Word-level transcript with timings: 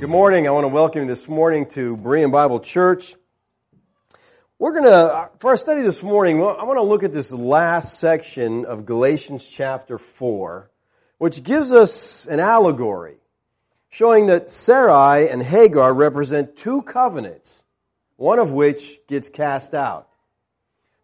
Good 0.00 0.08
morning. 0.08 0.48
I 0.48 0.50
want 0.52 0.64
to 0.64 0.68
welcome 0.68 1.02
you 1.02 1.08
this 1.08 1.28
morning 1.28 1.66
to 1.72 1.94
Berean 1.94 2.32
Bible 2.32 2.58
Church. 2.58 3.14
We're 4.58 4.72
going 4.72 4.84
to, 4.84 5.28
for 5.40 5.50
our 5.50 5.58
study 5.58 5.82
this 5.82 6.02
morning, 6.02 6.36
I 6.36 6.64
want 6.64 6.78
to 6.78 6.82
look 6.82 7.02
at 7.02 7.12
this 7.12 7.30
last 7.30 7.98
section 7.98 8.64
of 8.64 8.86
Galatians 8.86 9.46
chapter 9.46 9.98
4, 9.98 10.70
which 11.18 11.42
gives 11.42 11.70
us 11.70 12.24
an 12.24 12.40
allegory 12.40 13.18
showing 13.90 14.28
that 14.28 14.48
Sarai 14.48 15.28
and 15.28 15.42
Hagar 15.42 15.92
represent 15.92 16.56
two 16.56 16.80
covenants, 16.80 17.62
one 18.16 18.38
of 18.38 18.52
which 18.52 19.06
gets 19.06 19.28
cast 19.28 19.74
out. 19.74 20.08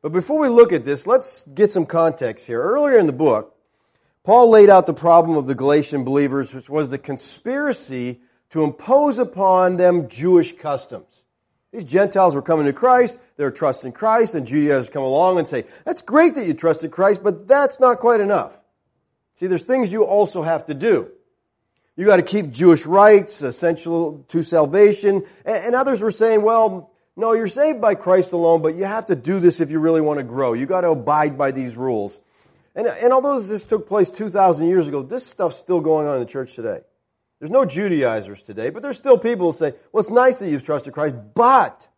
But 0.01 0.13
before 0.13 0.39
we 0.39 0.49
look 0.49 0.73
at 0.73 0.87
this, 0.87 1.07
let's 1.07 1.45
get 1.53 1.71
some 1.71 1.85
context 1.85 2.47
here. 2.47 2.63
Earlier 2.63 2.99
in 2.99 3.07
the 3.07 3.13
book, 3.13 3.55
Paul 4.25 4.49
laid 4.49 4.71
out 4.71 4.87
the 4.87 4.95
problem 4.95 5.37
of 5.37 5.47
the 5.47 5.55
Galatian 5.55 6.05
believers, 6.05 6.55
which 6.55 6.71
was 6.71 6.89
the 6.89 6.97
conspiracy 6.97 8.23
to 8.57 8.65
impose 8.65 9.19
upon 9.19 9.77
them 9.77 10.09
Jewish 10.09 10.57
customs. 10.57 11.07
These 11.73 11.85
Gentiles 11.85 12.35
were 12.35 12.43
coming 12.43 12.67
to 12.67 12.73
Christ, 12.73 13.19
they're 13.37 13.51
trusting 13.51 13.93
Christ, 13.93 14.35
and 14.35 14.47
Judaizers 14.47 14.89
come 14.89 15.03
along 15.03 15.39
and 15.39 15.47
say, 15.47 15.67
that's 15.85 16.01
great 16.01 16.35
that 16.37 16.47
you 16.47 16.55
trusted 16.55 16.91
Christ, 16.91 17.23
but 17.23 17.47
that's 17.47 17.81
not 17.81 17.99
quite 17.99 18.21
enough. 18.21 18.53
See, 19.35 19.47
there's 19.47 19.63
things 19.63 19.93
you 19.93 20.05
also 20.05 20.43
have 20.43 20.67
to 20.67 20.75
do. 20.75 21.11
You 21.97 22.07
gotta 22.07 22.23
keep 22.23 22.51
Jewish 22.51 22.87
rites, 22.87 23.43
essential 23.43 24.25
to 24.29 24.43
salvation, 24.43 25.25
and 25.45 25.75
others 25.75 26.01
were 26.01 26.11
saying, 26.11 26.41
well, 26.41 26.91
no, 27.15 27.33
you're 27.33 27.49
saved 27.49 27.81
by 27.81 27.95
Christ 27.95 28.33
alone, 28.33 28.63
but 28.63 28.75
you 28.75 28.85
have 28.85 29.07
to 29.07 29.17
do 29.17 29.39
this 29.39 29.61
if 29.61 29.71
you 29.71 29.79
really 29.79 30.01
want 30.01 30.19
to 30.19 30.25
grow. 30.25 30.55
You 30.55 30.65
gotta 30.65 30.89
abide 30.89 31.37
by 31.37 31.51
these 31.51 31.77
rules. 31.77 32.19
And, 32.75 32.87
and 32.87 33.13
although 33.13 33.41
this 33.41 33.65
took 33.65 33.87
place 33.87 34.09
2,000 34.09 34.67
years 34.67 34.89
ago, 34.89 35.03
this 35.03 35.27
stuff's 35.27 35.57
still 35.57 35.81
going 35.81 36.07
on 36.07 36.15
in 36.15 36.21
the 36.21 36.27
church 36.27 36.55
today. 36.55 36.81
There's 37.39 37.51
no 37.51 37.65
Judaizers 37.65 38.43
today, 38.43 38.71
but 38.71 38.83
there's 38.83 38.97
still 38.97 39.19
people 39.19 39.53
who 39.53 39.59
say, 39.59 39.75
well, 39.93 40.01
it's 40.01 40.11
nice 40.11 40.39
that 40.39 40.49
you've 40.49 40.65
trusted 40.65 40.95
Christ, 40.95 41.17
but 41.35 41.89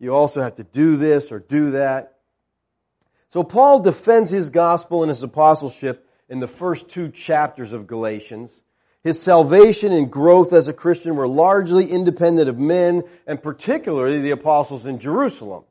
you 0.00 0.14
also 0.14 0.40
have 0.40 0.56
to 0.56 0.64
do 0.64 0.96
this 0.96 1.30
or 1.30 1.38
do 1.38 1.72
that. 1.72 2.18
So 3.28 3.42
Paul 3.44 3.80
defends 3.80 4.30
his 4.30 4.50
gospel 4.50 5.02
and 5.02 5.08
his 5.08 5.22
apostleship 5.22 6.08
in 6.28 6.40
the 6.40 6.48
first 6.48 6.88
two 6.88 7.08
chapters 7.08 7.72
of 7.72 7.86
Galatians. 7.86 8.62
His 9.02 9.20
salvation 9.20 9.92
and 9.92 10.10
growth 10.10 10.52
as 10.52 10.66
a 10.66 10.72
Christian 10.72 11.16
were 11.16 11.28
largely 11.28 11.86
independent 11.86 12.48
of 12.48 12.58
men, 12.58 13.02
and 13.26 13.42
particularly 13.42 14.20
the 14.20 14.30
apostles 14.30 14.86
in 14.86 14.98
Jerusalem. 14.98 15.64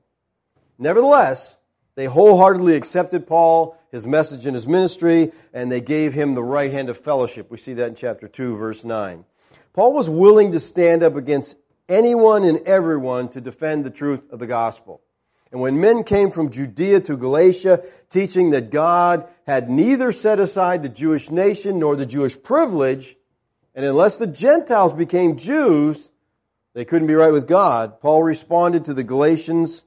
Nevertheless, 0.77 1.57
they 1.95 2.05
wholeheartedly 2.05 2.75
accepted 2.75 3.27
Paul, 3.27 3.77
his 3.91 4.05
message 4.05 4.45
and 4.45 4.55
his 4.55 4.67
ministry, 4.67 5.31
and 5.53 5.71
they 5.71 5.81
gave 5.81 6.13
him 6.13 6.33
the 6.33 6.43
right 6.43 6.71
hand 6.71 6.89
of 6.89 6.97
fellowship. 6.97 7.51
We 7.51 7.57
see 7.57 7.73
that 7.73 7.89
in 7.89 7.95
chapter 7.95 8.27
2, 8.27 8.57
verse 8.57 8.83
9. 8.83 9.25
Paul 9.73 9.93
was 9.93 10.09
willing 10.09 10.51
to 10.51 10.59
stand 10.59 11.03
up 11.03 11.15
against 11.15 11.55
anyone 11.87 12.43
and 12.43 12.67
everyone 12.67 13.29
to 13.29 13.41
defend 13.41 13.83
the 13.83 13.89
truth 13.89 14.21
of 14.31 14.39
the 14.39 14.47
gospel. 14.47 15.01
And 15.51 15.61
when 15.61 15.79
men 15.79 16.03
came 16.03 16.31
from 16.31 16.49
Judea 16.49 17.01
to 17.01 17.15
Galatia, 17.15 17.83
teaching 18.09 18.51
that 18.51 18.71
God 18.71 19.27
had 19.45 19.69
neither 19.69 20.11
set 20.11 20.39
aside 20.39 20.81
the 20.81 20.89
Jewish 20.89 21.29
nation 21.29 21.77
nor 21.77 21.95
the 21.95 22.07
Jewish 22.07 22.41
privilege, 22.41 23.15
and 23.75 23.85
unless 23.85 24.17
the 24.17 24.25
Gentiles 24.25 24.95
became 24.95 25.37
Jews, 25.37 26.09
they 26.73 26.85
couldn't 26.85 27.07
be 27.07 27.13
right 27.13 27.31
with 27.31 27.47
God, 27.47 28.01
Paul 28.01 28.23
responded 28.23 28.85
to 28.85 28.95
the 28.95 29.03
Galatians 29.03 29.83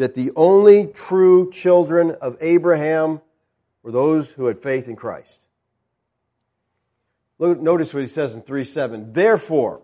that 0.00 0.14
the 0.14 0.32
only 0.34 0.86
true 0.86 1.50
children 1.50 2.12
of 2.22 2.38
Abraham 2.40 3.20
were 3.82 3.92
those 3.92 4.30
who 4.30 4.46
had 4.46 4.62
faith 4.62 4.88
in 4.88 4.96
Christ. 4.96 5.38
Notice 7.38 7.92
what 7.92 8.00
he 8.02 8.06
says 8.06 8.34
in 8.34 8.40
3 8.40 8.64
7. 8.64 9.12
Therefore, 9.12 9.82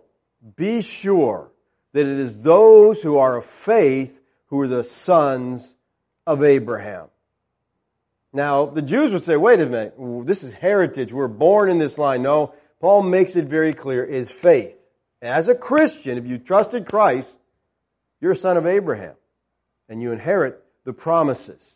be 0.55 0.81
sure 0.81 1.51
that 1.93 2.01
it 2.01 2.19
is 2.19 2.39
those 2.39 3.03
who 3.03 3.19
are 3.19 3.37
of 3.37 3.45
faith 3.45 4.19
who 4.47 4.59
are 4.61 4.67
the 4.67 4.83
sons 4.83 5.75
of 6.25 6.43
Abraham. 6.43 7.09
Now, 8.33 8.65
the 8.65 8.81
Jews 8.81 9.13
would 9.13 9.23
say, 9.23 9.37
wait 9.37 9.59
a 9.59 9.67
minute, 9.67 9.95
this 10.25 10.41
is 10.41 10.51
heritage. 10.51 11.13
We're 11.13 11.27
born 11.27 11.69
in 11.69 11.77
this 11.77 11.99
line. 11.99 12.23
No, 12.23 12.55
Paul 12.79 13.03
makes 13.03 13.35
it 13.35 13.45
very 13.45 13.73
clear, 13.73 14.03
is 14.03 14.31
faith. 14.31 14.77
As 15.21 15.47
a 15.47 15.53
Christian, 15.53 16.17
if 16.17 16.25
you 16.25 16.39
trusted 16.39 16.87
Christ, 16.87 17.35
you're 18.19 18.31
a 18.31 18.35
son 18.35 18.57
of 18.57 18.65
Abraham 18.65 19.15
and 19.89 20.01
you 20.01 20.11
inherit 20.11 20.63
the 20.83 20.93
promises. 20.93 21.75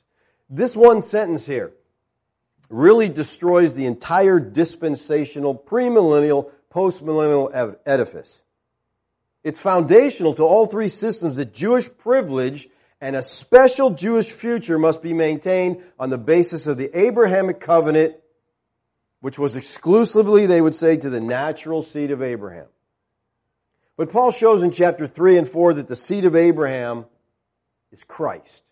This 0.49 0.75
one 0.75 1.01
sentence 1.01 1.45
here 1.45 1.71
really 2.69 3.09
destroys 3.09 3.75
the 3.75 3.85
entire 3.85 4.39
dispensational, 4.39 5.55
premillennial, 5.55 6.51
postmillennial 6.73 7.77
edifice. 7.85 8.41
It's 9.43 9.59
foundational 9.59 10.35
to 10.35 10.43
all 10.43 10.67
three 10.67 10.89
systems 10.89 11.37
that 11.37 11.53
Jewish 11.53 11.89
privilege 11.97 12.67
and 13.01 13.15
a 13.15 13.23
special 13.23 13.89
Jewish 13.89 14.31
future 14.31 14.77
must 14.77 15.01
be 15.01 15.13
maintained 15.13 15.83
on 15.99 16.09
the 16.09 16.17
basis 16.17 16.67
of 16.67 16.77
the 16.77 16.97
Abrahamic 16.97 17.59
covenant, 17.59 18.15
which 19.19 19.39
was 19.39 19.55
exclusively, 19.55 20.45
they 20.45 20.61
would 20.61 20.75
say, 20.75 20.97
to 20.97 21.09
the 21.09 21.19
natural 21.19 21.81
seed 21.81 22.11
of 22.11 22.21
Abraham. 22.21 22.67
But 23.97 24.11
Paul 24.11 24.31
shows 24.31 24.63
in 24.63 24.71
chapter 24.71 25.07
3 25.07 25.39
and 25.39 25.49
4 25.49 25.75
that 25.75 25.87
the 25.87 25.95
seed 25.95 26.25
of 26.25 26.35
Abraham 26.35 27.05
is 27.91 28.03
Christ. 28.03 28.63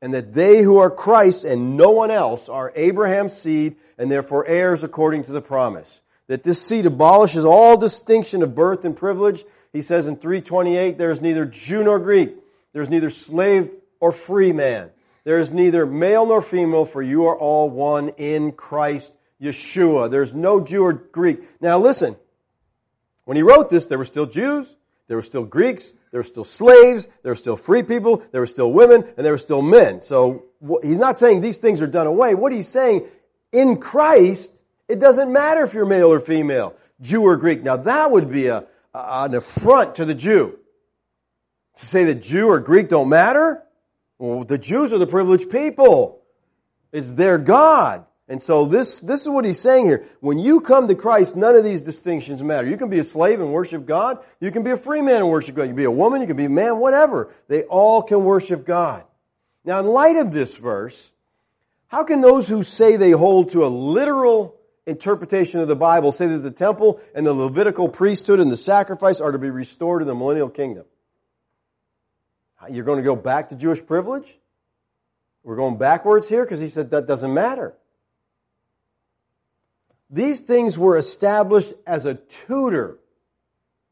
And 0.00 0.14
that 0.14 0.34
they 0.34 0.62
who 0.62 0.78
are 0.78 0.90
Christ 0.90 1.44
and 1.44 1.76
no 1.76 1.90
one 1.90 2.10
else 2.10 2.48
are 2.48 2.72
Abraham's 2.74 3.34
seed 3.34 3.76
and 3.98 4.10
therefore 4.10 4.46
heirs 4.46 4.82
according 4.82 5.24
to 5.24 5.32
the 5.32 5.40
promise. 5.40 6.00
That 6.26 6.42
this 6.42 6.62
seed 6.62 6.86
abolishes 6.86 7.44
all 7.44 7.76
distinction 7.76 8.42
of 8.42 8.54
birth 8.54 8.84
and 8.84 8.96
privilege. 8.96 9.44
He 9.72 9.82
says 9.82 10.06
in 10.06 10.16
328, 10.16 10.98
there 10.98 11.10
is 11.10 11.20
neither 11.20 11.44
Jew 11.44 11.84
nor 11.84 11.98
Greek. 11.98 12.34
There 12.72 12.82
is 12.82 12.88
neither 12.88 13.10
slave 13.10 13.70
or 14.00 14.12
free 14.12 14.52
man. 14.52 14.90
There 15.24 15.38
is 15.38 15.52
neither 15.52 15.86
male 15.86 16.26
nor 16.26 16.42
female, 16.42 16.84
for 16.84 17.00
you 17.00 17.26
are 17.26 17.38
all 17.38 17.70
one 17.70 18.08
in 18.10 18.52
Christ 18.52 19.12
Yeshua. 19.40 20.10
There's 20.10 20.34
no 20.34 20.60
Jew 20.60 20.84
or 20.84 20.92
Greek. 20.92 21.42
Now 21.60 21.78
listen, 21.78 22.16
when 23.24 23.36
he 23.36 23.42
wrote 23.42 23.70
this, 23.70 23.86
there 23.86 23.98
were 23.98 24.04
still 24.04 24.26
Jews, 24.26 24.74
there 25.06 25.16
were 25.16 25.22
still 25.22 25.44
Greeks, 25.44 25.92
there 26.12 26.20
were 26.20 26.24
still 26.24 26.44
slaves, 26.44 27.08
there 27.22 27.32
were 27.32 27.36
still 27.36 27.56
free 27.56 27.82
people, 27.82 28.22
there 28.30 28.42
were 28.42 28.46
still 28.46 28.70
women, 28.70 29.02
and 29.16 29.26
there 29.26 29.32
were 29.32 29.38
still 29.38 29.62
men. 29.62 30.02
So 30.02 30.44
he's 30.82 30.98
not 30.98 31.18
saying 31.18 31.40
these 31.40 31.58
things 31.58 31.80
are 31.80 31.86
done 31.86 32.06
away. 32.06 32.34
What 32.34 32.52
he's 32.52 32.68
saying, 32.68 33.08
in 33.50 33.78
Christ, 33.78 34.52
it 34.88 35.00
doesn't 35.00 35.32
matter 35.32 35.64
if 35.64 35.72
you're 35.72 35.86
male 35.86 36.12
or 36.12 36.20
female, 36.20 36.76
Jew 37.00 37.22
or 37.22 37.36
Greek. 37.36 37.62
Now 37.62 37.78
that 37.78 38.10
would 38.10 38.30
be 38.30 38.48
a, 38.48 38.66
an 38.94 39.34
affront 39.34 39.96
to 39.96 40.04
the 40.04 40.14
Jew. 40.14 40.58
To 41.76 41.86
say 41.86 42.04
that 42.04 42.16
Jew 42.16 42.48
or 42.48 42.60
Greek 42.60 42.90
don't 42.90 43.08
matter? 43.08 43.62
Well, 44.18 44.44
the 44.44 44.58
Jews 44.58 44.92
are 44.92 44.98
the 44.98 45.06
privileged 45.06 45.50
people. 45.50 46.22
It's 46.92 47.14
their 47.14 47.38
God. 47.38 48.04
And 48.28 48.42
so 48.42 48.64
this, 48.64 48.96
this 48.96 49.22
is 49.22 49.28
what 49.28 49.44
he's 49.44 49.60
saying 49.60 49.86
here. 49.86 50.06
When 50.20 50.38
you 50.38 50.60
come 50.60 50.88
to 50.88 50.94
Christ, 50.94 51.36
none 51.36 51.56
of 51.56 51.64
these 51.64 51.82
distinctions 51.82 52.42
matter. 52.42 52.68
You 52.68 52.76
can 52.76 52.88
be 52.88 52.98
a 52.98 53.04
slave 53.04 53.40
and 53.40 53.52
worship 53.52 53.84
God. 53.84 54.18
You 54.40 54.50
can 54.50 54.62
be 54.62 54.70
a 54.70 54.76
free 54.76 55.02
man 55.02 55.16
and 55.16 55.28
worship 55.28 55.56
God. 55.56 55.64
You 55.64 55.70
can 55.70 55.76
be 55.76 55.84
a 55.84 55.90
woman. 55.90 56.20
You 56.20 56.26
can 56.26 56.36
be 56.36 56.44
a 56.44 56.50
man, 56.50 56.78
whatever. 56.78 57.34
They 57.48 57.64
all 57.64 58.02
can 58.02 58.24
worship 58.24 58.64
God. 58.64 59.04
Now, 59.64 59.80
in 59.80 59.86
light 59.86 60.16
of 60.16 60.32
this 60.32 60.56
verse, 60.56 61.10
how 61.88 62.04
can 62.04 62.20
those 62.20 62.48
who 62.48 62.62
say 62.62 62.96
they 62.96 63.10
hold 63.10 63.50
to 63.50 63.64
a 63.64 63.68
literal 63.68 64.56
interpretation 64.86 65.60
of 65.60 65.68
the 65.68 65.76
Bible 65.76 66.10
say 66.10 66.26
that 66.26 66.38
the 66.38 66.50
temple 66.50 67.00
and 67.14 67.26
the 67.26 67.32
Levitical 67.32 67.88
priesthood 67.88 68.40
and 68.40 68.50
the 68.50 68.56
sacrifice 68.56 69.20
are 69.20 69.32
to 69.32 69.38
be 69.38 69.50
restored 69.50 70.00
in 70.00 70.08
the 70.08 70.14
millennial 70.14 70.48
kingdom? 70.48 70.84
You're 72.70 72.84
going 72.84 72.98
to 72.98 73.04
go 73.04 73.16
back 73.16 73.48
to 73.48 73.56
Jewish 73.56 73.84
privilege? 73.84 74.38
We're 75.42 75.56
going 75.56 75.76
backwards 75.76 76.28
here 76.28 76.44
because 76.44 76.60
he 76.60 76.68
said 76.68 76.90
that 76.90 77.06
doesn't 77.06 77.34
matter. 77.34 77.74
These 80.12 80.40
things 80.40 80.78
were 80.78 80.98
established 80.98 81.72
as 81.86 82.04
a 82.04 82.14
tutor 82.14 82.98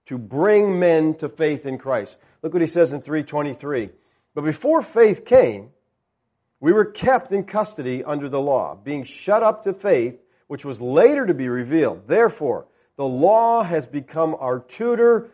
to 0.04 0.18
bring 0.18 0.78
men 0.78 1.14
to 1.14 1.30
faith 1.30 1.64
in 1.64 1.78
Christ. 1.78 2.18
Look 2.42 2.52
what 2.52 2.60
he 2.60 2.68
says 2.68 2.92
in 2.92 3.00
323. 3.00 3.88
But 4.34 4.44
before 4.44 4.82
faith 4.82 5.24
came, 5.24 5.70
we 6.60 6.72
were 6.72 6.84
kept 6.84 7.32
in 7.32 7.44
custody 7.44 8.04
under 8.04 8.28
the 8.28 8.40
law, 8.40 8.74
being 8.74 9.04
shut 9.04 9.42
up 9.42 9.62
to 9.64 9.72
faith, 9.72 10.20
which 10.46 10.64
was 10.64 10.78
later 10.78 11.24
to 11.24 11.32
be 11.32 11.48
revealed. 11.48 12.06
Therefore, 12.06 12.66
the 12.96 13.06
law 13.06 13.62
has 13.62 13.86
become 13.86 14.36
our 14.38 14.60
tutor 14.60 15.30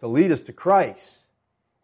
to 0.00 0.08
lead 0.08 0.32
us 0.32 0.42
to 0.42 0.52
Christ. 0.52 1.16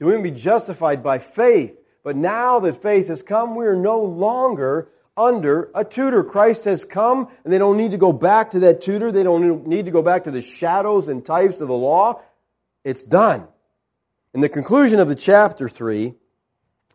To 0.00 0.06
we 0.06 0.20
be 0.20 0.32
justified 0.32 1.04
by 1.04 1.18
faith. 1.20 1.78
But 2.02 2.16
now 2.16 2.58
that 2.60 2.82
faith 2.82 3.08
has 3.08 3.22
come, 3.22 3.54
we 3.54 3.66
are 3.66 3.76
no 3.76 4.02
longer 4.02 4.88
under 5.18 5.70
a 5.74 5.84
tutor. 5.84 6.22
Christ 6.22 6.64
has 6.64 6.84
come 6.84 7.28
and 7.44 7.52
they 7.52 7.58
don't 7.58 7.76
need 7.76 7.90
to 7.90 7.98
go 7.98 8.12
back 8.12 8.52
to 8.52 8.60
that 8.60 8.80
tutor. 8.80 9.12
They 9.12 9.24
don't 9.24 9.66
need 9.66 9.86
to 9.86 9.90
go 9.90 10.02
back 10.02 10.24
to 10.24 10.30
the 10.30 10.40
shadows 10.40 11.08
and 11.08 11.24
types 11.24 11.60
of 11.60 11.68
the 11.68 11.74
law. 11.74 12.22
It's 12.84 13.04
done. 13.04 13.48
In 14.32 14.40
the 14.40 14.48
conclusion 14.48 15.00
of 15.00 15.08
the 15.08 15.14
chapter 15.16 15.68
3, 15.68 16.14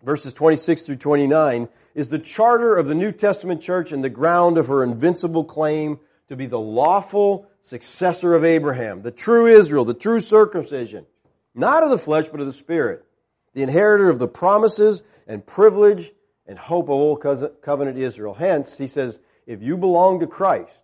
verses 0.04 0.34
26 0.34 0.84
through 0.84 0.96
29, 0.96 1.68
is 1.94 2.10
the 2.10 2.20
charter 2.20 2.76
of 2.76 2.88
the 2.88 2.96
New 2.96 3.12
Testament 3.12 3.62
church 3.62 3.92
and 3.92 4.04
the 4.04 4.10
ground 4.10 4.58
of 4.58 4.68
her 4.68 4.84
invincible 4.84 5.44
claim 5.44 6.00
to 6.30 6.36
be 6.36 6.46
the 6.46 6.60
lawful 6.60 7.48
successor 7.62 8.34
of 8.34 8.44
Abraham, 8.44 9.02
the 9.02 9.12
true 9.12 9.46
Israel, 9.46 9.86
the 9.86 9.94
true 9.94 10.20
circumcision, 10.20 11.06
not 11.54 11.84
of 11.84 11.90
the 11.90 11.98
flesh, 11.98 12.28
but 12.30 12.40
of 12.40 12.46
the 12.46 12.54
Spirit, 12.54 13.06
the 13.54 13.64
inheritor 13.64 14.10
of 14.10 14.20
the 14.20 14.28
promises 14.28 15.04
and 15.28 15.46
privilege 15.46 16.12
and 16.48 16.58
hope 16.58 16.86
of 16.86 16.92
old 16.92 17.22
covenant 17.62 17.98
Israel. 17.98 18.34
Hence, 18.34 18.78
he 18.78 18.88
says, 18.88 19.20
if 19.46 19.62
you 19.62 19.78
belong 19.78 20.20
to 20.20 20.28
Christ 20.28 20.84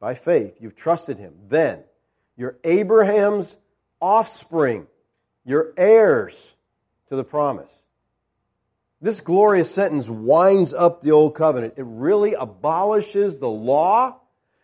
by 0.00 0.14
faith, 0.14 0.58
you've 0.60 0.76
trusted 0.76 1.18
him, 1.18 1.34
then 1.48 1.84
you're 2.36 2.56
Abraham's 2.64 3.56
offspring, 4.00 4.86
you're 5.44 5.72
heirs 5.76 6.54
to 7.08 7.16
the 7.16 7.24
promise. 7.24 7.72
This 9.02 9.20
glorious 9.20 9.74
sentence 9.74 10.08
winds 10.08 10.74
up 10.74 11.00
the 11.00 11.12
old 11.12 11.34
covenant. 11.34 11.74
It 11.76 11.86
really 11.86 12.34
abolishes 12.34 13.38
the 13.38 13.48
law. 13.48 14.20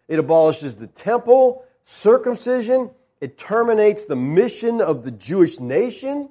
It 0.08 0.18
abolishes 0.18 0.76
the 0.76 0.86
temple, 0.86 1.64
circumcision. 1.84 2.90
It 3.20 3.38
terminates 3.38 4.04
the 4.04 4.16
mission 4.16 4.82
of 4.82 5.04
the 5.04 5.10
Jewish 5.10 5.58
nation. 5.58 6.28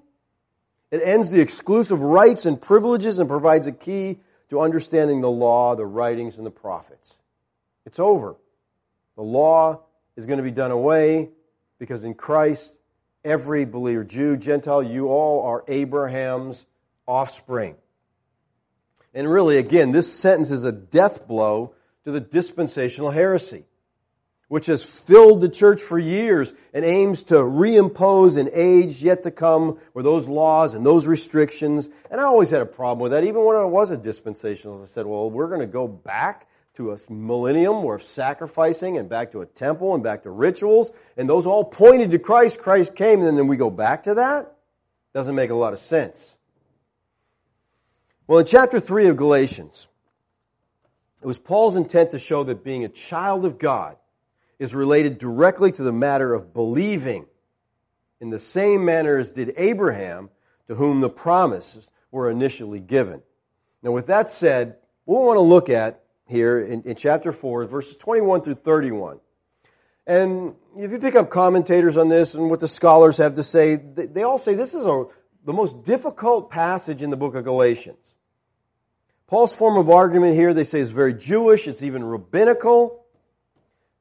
It 0.92 1.02
ends 1.04 1.30
the 1.30 1.42
exclusive 1.42 2.02
rights 2.02 2.46
and 2.46 2.62
privileges 2.62 3.18
and 3.18 3.28
provides 3.28 3.68
a 3.68 3.72
key 3.72 4.20
to 4.50 4.62
understanding 4.62 5.22
the 5.22 5.32
law, 5.32 5.76
the 5.76 5.86
writings, 5.86 6.38
and 6.38 6.46
the 6.46 6.52
prophets. 6.52 7.16
It's 7.86 8.00
over. 8.00 8.36
The 9.16 9.24
law 9.24 9.82
is 10.16 10.26
going 10.26 10.38
to 10.38 10.44
be 10.44 10.52
done 10.52 10.72
away 10.72 11.30
because 11.80 12.04
in 12.04 12.14
Christ, 12.14 12.78
every 13.24 13.66
believer, 13.66 14.04
Jew, 14.04 14.38
Gentile, 14.38 14.84
you 14.84 15.08
all 15.08 15.46
are 15.46 15.64
Abraham's 15.68 16.66
offspring. 17.08 17.76
And 19.14 19.30
really, 19.30 19.58
again, 19.58 19.92
this 19.92 20.12
sentence 20.12 20.52
is 20.52 20.64
a 20.64 20.72
death 20.72 21.28
blow 21.28 21.74
to 22.04 22.12
the 22.12 22.20
dispensational 22.20 23.12
heresy, 23.12 23.66
which 24.48 24.68
has 24.68 24.84
filled 24.84 25.42
the 25.42 25.50
church 25.50 25.82
for 25.82 25.98
years 25.98 26.54
and 26.74 26.86
aims 26.86 27.24
to 27.24 27.36
reimpose 27.36 28.38
an 28.38 28.50
age 28.54 29.02
yet 29.02 29.24
to 29.24 29.32
come 29.32 29.80
where 29.94 30.04
those 30.04 30.28
laws 30.28 30.74
and 30.74 30.86
those 30.86 31.08
restrictions, 31.08 31.90
and 32.12 32.22
I 32.22 32.26
always 32.26 32.52
had 32.52 32.62
a 32.62 32.66
problem 32.66 33.00
with 33.00 33.12
that, 33.12 33.24
even 33.24 33.44
when 33.44 33.56
I 33.56 33.64
was 33.64 33.92
a 33.92 33.98
dispensationalist. 33.98 34.84
I 34.84 34.86
said, 34.86 35.06
well, 35.06 35.30
we're 35.30 35.48
going 35.48 35.62
to 35.62 35.68
go 35.68 35.88
back 35.88 36.48
to 36.76 36.92
a 36.92 36.98
millennium 37.10 37.86
of 37.86 38.04
sacrificing 38.04 38.98
and 38.98 39.10
back 39.10 39.32
to 39.32 39.42
a 39.42 39.46
temple 39.46 39.96
and 39.96 40.04
back 40.04 40.24
to 40.24 40.30
rituals, 40.30 40.92
and 41.18 41.28
those 41.30 41.46
all 41.46 41.64
pointed 41.64 42.12
to 42.12 42.20
Christ. 42.20 42.60
Christ 42.60 42.96
came, 42.96 43.22
and 43.22 43.38
then 43.38 43.48
we 43.48 43.58
go 43.58 43.70
back 43.70 44.04
to 44.04 44.16
that? 44.16 44.56
Doesn't 45.14 45.36
make 45.36 45.50
a 45.50 45.56
lot 45.56 45.74
of 45.74 45.80
sense. 45.80 46.36
Well, 48.28 48.40
in 48.40 48.46
chapter 48.46 48.80
3 48.80 49.08
of 49.08 49.18
Galatians, 49.18 49.88
it 51.22 51.28
was 51.28 51.38
Paul's 51.38 51.76
intent 51.76 52.12
to 52.12 52.20
show 52.20 52.44
that 52.44 52.64
being 52.64 52.84
a 52.84 52.90
child 52.90 53.46
of 53.46 53.58
God 53.58 53.96
is 54.60 54.74
related 54.74 55.18
directly 55.18 55.72
to 55.72 55.84
the 55.84 55.92
matter 55.92 56.34
of 56.34 56.54
believing 56.54 57.26
in 58.22 58.30
the 58.30 58.40
same 58.40 58.86
manner 58.86 59.18
as 59.18 59.32
did 59.32 59.54
Abraham, 59.58 60.30
to 60.68 60.76
whom 60.76 61.02
the 61.02 61.10
promises 61.10 61.88
were 62.12 62.32
initially 62.32 62.80
given. 62.80 63.22
Now, 63.84 63.92
with 63.92 64.08
that 64.08 64.30
said, 64.30 64.78
what 65.04 65.20
we 65.20 65.26
want 65.28 65.38
to 65.38 65.42
look 65.42 65.70
at 65.70 66.02
here 66.28 66.60
in, 66.60 66.84
in 66.84 66.96
chapter 66.96 67.32
4 67.32 67.66
verses 67.66 67.96
21 67.98 68.42
through 68.42 68.56
31. 68.56 69.20
And 70.08 70.56
if 70.78 70.92
you 70.92 71.00
pick 71.00 71.16
up 71.16 71.30
commentators 71.30 71.98
on 71.98 72.10
this 72.10 72.36
and 72.36 72.50
what 72.50 72.60
the 72.60 72.68
scholars 72.68 73.18
have 73.18 73.36
to 73.36 73.44
say, 73.44 73.76
they, 73.76 74.06
they 74.08 74.24
all 74.24 74.38
say 74.38 74.54
this 74.54 74.74
is 74.74 74.86
a, 74.86 75.06
the 75.44 75.54
most 75.54 75.84
difficult 75.84 76.50
passage 76.50 77.02
in 77.02 77.10
the 77.10 77.18
book 77.18 77.36
of 77.36 77.44
Galatians. 77.44 78.14
Paul's 79.28 79.56
form 79.56 79.78
of 79.78 79.90
argument 79.90 80.36
here, 80.36 80.54
they 80.54 80.64
say, 80.64 80.80
is 80.80 80.92
very 80.92 81.14
Jewish. 81.14 81.68
It's 81.68 81.82
even 81.82 82.04
rabbinical, 82.04 83.05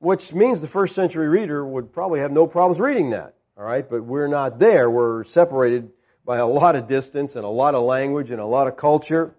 which 0.05 0.35
means 0.35 0.61
the 0.61 0.67
first 0.67 0.95
century 0.95 1.29
reader 1.29 1.65
would 1.67 1.93
probably 1.93 2.21
have 2.21 2.31
no 2.31 2.47
problems 2.47 2.79
reading 2.79 3.11
that. 3.11 3.35
All 3.57 3.65
right, 3.65 3.89
but 3.89 4.05
we're 4.05 4.29
not 4.29 4.59
there. 4.59 4.91
We're 4.91 5.25
separated 5.25 5.91
by 6.27 6.39
a 6.39 6.47
lot 6.47 6.77
of 6.77 6.87
distance 6.87 7.37
and 7.37 7.45
a 7.45 7.49
lot 7.49 7.75
of 7.75 7.85
language 7.85 8.31
and 8.31 8.41
a 8.41 8.45
lot 8.45 8.67
of 8.67 8.77
culture. 8.77 9.35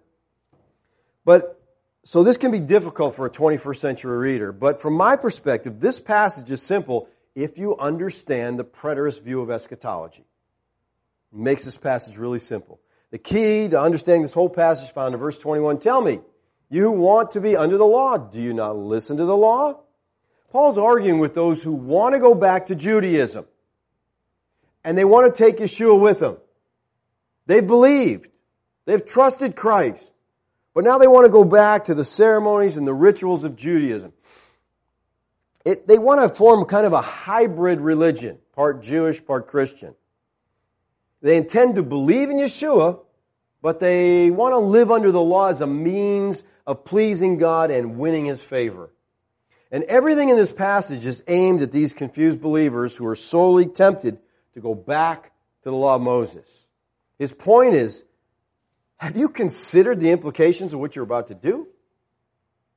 But 1.24 1.62
so 2.04 2.24
this 2.24 2.36
can 2.36 2.50
be 2.50 2.60
difficult 2.60 3.14
for 3.14 3.26
a 3.26 3.30
21st 3.30 3.76
century 3.76 4.18
reader. 4.18 4.52
But 4.52 4.80
from 4.80 4.94
my 4.94 5.16
perspective, 5.16 5.80
this 5.80 6.00
passage 6.00 6.50
is 6.50 6.62
simple 6.62 7.08
if 7.34 7.58
you 7.58 7.76
understand 7.76 8.58
the 8.58 8.64
preterist 8.64 9.22
view 9.22 9.42
of 9.42 9.50
eschatology. 9.50 10.24
It 11.32 11.38
makes 11.38 11.64
this 11.64 11.76
passage 11.76 12.16
really 12.16 12.40
simple. 12.40 12.80
The 13.10 13.18
key 13.18 13.68
to 13.68 13.80
understanding 13.80 14.22
this 14.22 14.32
whole 14.32 14.48
passage 14.48 14.90
found 14.90 15.14
in 15.14 15.20
verse 15.20 15.38
21. 15.38 15.78
Tell 15.78 16.00
me, 16.00 16.20
you 16.68 16.90
want 16.90 17.32
to 17.32 17.40
be 17.40 17.56
under 17.56 17.78
the 17.78 17.86
law. 17.86 18.18
Do 18.18 18.40
you 18.40 18.52
not 18.52 18.76
listen 18.76 19.18
to 19.18 19.24
the 19.24 19.36
law? 19.36 19.82
Paul's 20.50 20.78
arguing 20.78 21.18
with 21.18 21.34
those 21.34 21.62
who 21.62 21.72
want 21.72 22.14
to 22.14 22.18
go 22.18 22.34
back 22.34 22.66
to 22.66 22.74
Judaism. 22.74 23.46
And 24.84 24.96
they 24.96 25.04
want 25.04 25.34
to 25.34 25.36
take 25.36 25.58
Yeshua 25.58 25.98
with 25.98 26.20
them. 26.20 26.36
They've 27.46 27.66
believed. 27.66 28.28
They've 28.84 29.04
trusted 29.04 29.56
Christ. 29.56 30.12
But 30.74 30.84
now 30.84 30.98
they 30.98 31.08
want 31.08 31.24
to 31.24 31.30
go 31.30 31.42
back 31.42 31.86
to 31.86 31.94
the 31.94 32.04
ceremonies 32.04 32.76
and 32.76 32.86
the 32.86 32.94
rituals 32.94 33.44
of 33.44 33.56
Judaism. 33.56 34.12
It, 35.64 35.88
they 35.88 35.98
want 35.98 36.20
to 36.20 36.28
form 36.32 36.64
kind 36.66 36.86
of 36.86 36.92
a 36.92 37.00
hybrid 37.00 37.80
religion, 37.80 38.38
part 38.54 38.82
Jewish, 38.82 39.24
part 39.24 39.48
Christian. 39.48 39.94
They 41.22 41.36
intend 41.36 41.74
to 41.74 41.82
believe 41.82 42.30
in 42.30 42.36
Yeshua, 42.36 43.00
but 43.62 43.80
they 43.80 44.30
want 44.30 44.52
to 44.52 44.58
live 44.58 44.92
under 44.92 45.10
the 45.10 45.20
law 45.20 45.48
as 45.48 45.60
a 45.60 45.66
means 45.66 46.44
of 46.66 46.84
pleasing 46.84 47.38
God 47.38 47.72
and 47.72 47.98
winning 47.98 48.26
His 48.26 48.40
favor. 48.40 48.90
And 49.70 49.84
everything 49.84 50.28
in 50.28 50.36
this 50.36 50.52
passage 50.52 51.04
is 51.06 51.22
aimed 51.26 51.62
at 51.62 51.72
these 51.72 51.92
confused 51.92 52.40
believers 52.40 52.96
who 52.96 53.06
are 53.06 53.16
sorely 53.16 53.66
tempted 53.66 54.18
to 54.54 54.60
go 54.60 54.74
back 54.74 55.32
to 55.62 55.70
the 55.70 55.76
law 55.76 55.96
of 55.96 56.02
Moses. 56.02 56.48
His 57.18 57.32
point 57.32 57.74
is, 57.74 58.04
have 58.98 59.16
you 59.16 59.28
considered 59.28 60.00
the 60.00 60.10
implications 60.10 60.72
of 60.72 60.80
what 60.80 60.94
you're 60.94 61.04
about 61.04 61.28
to 61.28 61.34
do? 61.34 61.66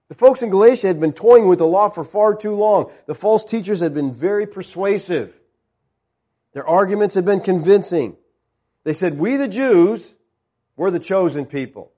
The 0.10 0.16
folks 0.16 0.42
in 0.42 0.50
Galatia 0.50 0.88
had 0.88 1.00
been 1.00 1.14
toying 1.14 1.48
with 1.48 1.60
the 1.60 1.68
law 1.68 1.90
for 1.90 2.04
far 2.04 2.36
too 2.36 2.56
long. 2.56 2.92
The 3.06 3.14
false 3.14 3.46
teachers 3.46 3.80
had 3.80 3.94
been 3.94 4.12
very 4.12 4.48
persuasive. 4.48 5.34
Their 6.54 6.68
arguments 6.68 7.14
had 7.14 7.26
been 7.26 7.42
convincing. 7.42 8.18
They 8.84 8.94
said, 8.94 9.20
we 9.20 9.38
the 9.38 9.48
Jews, 9.48 10.12
we're 10.76 10.90
the 10.90 11.00
chosen 11.00 11.46
people. 11.46 11.92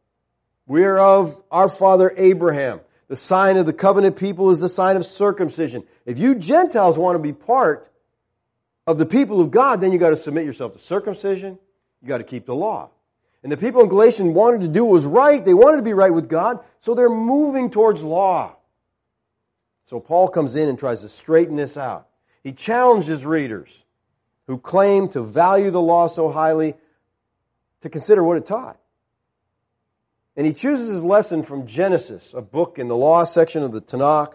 We're 0.67 0.97
of 0.97 1.41
our 1.49 1.69
father 1.69 2.13
Abraham. 2.17 2.81
The 3.11 3.17
sign 3.17 3.57
of 3.57 3.65
the 3.65 3.73
covenant 3.73 4.15
people 4.15 4.51
is 4.51 4.59
the 4.59 4.69
sign 4.69 4.95
of 4.95 5.05
circumcision. 5.05 5.83
If 6.05 6.17
you 6.17 6.33
Gentiles 6.33 6.97
want 6.97 7.15
to 7.15 7.19
be 7.19 7.33
part 7.33 7.91
of 8.87 8.99
the 8.99 9.05
people 9.05 9.41
of 9.41 9.51
God, 9.51 9.81
then 9.81 9.91
you 9.91 9.99
got 9.99 10.11
to 10.11 10.15
submit 10.15 10.45
yourself 10.45 10.71
to 10.71 10.79
circumcision. 10.79 11.59
You 12.01 12.07
got 12.07 12.19
to 12.19 12.23
keep 12.23 12.45
the 12.45 12.55
law. 12.55 12.89
And 13.43 13.51
the 13.51 13.57
people 13.57 13.81
in 13.81 13.89
Galatians 13.89 14.33
wanted 14.33 14.61
to 14.61 14.69
do 14.69 14.85
what 14.85 14.93
was 14.93 15.05
right. 15.05 15.43
They 15.43 15.53
wanted 15.53 15.75
to 15.75 15.83
be 15.83 15.91
right 15.91 16.13
with 16.13 16.29
God. 16.29 16.61
So 16.79 16.95
they're 16.95 17.09
moving 17.09 17.69
towards 17.69 18.01
law. 18.01 18.55
So 19.87 19.99
Paul 19.99 20.29
comes 20.29 20.55
in 20.55 20.69
and 20.69 20.79
tries 20.79 21.01
to 21.01 21.09
straighten 21.09 21.57
this 21.57 21.75
out. 21.75 22.07
He 22.45 22.53
challenges 22.53 23.25
readers 23.25 23.77
who 24.47 24.57
claim 24.57 25.09
to 25.09 25.21
value 25.21 25.69
the 25.69 25.81
law 25.81 26.07
so 26.07 26.29
highly 26.29 26.75
to 27.81 27.89
consider 27.89 28.23
what 28.23 28.37
it 28.37 28.45
taught. 28.45 28.79
And 30.35 30.45
he 30.45 30.53
chooses 30.53 30.89
his 30.89 31.03
lesson 31.03 31.43
from 31.43 31.67
Genesis, 31.67 32.33
a 32.33 32.41
book 32.41 32.79
in 32.79 32.87
the 32.87 32.95
law 32.95 33.23
section 33.23 33.63
of 33.63 33.73
the 33.73 33.81
Tanakh. 33.81 34.33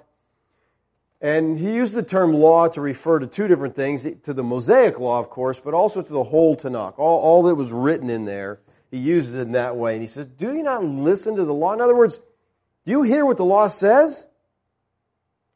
And 1.20 1.58
he 1.58 1.74
used 1.74 1.94
the 1.94 2.02
term 2.02 2.34
law 2.34 2.68
to 2.68 2.80
refer 2.80 3.18
to 3.18 3.26
two 3.26 3.48
different 3.48 3.74
things, 3.74 4.06
to 4.22 4.34
the 4.34 4.44
Mosaic 4.44 4.98
law, 5.00 5.18
of 5.18 5.30
course, 5.30 5.58
but 5.58 5.72
also 5.72 6.02
to 6.02 6.12
the 6.12 6.24
whole 6.24 6.56
Tanakh. 6.56 6.98
All, 6.98 7.20
all 7.20 7.42
that 7.44 7.54
was 7.54 7.72
written 7.72 8.10
in 8.10 8.26
there, 8.26 8.60
he 8.90 8.98
uses 8.98 9.34
it 9.34 9.40
in 9.40 9.52
that 9.52 9.76
way. 9.76 9.94
And 9.94 10.02
he 10.02 10.08
says, 10.08 10.26
do 10.26 10.54
you 10.54 10.62
not 10.62 10.84
listen 10.84 11.36
to 11.36 11.44
the 11.44 11.54
law? 11.54 11.72
In 11.72 11.80
other 11.80 11.96
words, 11.96 12.20
do 12.84 12.92
you 12.92 13.02
hear 13.02 13.24
what 13.24 13.38
the 13.38 13.44
law 13.44 13.68
says? 13.68 14.26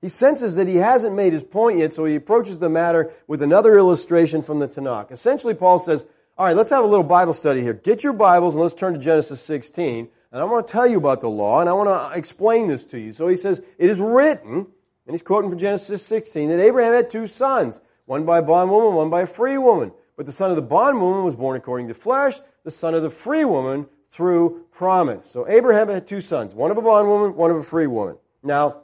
He 0.00 0.08
senses 0.08 0.54
that 0.54 0.66
he 0.66 0.76
hasn't 0.76 1.14
made 1.14 1.34
his 1.34 1.42
point 1.42 1.78
yet, 1.78 1.92
so 1.92 2.06
he 2.06 2.16
approaches 2.16 2.58
the 2.58 2.70
matter 2.70 3.12
with 3.26 3.42
another 3.42 3.76
illustration 3.76 4.40
from 4.40 4.58
the 4.58 4.66
Tanakh. 4.66 5.12
Essentially, 5.12 5.52
Paul 5.52 5.78
says, 5.78 6.06
all 6.38 6.46
right, 6.46 6.56
let's 6.56 6.70
have 6.70 6.82
a 6.82 6.86
little 6.86 7.04
Bible 7.04 7.34
study 7.34 7.60
here. 7.60 7.74
Get 7.74 8.02
your 8.02 8.14
Bibles 8.14 8.54
and 8.54 8.62
let's 8.62 8.74
turn 8.74 8.94
to 8.94 8.98
Genesis 8.98 9.42
16. 9.42 10.08
And 10.32 10.40
I 10.40 10.44
want 10.44 10.66
to 10.66 10.72
tell 10.72 10.86
you 10.86 10.98
about 10.98 11.20
the 11.20 11.28
law 11.28 11.60
and 11.60 11.68
I 11.68 11.72
want 11.72 11.88
to 11.88 11.94
uh, 11.94 12.10
explain 12.14 12.68
this 12.68 12.84
to 12.86 12.98
you. 12.98 13.12
So 13.12 13.28
he 13.28 13.36
says, 13.36 13.60
it 13.78 13.90
is 13.90 13.98
written, 13.98 14.54
and 14.54 15.14
he's 15.14 15.22
quoting 15.22 15.50
from 15.50 15.58
Genesis 15.58 16.04
16, 16.04 16.50
that 16.50 16.60
Abraham 16.60 16.92
had 16.92 17.10
two 17.10 17.26
sons, 17.26 17.80
one 18.06 18.24
by 18.24 18.38
a 18.38 18.42
bondwoman, 18.42 18.94
one 18.94 19.10
by 19.10 19.22
a 19.22 19.26
free 19.26 19.58
woman. 19.58 19.92
But 20.16 20.26
the 20.26 20.32
son 20.32 20.50
of 20.50 20.56
the 20.56 20.62
bondwoman 20.62 21.24
was 21.24 21.34
born 21.34 21.56
according 21.56 21.88
to 21.88 21.94
flesh, 21.94 22.34
the 22.64 22.70
son 22.70 22.94
of 22.94 23.02
the 23.02 23.10
free 23.10 23.44
woman 23.44 23.86
through 24.10 24.66
promise. 24.70 25.30
So 25.30 25.48
Abraham 25.48 25.88
had 25.88 26.06
two 26.06 26.20
sons, 26.20 26.54
one 26.54 26.70
of 26.70 26.78
a 26.78 26.82
bondwoman, 26.82 27.34
one 27.34 27.50
of 27.50 27.56
a 27.56 27.62
free 27.62 27.86
woman. 27.86 28.16
Now, 28.42 28.82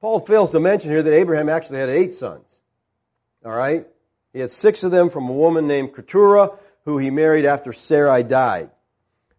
Paul 0.00 0.20
fails 0.20 0.50
to 0.52 0.60
mention 0.60 0.90
here 0.90 1.02
that 1.02 1.12
Abraham 1.12 1.48
actually 1.48 1.78
had 1.78 1.88
eight 1.88 2.14
sons. 2.14 2.44
All 3.44 3.52
right? 3.52 3.86
He 4.32 4.40
had 4.40 4.50
six 4.50 4.84
of 4.84 4.90
them 4.90 5.08
from 5.10 5.28
a 5.28 5.32
woman 5.32 5.66
named 5.66 5.94
Keturah, 5.94 6.50
who 6.84 6.98
he 6.98 7.10
married 7.10 7.44
after 7.44 7.72
Sarai 7.72 8.22
died. 8.22 8.70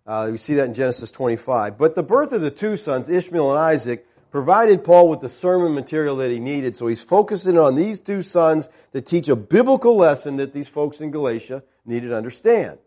Uh, 0.09 0.29
we 0.31 0.39
see 0.39 0.55
that 0.55 0.65
in 0.65 0.73
Genesis 0.73 1.11
25. 1.11 1.77
But 1.77 1.93
the 1.93 2.01
birth 2.01 2.31
of 2.31 2.41
the 2.41 2.49
two 2.49 2.77
sons, 2.77 3.09
Ishmael 3.09 3.51
and 3.51 3.59
Isaac, 3.59 4.07
provided 4.31 4.83
Paul 4.83 5.07
with 5.07 5.19
the 5.19 5.29
sermon 5.29 5.75
material 5.75 6.15
that 6.15 6.31
he 6.31 6.39
needed. 6.39 6.75
So 6.75 6.87
he's 6.87 7.03
focusing 7.03 7.59
on 7.59 7.75
these 7.75 7.99
two 7.99 8.23
sons 8.23 8.69
to 8.93 9.01
teach 9.01 9.27
a 9.27 9.35
biblical 9.35 9.95
lesson 9.95 10.37
that 10.37 10.51
these 10.51 10.67
folks 10.67 10.99
in 10.99 11.11
Galatia 11.11 11.61
needed 11.85 12.07
to 12.07 12.17
understand. 12.17 12.79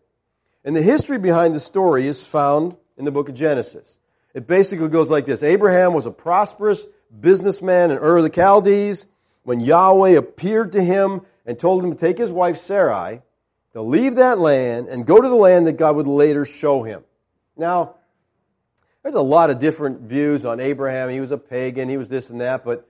And 0.65 0.75
the 0.75 0.81
history 0.81 1.17
behind 1.17 1.55
the 1.55 1.61
story 1.61 2.07
is 2.07 2.25
found 2.25 2.75
in 2.97 3.05
the 3.05 3.11
book 3.11 3.29
of 3.29 3.35
Genesis. 3.35 3.97
It 4.33 4.45
basically 4.45 4.89
goes 4.89 5.09
like 5.09 5.25
this. 5.25 5.43
Abraham 5.43 5.93
was 5.93 6.05
a 6.05 6.11
prosperous 6.11 6.83
businessman 7.17 7.91
in 7.91 7.99
Ur 7.99 8.17
of 8.17 8.23
the 8.23 8.35
Chaldees. 8.35 9.05
When 9.43 9.61
Yahweh 9.61 10.17
appeared 10.17 10.73
to 10.73 10.83
him 10.83 11.21
and 11.45 11.57
told 11.57 11.85
him 11.85 11.91
to 11.93 11.97
take 11.97 12.17
his 12.17 12.31
wife 12.31 12.57
Sarai, 12.57 13.21
to 13.71 13.81
leave 13.81 14.15
that 14.15 14.39
land 14.39 14.89
and 14.89 15.05
go 15.05 15.21
to 15.21 15.29
the 15.29 15.35
land 15.35 15.67
that 15.67 15.77
God 15.77 15.95
would 15.95 16.07
later 16.07 16.43
show 16.43 16.83
him. 16.83 17.05
Now, 17.55 17.95
there's 19.03 19.15
a 19.15 19.21
lot 19.21 19.49
of 19.49 19.59
different 19.59 20.01
views 20.01 20.45
on 20.45 20.59
Abraham. 20.59 21.09
He 21.09 21.19
was 21.19 21.31
a 21.31 21.37
pagan, 21.37 21.89
he 21.89 21.97
was 21.97 22.09
this 22.09 22.29
and 22.29 22.41
that, 22.41 22.63
but 22.63 22.87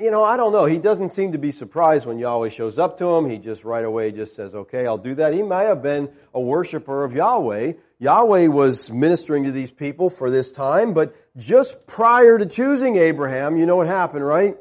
you 0.00 0.10
know, 0.10 0.22
I 0.22 0.36
don't 0.36 0.52
know. 0.52 0.66
He 0.66 0.78
doesn't 0.78 1.10
seem 1.10 1.32
to 1.32 1.38
be 1.38 1.50
surprised 1.50 2.06
when 2.06 2.18
Yahweh 2.18 2.50
shows 2.50 2.78
up 2.78 2.98
to 2.98 3.14
him. 3.14 3.28
He 3.28 3.38
just 3.38 3.64
right 3.64 3.84
away 3.84 4.12
just 4.12 4.34
says, 4.34 4.54
okay, 4.54 4.86
I'll 4.86 4.98
do 4.98 5.14
that. 5.14 5.32
He 5.32 5.42
might 5.42 5.64
have 5.64 5.82
been 5.82 6.10
a 6.34 6.40
worshiper 6.40 7.04
of 7.04 7.14
Yahweh. 7.14 7.74
Yahweh 7.98 8.48
was 8.48 8.90
ministering 8.90 9.44
to 9.44 9.52
these 9.52 9.70
people 9.70 10.10
for 10.10 10.30
this 10.30 10.50
time, 10.50 10.92
but 10.92 11.16
just 11.36 11.86
prior 11.86 12.38
to 12.38 12.46
choosing 12.46 12.96
Abraham, 12.96 13.56
you 13.56 13.64
know 13.64 13.76
what 13.76 13.86
happened, 13.86 14.26
right? 14.26 14.56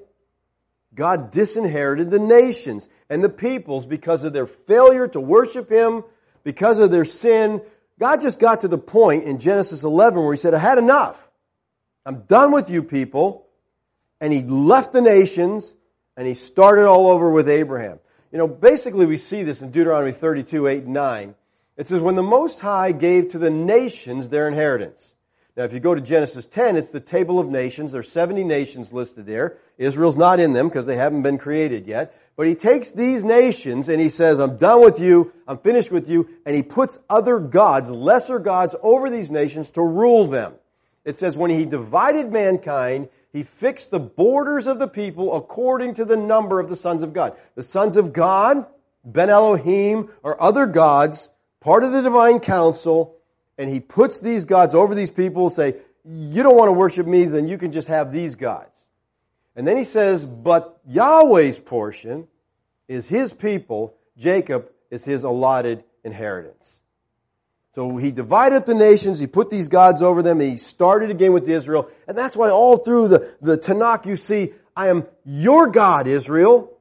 God 0.94 1.32
disinherited 1.32 2.10
the 2.10 2.20
nations 2.20 2.88
and 3.10 3.24
the 3.24 3.30
peoples 3.30 3.86
because 3.86 4.24
of 4.24 4.32
their 4.32 4.48
failure 4.48 5.08
to 5.10 5.20
worship 5.20 5.70
Him, 5.70 6.04
because 6.44 6.80
of 6.80 6.92
their 6.92 7.06
sin. 7.06 7.62
God 8.00 8.22
just 8.22 8.40
got 8.40 8.62
to 8.62 8.68
the 8.68 8.78
point 8.78 9.24
in 9.24 9.40
Genesis 9.40 9.84
11 9.84 10.22
where 10.22 10.34
he 10.34 10.38
said, 10.38 10.54
I 10.54 10.60
had 10.60 10.78
enough. 10.78 11.22
I'm 12.06 12.22
done 12.22 12.52
with 12.52 12.70
you 12.70 12.84
people. 12.84 13.48
And 14.20 14.32
he 14.32 14.42
left 14.42 14.94
the 14.94 15.02
nations 15.02 15.74
and 16.18 16.28
he 16.28 16.34
started 16.34 16.86
all 16.88 17.08
over 17.08 17.30
with 17.30 17.50
Abraham. 17.50 18.00
You 18.32 18.38
know, 18.38 18.48
basically 18.48 19.06
we 19.06 19.18
see 19.18 19.44
this 19.44 19.62
in 19.62 19.72
Deuteronomy 19.72 20.12
32, 20.12 20.68
8, 20.68 20.84
and 20.84 20.94
9. 20.94 21.36
It 21.78 21.88
says, 21.88 22.02
when 22.02 22.16
the 22.16 22.24
Most 22.24 22.60
High 22.60 22.92
gave 22.92 23.32
to 23.32 23.38
the 23.38 23.50
nations 23.50 24.30
their 24.30 24.48
inheritance. 24.48 25.14
Now, 25.58 25.64
if 25.64 25.74
you 25.74 25.80
go 25.80 25.96
to 25.96 26.02
Genesis 26.02 26.46
10, 26.46 26.76
it's 26.76 26.92
the 26.92 27.00
table 27.00 27.40
of 27.40 27.48
nations. 27.48 27.94
There's 27.94 28.12
70 28.12 28.44
nations 28.44 28.92
listed 28.92 29.26
there. 29.26 29.58
Israel's 29.78 30.18
not 30.18 30.40
in 30.40 30.52
them 30.52 30.68
because 30.68 30.86
they 30.86 30.98
haven't 30.98 31.22
been 31.22 31.38
created 31.38 31.88
yet. 31.88 32.14
But 32.38 32.48
he 32.48 32.56
takes 32.56 32.92
these 32.92 33.24
nations 33.24 33.88
and 33.88 34.02
he 34.02 34.10
says, 34.10 34.40
I'm 34.40 34.58
done 34.58 34.84
with 34.84 35.00
you, 35.00 35.32
I'm 35.48 35.58
finished 35.58 35.92
with 35.92 36.10
you, 36.10 36.30
and 36.46 36.56
he 36.56 36.64
puts 36.64 37.00
other 37.10 37.40
gods, 37.40 37.90
lesser 37.90 38.40
gods, 38.40 38.76
over 38.82 39.10
these 39.10 39.32
nations 39.32 39.70
to 39.72 39.82
rule 39.82 40.28
them. 40.28 40.54
It 41.06 41.16
says, 41.16 41.38
when 41.38 41.52
he 41.52 41.66
divided 41.66 42.32
mankind, 42.32 43.10
he 43.32 43.44
fixed 43.44 43.92
the 43.92 44.00
borders 44.00 44.68
of 44.68 44.80
the 44.80 44.88
people 44.88 45.36
according 45.36 45.94
to 45.96 46.06
the 46.06 46.18
number 46.18 46.60
of 46.60 46.68
the 46.68 46.76
sons 46.76 47.04
of 47.04 47.14
God. 47.14 47.38
The 47.56 47.64
sons 47.64 47.96
of 47.96 48.12
God, 48.12 48.66
Ben 49.06 49.30
Elohim, 49.30 50.10
are 50.24 50.40
other 50.42 50.66
gods, 50.66 51.30
part 51.62 51.84
of 51.84 51.94
the 51.94 52.02
divine 52.02 52.40
council, 52.40 53.16
and 53.58 53.70
he 53.70 53.80
puts 53.80 54.20
these 54.20 54.46
gods 54.46 54.76
over 54.76 54.94
these 54.94 55.12
people, 55.12 55.50
say, 55.50 55.76
you 56.04 56.44
don't 56.44 56.58
want 56.58 56.68
to 56.68 56.74
worship 56.74 57.08
me, 57.08 57.26
then 57.26 57.48
you 57.48 57.58
can 57.58 57.72
just 57.72 57.88
have 57.88 58.12
these 58.12 58.36
gods. 58.36 58.75
And 59.56 59.66
then 59.66 59.78
he 59.78 59.84
says, 59.84 60.26
but 60.26 60.80
Yahweh's 60.88 61.58
portion 61.58 62.28
is 62.88 63.08
his 63.08 63.32
people, 63.32 63.96
Jacob 64.18 64.70
is 64.92 65.06
his 65.06 65.24
allotted 65.24 65.84
inheritance. 66.04 66.80
So 67.74 67.98
he 67.98 68.12
divided 68.12 68.56
up 68.56 68.66
the 68.66 68.74
nations, 68.74 69.20
he 69.20 69.28
put 69.28 69.50
these 69.50 69.68
gods 69.68 70.02
over 70.02 70.22
them, 70.22 70.40
he 70.40 70.58
started 70.58 71.10
again 71.10 71.34
with 71.34 71.48
Israel, 71.50 71.90
and 72.08 72.18
that's 72.18 72.36
why 72.36 72.50
all 72.50 72.78
through 72.78 73.10
the, 73.10 73.36
the 73.42 73.58
Tanakh 73.58 74.06
you 74.06 74.16
see, 74.16 74.54
I 74.76 74.88
am 74.88 75.06
your 75.26 75.68
God, 75.68 76.08
Israel. 76.08 76.72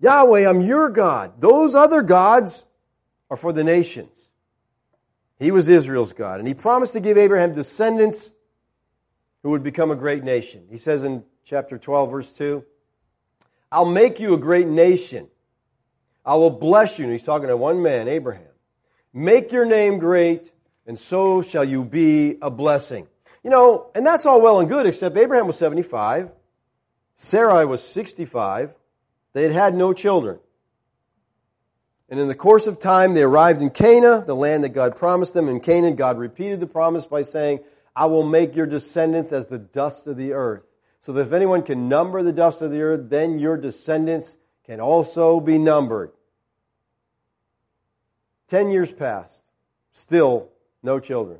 Yahweh, 0.00 0.48
I'm 0.48 0.62
your 0.62 0.88
God. 0.88 1.40
Those 1.40 1.74
other 1.74 2.02
gods 2.02 2.64
are 3.30 3.36
for 3.36 3.52
the 3.52 3.64
nations. 3.64 4.10
He 5.38 5.50
was 5.50 5.68
Israel's 5.68 6.12
God, 6.12 6.40
and 6.40 6.48
he 6.48 6.54
promised 6.54 6.94
to 6.94 7.00
give 7.00 7.16
Abraham 7.16 7.54
descendants 7.54 8.30
who 9.42 9.50
would 9.50 9.62
become 9.62 9.90
a 9.90 9.96
great 9.96 10.24
nation. 10.24 10.66
He 10.70 10.76
says 10.78 11.02
in 11.02 11.24
chapter 11.50 11.78
12, 11.78 12.10
verse 12.12 12.30
2. 12.30 12.64
I'll 13.72 13.84
make 13.84 14.20
you 14.20 14.34
a 14.34 14.38
great 14.38 14.68
nation. 14.68 15.26
I 16.24 16.36
will 16.36 16.50
bless 16.50 16.96
you. 16.96 17.06
And 17.06 17.12
he's 17.12 17.24
talking 17.24 17.48
to 17.48 17.56
one 17.56 17.82
man, 17.82 18.06
Abraham. 18.06 18.44
Make 19.12 19.50
your 19.50 19.64
name 19.64 19.98
great, 19.98 20.48
and 20.86 20.96
so 20.96 21.42
shall 21.42 21.64
you 21.64 21.84
be 21.84 22.38
a 22.40 22.50
blessing. 22.50 23.08
You 23.42 23.50
know, 23.50 23.90
and 23.96 24.06
that's 24.06 24.26
all 24.26 24.40
well 24.40 24.60
and 24.60 24.68
good, 24.68 24.86
except 24.86 25.16
Abraham 25.16 25.48
was 25.48 25.58
75. 25.58 26.30
Sarai 27.16 27.64
was 27.64 27.82
65. 27.82 28.72
They 29.32 29.42
had 29.42 29.52
had 29.52 29.74
no 29.74 29.92
children. 29.92 30.38
And 32.08 32.20
in 32.20 32.28
the 32.28 32.36
course 32.36 32.68
of 32.68 32.78
time, 32.78 33.14
they 33.14 33.22
arrived 33.22 33.60
in 33.60 33.70
Canaan, 33.70 34.24
the 34.24 34.36
land 34.36 34.62
that 34.62 34.68
God 34.68 34.94
promised 34.94 35.34
them. 35.34 35.48
In 35.48 35.58
Canaan, 35.58 35.96
God 35.96 36.16
repeated 36.16 36.60
the 36.60 36.68
promise 36.68 37.06
by 37.06 37.22
saying, 37.22 37.58
I 37.96 38.06
will 38.06 38.24
make 38.24 38.54
your 38.54 38.66
descendants 38.66 39.32
as 39.32 39.48
the 39.48 39.58
dust 39.58 40.06
of 40.06 40.16
the 40.16 40.32
earth 40.32 40.62
so 41.00 41.12
that 41.12 41.22
if 41.22 41.32
anyone 41.32 41.62
can 41.62 41.88
number 41.88 42.22
the 42.22 42.32
dust 42.32 42.60
of 42.60 42.70
the 42.70 42.82
earth, 42.82 43.08
then 43.08 43.38
your 43.38 43.56
descendants 43.56 44.36
can 44.64 44.80
also 44.80 45.40
be 45.40 45.58
numbered. 45.58 46.12
Ten 48.48 48.70
years 48.70 48.92
passed, 48.92 49.40
still 49.92 50.48
no 50.82 51.00
children. 51.00 51.38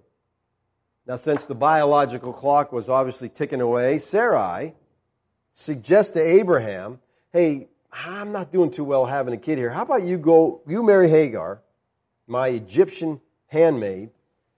Now, 1.07 1.17
since 1.17 1.47
the 1.47 1.55
biological 1.55 2.33
clock 2.33 2.73
was 2.73 2.89
obviously 2.89 3.29
ticking 3.29 3.61
away, 3.61 3.99
Sarai 3.99 4.75
suggests 5.55 6.13
to 6.13 6.21
Abraham, 6.21 7.01
hey, 7.33 7.69
I'm 7.93 8.33
not 8.33 8.53
doing 8.53 8.71
too 8.71 8.85
well 8.85 9.05
having 9.05 9.35
a 9.35 9.39
kid 9.39 9.59
here. 9.59 9.71
How 9.71 9.83
about 9.83 10.03
you 10.03 10.19
go, 10.19 10.63
you 10.67 10.83
marry 10.83 11.09
Hagar, 11.09 11.63
my 12.27 12.49
Egyptian 12.49 13.21
handmaid, 13.49 14.11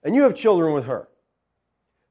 and 0.03 0.15
you 0.15 0.23
have 0.23 0.35
children 0.35 0.73
with 0.73 0.85
her. 0.85 1.07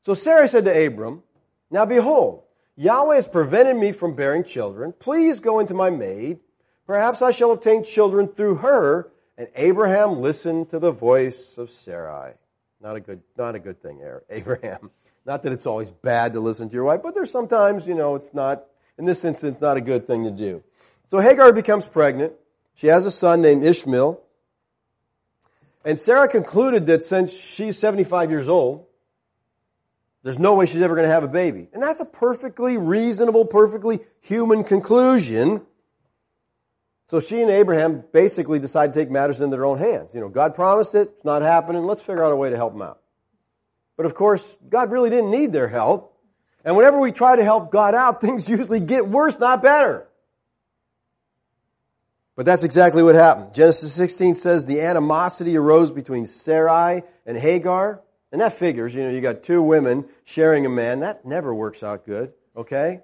So 0.04 0.14
Sarah 0.14 0.48
said 0.48 0.64
to 0.64 0.86
Abram, 0.86 1.22
Now 1.70 1.84
behold, 1.84 2.41
Yahweh 2.76 3.16
has 3.16 3.28
prevented 3.28 3.76
me 3.76 3.92
from 3.92 4.14
bearing 4.14 4.44
children. 4.44 4.92
Please 4.98 5.40
go 5.40 5.60
into 5.60 5.74
my 5.74 5.90
maid. 5.90 6.40
Perhaps 6.86 7.22
I 7.22 7.30
shall 7.30 7.52
obtain 7.52 7.84
children 7.84 8.28
through 8.28 8.56
her. 8.56 9.10
And 9.36 9.48
Abraham 9.54 10.20
listened 10.20 10.70
to 10.70 10.78
the 10.78 10.90
voice 10.90 11.58
of 11.58 11.70
Sarai. 11.70 12.32
Not 12.80 12.96
a 12.96 13.00
good, 13.00 13.22
not 13.36 13.54
a 13.54 13.58
good 13.58 13.82
thing, 13.82 14.00
Abraham. 14.30 14.90
Not 15.24 15.42
that 15.44 15.52
it's 15.52 15.66
always 15.66 15.90
bad 15.90 16.32
to 16.32 16.40
listen 16.40 16.68
to 16.68 16.74
your 16.74 16.84
wife, 16.84 17.00
but 17.02 17.14
there's 17.14 17.30
sometimes, 17.30 17.86
you 17.86 17.94
know, 17.94 18.16
it's 18.16 18.34
not, 18.34 18.64
in 18.98 19.04
this 19.04 19.24
instance, 19.24 19.60
not 19.60 19.76
a 19.76 19.80
good 19.80 20.06
thing 20.06 20.24
to 20.24 20.30
do. 20.30 20.62
So 21.08 21.18
Hagar 21.18 21.52
becomes 21.52 21.84
pregnant. 21.84 22.32
She 22.74 22.88
has 22.88 23.04
a 23.04 23.10
son 23.10 23.42
named 23.42 23.64
Ishmael. 23.64 24.20
And 25.84 25.98
Sarah 25.98 26.28
concluded 26.28 26.86
that 26.86 27.04
since 27.04 27.32
she's 27.32 27.78
75 27.78 28.30
years 28.30 28.48
old, 28.48 28.86
there's 30.22 30.38
no 30.38 30.54
way 30.54 30.66
she's 30.66 30.82
ever 30.82 30.94
going 30.94 31.06
to 31.06 31.12
have 31.12 31.24
a 31.24 31.28
baby. 31.28 31.68
And 31.72 31.82
that's 31.82 32.00
a 32.00 32.04
perfectly 32.04 32.78
reasonable, 32.78 33.44
perfectly 33.44 34.00
human 34.20 34.62
conclusion. 34.62 35.62
So 37.08 37.20
she 37.20 37.42
and 37.42 37.50
Abraham 37.50 38.04
basically 38.12 38.58
decide 38.58 38.92
to 38.92 38.98
take 38.98 39.10
matters 39.10 39.40
in 39.40 39.50
their 39.50 39.64
own 39.64 39.78
hands. 39.78 40.14
You 40.14 40.20
know, 40.20 40.28
God 40.28 40.54
promised 40.54 40.94
it, 40.94 41.12
it's 41.16 41.24
not 41.24 41.42
happening, 41.42 41.84
let's 41.84 42.02
figure 42.02 42.24
out 42.24 42.32
a 42.32 42.36
way 42.36 42.50
to 42.50 42.56
help 42.56 42.72
them 42.72 42.82
out. 42.82 43.00
But 43.96 44.06
of 44.06 44.14
course, 44.14 44.56
God 44.68 44.90
really 44.90 45.10
didn't 45.10 45.30
need 45.30 45.52
their 45.52 45.68
help. 45.68 46.16
And 46.64 46.76
whenever 46.76 47.00
we 47.00 47.10
try 47.10 47.36
to 47.36 47.44
help 47.44 47.72
God 47.72 47.94
out, 47.94 48.20
things 48.22 48.48
usually 48.48 48.80
get 48.80 49.08
worse, 49.08 49.38
not 49.38 49.62
better. 49.62 50.08
But 52.36 52.46
that's 52.46 52.62
exactly 52.62 53.02
what 53.02 53.14
happened. 53.14 53.54
Genesis 53.54 53.92
16 53.92 54.36
says 54.36 54.64
the 54.64 54.80
animosity 54.80 55.56
arose 55.56 55.90
between 55.90 56.26
Sarai 56.26 57.02
and 57.26 57.36
Hagar. 57.36 58.00
And 58.32 58.40
that 58.40 58.54
figures, 58.54 58.94
you 58.94 59.02
know, 59.02 59.10
you 59.10 59.20
got 59.20 59.42
two 59.42 59.62
women 59.62 60.06
sharing 60.24 60.64
a 60.64 60.70
man. 60.70 61.00
That 61.00 61.26
never 61.26 61.54
works 61.54 61.82
out 61.82 62.06
good, 62.06 62.32
okay? 62.56 63.00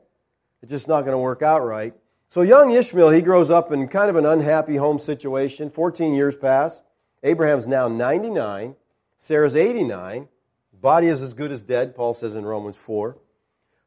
It's 0.62 0.70
just 0.70 0.88
not 0.88 1.02
going 1.02 1.12
to 1.12 1.18
work 1.18 1.42
out 1.42 1.64
right. 1.64 1.94
So 2.28 2.40
young 2.40 2.70
Ishmael, 2.70 3.10
he 3.10 3.22
grows 3.22 3.50
up 3.50 3.70
in 3.70 3.88
kind 3.88 4.10
of 4.10 4.16
an 4.16 4.26
unhappy 4.26 4.76
home 4.76 4.98
situation. 4.98 5.70
14 5.70 6.14
years 6.14 6.34
pass. 6.34 6.80
Abraham's 7.22 7.66
now 7.66 7.88
99. 7.88 8.74
Sarah's 9.18 9.54
89. 9.54 10.28
Body 10.80 11.08
is 11.08 11.22
as 11.22 11.34
good 11.34 11.52
as 11.52 11.60
dead, 11.60 11.94
Paul 11.94 12.14
says 12.14 12.34
in 12.34 12.44
Romans 12.44 12.76
4. 12.76 13.16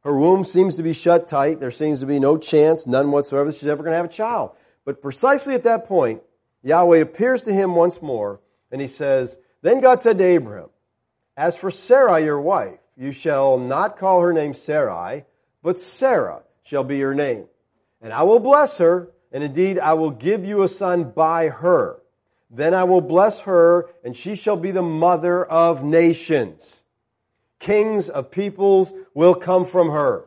Her 0.03 0.17
womb 0.17 0.43
seems 0.43 0.75
to 0.75 0.83
be 0.83 0.93
shut 0.93 1.27
tight. 1.27 1.59
There 1.59 1.71
seems 1.71 2.01
to 2.01 2.05
be 2.05 2.19
no 2.19 2.37
chance, 2.37 2.85
none 2.85 3.11
whatsoever, 3.11 3.51
she's 3.51 3.67
ever 3.67 3.83
going 3.83 3.93
to 3.93 3.97
have 3.97 4.05
a 4.05 4.09
child. 4.09 4.51
But 4.83 5.01
precisely 5.01 5.53
at 5.53 5.63
that 5.63 5.85
point, 5.85 6.21
Yahweh 6.63 6.97
appears 6.97 7.43
to 7.43 7.53
him 7.53 7.75
once 7.75 8.01
more, 8.01 8.41
and 8.71 8.81
he 8.81 8.87
says, 8.87 9.37
Then 9.61 9.79
God 9.79 10.01
said 10.01 10.17
to 10.17 10.23
Abraham, 10.23 10.69
as 11.37 11.57
for 11.57 11.71
Sarai, 11.71 12.23
your 12.23 12.41
wife, 12.41 12.79
you 12.95 13.11
shall 13.11 13.57
not 13.57 13.97
call 13.97 14.21
her 14.21 14.33
name 14.33 14.53
Sarai, 14.53 15.25
but 15.63 15.79
Sarah 15.79 16.43
shall 16.63 16.83
be 16.83 16.97
your 16.97 17.13
name. 17.13 17.45
And 18.01 18.11
I 18.11 18.23
will 18.23 18.39
bless 18.39 18.77
her, 18.77 19.09
and 19.31 19.43
indeed 19.43 19.79
I 19.79 19.93
will 19.93 20.11
give 20.11 20.45
you 20.45 20.63
a 20.63 20.67
son 20.67 21.11
by 21.11 21.49
her. 21.49 22.01
Then 22.49 22.73
I 22.73 22.83
will 22.83 23.01
bless 23.01 23.41
her, 23.41 23.89
and 24.03 24.15
she 24.15 24.35
shall 24.35 24.57
be 24.57 24.71
the 24.71 24.81
mother 24.81 25.45
of 25.45 25.83
nations. 25.83 26.81
Kings 27.59 28.09
of 28.09 28.31
peoples 28.31 28.91
will 29.13 29.35
come 29.35 29.65
from 29.65 29.91
her. 29.91 30.25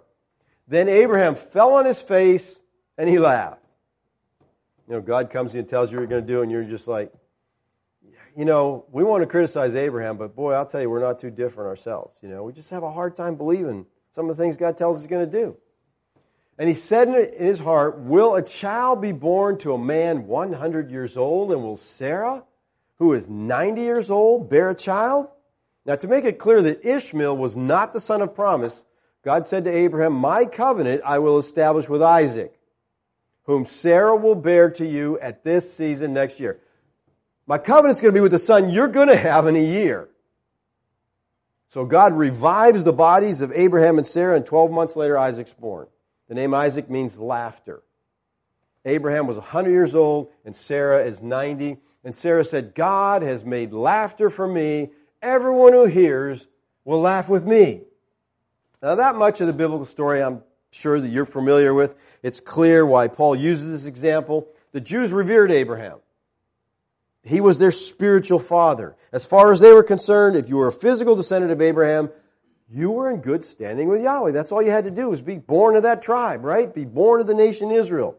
Then 0.67 0.89
Abraham 0.89 1.35
fell 1.35 1.75
on 1.75 1.85
his 1.85 2.01
face 2.01 2.59
and 2.97 3.09
he 3.09 3.19
laughed. 3.19 3.61
You 4.89 4.95
know, 4.95 5.01
God 5.01 5.31
comes 5.31 5.55
and 5.55 5.69
tells 5.69 5.91
you 5.91 5.99
what 5.99 6.03
you're 6.03 6.09
going 6.09 6.27
to 6.27 6.33
do, 6.33 6.43
and 6.43 6.51
you're 6.51 6.65
just 6.65 6.87
like, 6.89 7.13
you 8.37 8.45
know, 8.45 8.85
we 8.91 9.05
want 9.05 9.23
to 9.23 9.27
criticize 9.27 9.75
Abraham, 9.75 10.17
but 10.17 10.35
boy, 10.35 10.53
I'll 10.53 10.67
tell 10.67 10.81
you, 10.81 10.91
we're 10.91 11.01
not 11.01 11.19
too 11.19 11.31
different 11.31 11.69
ourselves. 11.69 12.17
You 12.23 12.29
know, 12.29 12.43
we 12.43 12.53
just 12.53 12.71
have 12.71 12.83
a 12.83 12.93
hard 12.93 13.17
time 13.17 13.37
believing 13.37 13.87
some 14.13 14.29
of 14.29 14.37
the 14.37 14.43
things 14.43 14.57
God 14.57 14.77
tells 14.77 14.97
us 14.97 15.03
He's 15.03 15.11
going 15.11 15.31
to 15.31 15.39
do. 15.41 15.57
And 16.59 16.69
he 16.69 16.75
said 16.75 17.09
in 17.09 17.47
his 17.47 17.59
heart, 17.59 17.99
Will 17.99 18.37
a 18.37 18.43
child 18.43 19.01
be 19.01 19.13
born 19.13 19.59
to 19.59 19.75
a 19.75 19.79
man 19.79 20.27
100 20.27 20.91
years 20.91 21.17
old, 21.17 21.51
and 21.51 21.63
will 21.63 21.77
Sarah, 21.77 22.45
who 22.99 23.13
is 23.13 23.29
90 23.29 23.81
years 23.81 24.11
old, 24.11 24.49
bear 24.49 24.71
a 24.71 24.75
child? 24.75 25.29
Now, 25.85 25.97
to 25.97 26.09
make 26.09 26.25
it 26.25 26.39
clear 26.39 26.63
that 26.63 26.87
Ishmael 26.87 27.37
was 27.37 27.57
not 27.57 27.93
the 27.93 28.01
son 28.01 28.23
of 28.23 28.35
promise, 28.35 28.85
God 29.25 29.47
said 29.47 29.65
to 29.65 29.71
Abraham, 29.71 30.13
My 30.13 30.45
covenant 30.45 31.03
I 31.05 31.19
will 31.19 31.39
establish 31.39 31.89
with 31.89 32.03
Isaac, 32.03 32.59
whom 33.45 33.65
Sarah 33.65 34.17
will 34.17 34.37
bear 34.37 34.71
to 34.71 34.87
you 34.87 35.19
at 35.19 35.43
this 35.43 35.73
season 35.73 36.15
next 36.15 36.39
year. 36.39 36.61
My 37.47 37.59
covenant's 37.59 38.01
going 38.01 38.13
to 38.13 38.17
be 38.17 38.23
with 38.23 38.33
the 38.33 38.39
son 38.39 38.71
you're 38.71 38.89
going 38.89 39.09
to 39.09 39.17
have 39.17 39.47
in 39.47 39.57
a 39.57 39.63
year. 39.63 40.09
So 41.69 41.85
God 41.85 42.15
revives 42.17 42.85
the 42.85 42.93
bodies 42.93 43.41
of 43.41 43.53
Abraham 43.53 43.99
and 43.99 44.07
Sarah, 44.07 44.37
and 44.37 44.47
12 44.47 44.71
months 44.71 44.97
later, 44.97 45.19
Isaac's 45.19 45.53
born. 45.53 45.89
The 46.29 46.35
name 46.35 46.55
Isaac 46.55 46.89
means 46.89 47.19
laughter. 47.19 47.83
Abraham 48.85 49.27
was 49.27 49.37
100 49.37 49.71
years 49.71 49.95
old, 49.95 50.31
and 50.45 50.55
Sarah 50.55 51.05
is 51.05 51.23
90. 51.23 51.79
And 52.05 52.15
Sarah 52.15 52.45
said, 52.45 52.75
God 52.75 53.23
has 53.23 53.45
made 53.45 53.73
laughter 53.73 54.31
for 54.31 54.47
me. 54.47 54.91
Everyone 55.21 55.73
who 55.73 55.87
hears 55.87 56.47
will 56.85 57.01
laugh 57.01 57.29
with 57.29 57.45
me. 57.45 57.83
Now, 58.83 58.95
that 58.95 59.17
much 59.17 59.41
of 59.41 59.47
the 59.47 59.53
biblical 59.53 59.87
story 59.87 60.23
I'm 60.23 60.43
sure 60.71 61.01
that 61.01 61.09
you're 61.09 61.25
familiar 61.25 61.73
with. 61.73 61.95
It's 62.23 62.41
clear 62.41 62.85
why 62.85 63.09
Paul 63.09 63.35
uses 63.35 63.73
this 63.73 63.87
example. 63.87 64.49
The 64.73 64.81
Jews 64.81 65.13
revered 65.13 65.51
Abraham. 65.51 65.99
He 67.25 67.41
was 67.41 67.59
their 67.59 67.73
spiritual 67.73 68.39
father. 68.39 68.97
As 69.11 69.25
far 69.25 69.51
as 69.53 69.59
they 69.59 69.73
were 69.73 69.83
concerned, 69.83 70.37
if 70.37 70.49
you 70.49 70.57
were 70.57 70.69
a 70.69 70.73
physical 70.73 71.17
descendant 71.17 71.53
of 71.53 71.63
Abraham, 71.63 72.11
you 72.69 72.91
were 72.91 73.11
in 73.11 73.21
good 73.21 73.45
standing 73.45 73.89
with 73.89 74.03
Yahweh. 74.03 74.33
That's 74.33 74.53
all 74.53 74.63
you 74.63 74.71
had 74.71 74.85
to 74.85 74.91
do 74.91 75.09
was 75.09 75.23
be 75.23 75.39
born 75.39 75.77
of 75.77 75.85
that 75.85 76.03
tribe, 76.03 76.45
right? 76.45 76.73
Be 76.73 76.85
born 76.85 77.21
of 77.21 77.27
the 77.27 77.35
nation 77.35 77.71
Israel. 77.71 78.19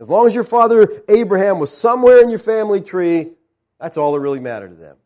As 0.00 0.08
long 0.08 0.26
as 0.26 0.34
your 0.34 0.44
father 0.44 1.02
Abraham 1.08 1.60
was 1.60 1.76
somewhere 1.76 2.20
in 2.20 2.28
your 2.28 2.40
family 2.40 2.80
tree, 2.80 3.32
that's 3.78 3.96
all 3.96 4.12
that 4.12 4.20
really 4.20 4.40
mattered 4.40 4.70
to 4.70 4.74
them. 4.74 4.96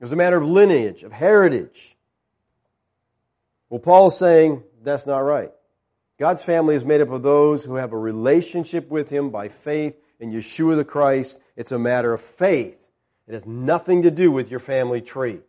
It 0.00 0.04
was 0.04 0.12
a 0.12 0.16
matter 0.16 0.36
of 0.36 0.44
lineage, 0.44 1.04
of 1.04 1.12
heritage. 1.12 1.96
Well, 3.70 3.78
Paul 3.78 4.08
is 4.08 4.16
saying 4.16 4.64
that's 4.82 5.06
not 5.06 5.18
right. 5.18 5.52
God's 6.18 6.42
family 6.42 6.74
is 6.74 6.84
made 6.84 7.00
up 7.00 7.10
of 7.10 7.22
those 7.22 7.64
who 7.64 7.76
have 7.76 7.92
a 7.92 7.98
relationship 7.98 8.90
with 8.90 9.08
Him 9.08 9.30
by 9.30 9.48
faith 9.48 9.94
in 10.18 10.32
Yeshua 10.32 10.76
the 10.76 10.84
Christ. 10.84 11.38
It's 11.56 11.72
a 11.72 11.78
matter 11.78 12.12
of 12.12 12.20
faith. 12.20 12.78
It 13.28 13.34
has 13.34 13.46
nothing 13.46 14.02
to 14.02 14.10
do 14.10 14.30
with 14.30 14.50
your 14.50 14.60
family 14.60 15.00
tree. 15.00 15.40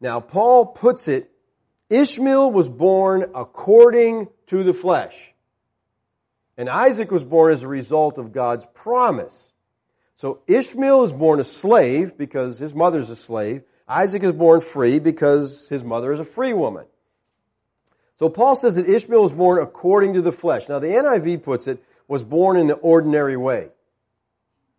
Now, 0.00 0.20
Paul 0.20 0.66
puts 0.66 1.08
it, 1.08 1.30
Ishmael 1.90 2.50
was 2.50 2.68
born 2.68 3.30
according 3.34 4.28
to 4.48 4.62
the 4.62 4.74
flesh. 4.74 5.32
And 6.56 6.68
Isaac 6.68 7.10
was 7.10 7.24
born 7.24 7.52
as 7.52 7.62
a 7.62 7.68
result 7.68 8.18
of 8.18 8.32
God's 8.32 8.66
promise. 8.74 9.46
So 10.16 10.40
Ishmael 10.46 11.04
is 11.04 11.12
born 11.12 11.40
a 11.40 11.44
slave 11.44 12.18
because 12.18 12.58
his 12.58 12.74
mother's 12.74 13.10
a 13.10 13.16
slave. 13.16 13.62
Isaac 13.86 14.22
is 14.24 14.32
born 14.32 14.60
free 14.60 14.98
because 14.98 15.68
his 15.68 15.82
mother 15.82 16.12
is 16.12 16.18
a 16.18 16.24
free 16.24 16.52
woman. 16.52 16.84
So 18.18 18.28
Paul 18.28 18.56
says 18.56 18.74
that 18.74 18.88
Ishmael 18.88 19.22
was 19.22 19.32
born 19.32 19.62
according 19.62 20.14
to 20.14 20.20
the 20.20 20.32
flesh. 20.32 20.68
Now 20.68 20.80
the 20.80 20.88
NIV 20.88 21.44
puts 21.44 21.68
it, 21.68 21.82
was 22.08 22.24
born 22.24 22.56
in 22.56 22.66
the 22.66 22.74
ordinary 22.74 23.36
way. 23.36 23.70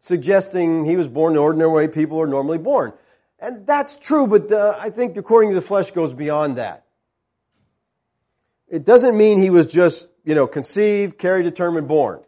Suggesting 0.01 0.85
he 0.85 0.95
was 0.95 1.07
born 1.07 1.33
the 1.33 1.39
ordinary 1.39 1.71
way 1.71 1.88
people 1.88 2.21
are 2.21 2.27
normally 2.27 2.57
born. 2.57 2.93
And 3.39 3.65
that's 3.65 3.97
true, 3.97 4.27
but 4.27 4.49
the, 4.49 4.75
I 4.79 4.89
think 4.89 5.17
according 5.17 5.51
to 5.51 5.55
the 5.55 5.62
flesh 5.62 5.91
goes 5.91 6.13
beyond 6.13 6.57
that. 6.57 6.85
It 8.67 8.85
doesn't 8.85 9.17
mean 9.17 9.41
he 9.41 9.49
was 9.49 9.65
just, 9.65 10.07
you 10.23 10.35
know, 10.35 10.45
conceived, 10.45 11.17
carried, 11.17 11.43
determined, 11.43 11.88
born. 11.88 12.21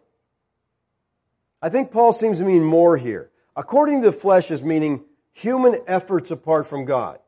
I 1.61 1.69
think 1.69 1.91
Paul 1.91 2.13
seems 2.13 2.39
to 2.39 2.45
mean 2.45 2.63
more 2.63 2.97
here. 2.97 3.29
According 3.55 4.01
to 4.01 4.07
the 4.07 4.11
flesh 4.11 4.49
is 4.49 4.63
meaning 4.63 5.03
human 5.33 5.79
efforts 5.85 6.31
apart 6.31 6.67
from 6.67 6.85
God. 6.85 7.19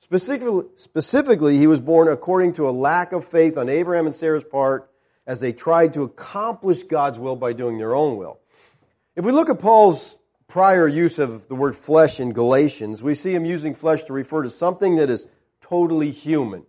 Specifically, 0.00 0.66
specifically, 0.76 1.58
he 1.58 1.66
was 1.66 1.80
born 1.80 2.08
according 2.08 2.52
to 2.54 2.68
a 2.68 2.70
lack 2.70 3.12
of 3.12 3.24
faith 3.24 3.56
on 3.56 3.68
Abraham 3.68 4.06
and 4.06 4.14
Sarah's 4.14 4.44
part 4.44 4.90
as 5.26 5.40
they 5.40 5.52
tried 5.52 5.94
to 5.94 6.02
accomplish 6.02 6.82
God's 6.82 7.18
will 7.18 7.36
by 7.36 7.52
doing 7.52 7.78
their 7.78 7.94
own 7.94 8.16
will. 8.18 8.38
If 9.14 9.26
we 9.26 9.32
look 9.32 9.50
at 9.50 9.58
Paul's 9.58 10.16
prior 10.48 10.88
use 10.88 11.18
of 11.18 11.46
the 11.48 11.54
word 11.54 11.76
flesh 11.76 12.18
in 12.18 12.32
Galatians, 12.32 13.02
we 13.02 13.14
see 13.14 13.34
him 13.34 13.44
using 13.44 13.74
flesh 13.74 14.04
to 14.04 14.12
refer 14.12 14.42
to 14.42 14.50
something 14.50 14.96
that 14.96 15.10
is 15.10 15.26
totally 15.60 16.10
human, 16.10 16.64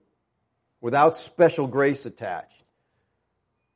without 0.81 1.15
special 1.15 1.67
grace 1.67 2.05
attached. 2.05 2.63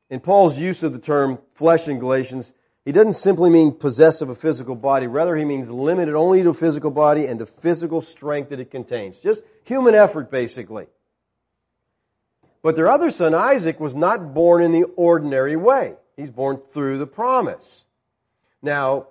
In 0.10 0.20
Paul's 0.20 0.58
use 0.58 0.84
of 0.84 0.94
the 0.94 1.00
term 1.00 1.40
flesh 1.54 1.88
in 1.88 2.00
Galatians, 2.00 2.54
he 2.84 2.92
doesn't 2.92 3.14
simply 3.14 3.50
mean 3.50 3.74
possessive 3.74 4.30
of 4.30 4.38
a 4.38 4.40
physical 4.40 4.76
body. 4.76 5.08
Rather, 5.08 5.36
he 5.36 5.44
means 5.46 5.70
limited 5.70 6.16
only 6.16 6.44
to 6.44 6.50
a 6.50 6.54
physical 6.54 6.92
body 6.92 7.26
and 7.26 7.40
the 7.40 7.46
physical 7.46 8.00
strength 8.00 8.50
that 8.50 8.60
it 8.60 8.72
contains. 8.72 9.20
Just 9.20 9.44
human 9.64 9.96
effort, 9.96 10.32
basically. 10.32 10.88
But 12.62 12.76
their 12.76 12.88
other 12.88 13.10
son, 13.10 13.34
Isaac, 13.34 13.80
was 13.80 13.94
not 13.94 14.34
born 14.34 14.62
in 14.62 14.72
the 14.72 14.84
ordinary 14.84 15.56
way. 15.56 15.96
He's 16.16 16.32
born 16.32 16.58
through 16.70 16.98
the 16.98 17.08
promise. 17.08 17.86
Now, 18.62 19.08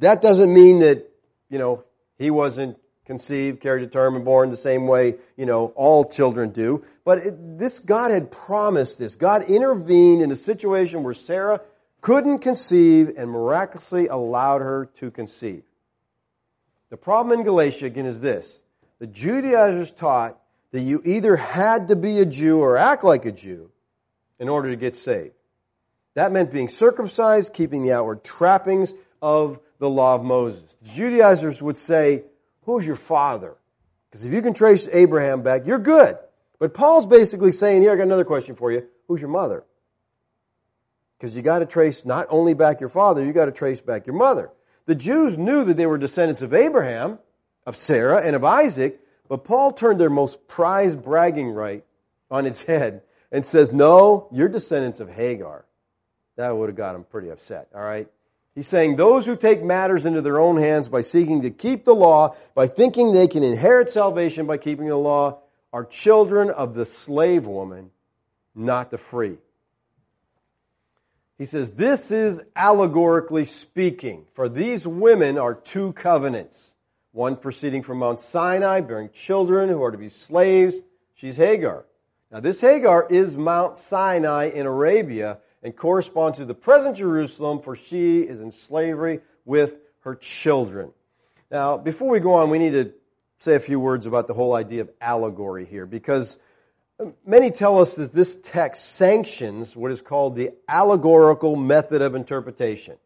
that 0.00 0.22
doesn't 0.22 0.52
mean 0.52 0.80
that, 0.80 1.08
you 1.48 1.58
know, 1.58 1.84
he 2.18 2.30
wasn't 2.30 2.78
conceived, 3.04 3.60
carried 3.60 3.84
a 3.84 3.86
term, 3.86 4.16
and 4.16 4.24
born 4.24 4.50
the 4.50 4.56
same 4.56 4.86
way, 4.86 5.14
you 5.36 5.46
know, 5.46 5.66
all 5.76 6.04
children 6.04 6.50
do. 6.50 6.84
But 7.04 7.18
it, 7.18 7.58
this, 7.58 7.78
God 7.78 8.10
had 8.10 8.30
promised 8.30 8.98
this. 8.98 9.14
God 9.14 9.44
intervened 9.44 10.22
in 10.22 10.30
a 10.32 10.36
situation 10.36 11.04
where 11.04 11.14
Sarah 11.14 11.60
couldn't 12.00 12.40
conceive 12.40 13.14
and 13.16 13.30
miraculously 13.30 14.08
allowed 14.08 14.60
her 14.60 14.86
to 14.96 15.10
conceive. 15.10 15.62
The 16.90 16.96
problem 16.96 17.38
in 17.38 17.44
Galatia, 17.44 17.86
again, 17.86 18.06
is 18.06 18.20
this. 18.20 18.60
The 18.98 19.06
Judaizers 19.06 19.90
taught 19.90 20.38
that 20.72 20.80
you 20.80 21.02
either 21.04 21.36
had 21.36 21.88
to 21.88 21.96
be 21.96 22.18
a 22.18 22.26
Jew 22.26 22.58
or 22.58 22.76
act 22.76 23.04
like 23.04 23.24
a 23.24 23.32
Jew 23.32 23.70
in 24.38 24.48
order 24.48 24.70
to 24.70 24.76
get 24.76 24.96
saved. 24.96 25.34
That 26.16 26.32
meant 26.32 26.50
being 26.50 26.68
circumcised, 26.68 27.52
keeping 27.52 27.82
the 27.82 27.92
outward 27.92 28.24
trappings 28.24 28.94
of 29.20 29.60
the 29.78 29.88
law 29.88 30.14
of 30.14 30.24
Moses. 30.24 30.74
The 30.82 30.88
Judaizers 30.88 31.62
would 31.62 31.76
say, 31.76 32.24
who's 32.62 32.86
your 32.86 32.96
father? 32.96 33.54
Because 34.08 34.24
if 34.24 34.32
you 34.32 34.40
can 34.40 34.54
trace 34.54 34.88
Abraham 34.90 35.42
back, 35.42 35.66
you're 35.66 35.78
good. 35.78 36.16
But 36.58 36.72
Paul's 36.72 37.04
basically 37.04 37.52
saying, 37.52 37.82
here, 37.82 37.92
I 37.92 37.96
got 37.96 38.04
another 38.04 38.24
question 38.24 38.54
for 38.54 38.72
you. 38.72 38.86
Who's 39.08 39.20
your 39.20 39.28
mother? 39.28 39.64
Because 41.18 41.36
you 41.36 41.42
got 41.42 41.58
to 41.58 41.66
trace 41.66 42.06
not 42.06 42.28
only 42.30 42.54
back 42.54 42.80
your 42.80 42.88
father, 42.88 43.22
you 43.22 43.34
got 43.34 43.44
to 43.44 43.52
trace 43.52 43.82
back 43.82 44.06
your 44.06 44.16
mother. 44.16 44.50
The 44.86 44.94
Jews 44.94 45.36
knew 45.36 45.64
that 45.64 45.76
they 45.76 45.84
were 45.84 45.98
descendants 45.98 46.40
of 46.40 46.54
Abraham, 46.54 47.18
of 47.66 47.76
Sarah, 47.76 48.22
and 48.22 48.34
of 48.34 48.42
Isaac, 48.42 49.00
but 49.28 49.44
Paul 49.44 49.72
turned 49.72 50.00
their 50.00 50.08
most 50.08 50.48
prized 50.48 51.02
bragging 51.02 51.50
right 51.50 51.84
on 52.30 52.46
its 52.46 52.62
head 52.64 53.02
and 53.30 53.44
says, 53.44 53.70
no, 53.70 54.28
you're 54.32 54.48
descendants 54.48 55.00
of 55.00 55.10
Hagar. 55.10 55.66
That 56.36 56.56
would 56.56 56.68
have 56.68 56.76
got 56.76 56.94
him 56.94 57.04
pretty 57.04 57.30
upset, 57.30 57.68
all 57.74 57.82
right? 57.82 58.08
He's 58.54 58.68
saying 58.68 58.96
those 58.96 59.26
who 59.26 59.36
take 59.36 59.62
matters 59.62 60.06
into 60.06 60.22
their 60.22 60.38
own 60.38 60.56
hands 60.56 60.88
by 60.88 61.02
seeking 61.02 61.42
to 61.42 61.50
keep 61.50 61.84
the 61.84 61.94
law, 61.94 62.36
by 62.54 62.68
thinking 62.68 63.12
they 63.12 63.28
can 63.28 63.42
inherit 63.42 63.90
salvation 63.90 64.46
by 64.46 64.56
keeping 64.56 64.88
the 64.88 64.96
law, 64.96 65.40
are 65.72 65.84
children 65.84 66.48
of 66.48 66.74
the 66.74 66.86
slave 66.86 67.46
woman, 67.46 67.90
not 68.54 68.90
the 68.90 68.96
free. 68.96 69.36
He 71.36 71.44
says, 71.44 71.72
this 71.72 72.10
is 72.10 72.42
allegorically 72.54 73.44
speaking, 73.44 74.24
for 74.32 74.48
these 74.48 74.86
women 74.86 75.36
are 75.36 75.54
two 75.54 75.92
covenants. 75.92 76.72
One 77.12 77.36
proceeding 77.36 77.82
from 77.82 77.98
Mount 77.98 78.20
Sinai, 78.20 78.80
bearing 78.80 79.10
children 79.10 79.68
who 79.68 79.82
are 79.82 79.90
to 79.90 79.98
be 79.98 80.08
slaves. 80.08 80.76
She's 81.14 81.36
Hagar. 81.36 81.84
Now 82.30 82.40
this 82.40 82.60
Hagar 82.60 83.06
is 83.08 83.36
Mount 83.36 83.76
Sinai 83.78 84.50
in 84.50 84.66
Arabia, 84.66 85.38
and 85.66 85.76
corresponds 85.76 86.38
to 86.38 86.44
the 86.44 86.54
present 86.54 86.96
Jerusalem, 86.96 87.60
for 87.60 87.74
she 87.74 88.20
is 88.20 88.40
in 88.40 88.52
slavery 88.52 89.18
with 89.44 89.74
her 90.02 90.14
children. 90.14 90.92
Now, 91.50 91.76
before 91.76 92.08
we 92.08 92.20
go 92.20 92.34
on, 92.34 92.50
we 92.50 92.60
need 92.60 92.70
to 92.70 92.92
say 93.40 93.56
a 93.56 93.60
few 93.60 93.80
words 93.80 94.06
about 94.06 94.28
the 94.28 94.32
whole 94.32 94.54
idea 94.54 94.82
of 94.82 94.90
allegory 95.00 95.64
here, 95.64 95.84
because 95.84 96.38
um, 97.00 97.14
many 97.26 97.50
tell 97.50 97.80
us 97.80 97.96
that 97.96 98.12
this 98.12 98.36
text 98.44 98.94
sanctions 98.94 99.74
what 99.74 99.90
is 99.90 100.02
called 100.02 100.36
the 100.36 100.52
allegorical 100.68 101.56
method 101.56 102.00
of 102.00 102.14
interpretation. 102.14 102.96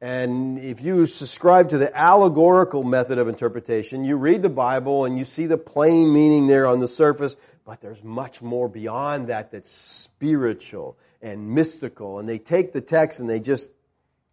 And 0.00 0.58
if 0.58 0.80
you 0.80 1.04
subscribe 1.04 1.68
to 1.68 1.76
the 1.76 1.94
allegorical 1.94 2.82
method 2.82 3.18
of 3.18 3.28
interpretation, 3.28 4.04
you 4.04 4.16
read 4.16 4.40
the 4.40 4.48
Bible 4.48 5.04
and 5.04 5.18
you 5.18 5.26
see 5.26 5.44
the 5.44 5.58
plain 5.58 6.14
meaning 6.14 6.46
there 6.46 6.66
on 6.66 6.80
the 6.80 6.88
surface, 6.88 7.36
but 7.66 7.82
there's 7.82 8.02
much 8.02 8.40
more 8.40 8.70
beyond 8.70 9.26
that 9.26 9.50
that's 9.50 9.70
spiritual 9.70 10.96
and 11.22 11.54
mystical. 11.54 12.18
And 12.18 12.28
they 12.28 12.38
take 12.38 12.72
the 12.72 12.80
text 12.80 13.20
and 13.20 13.30
they 13.30 13.40
just 13.40 13.70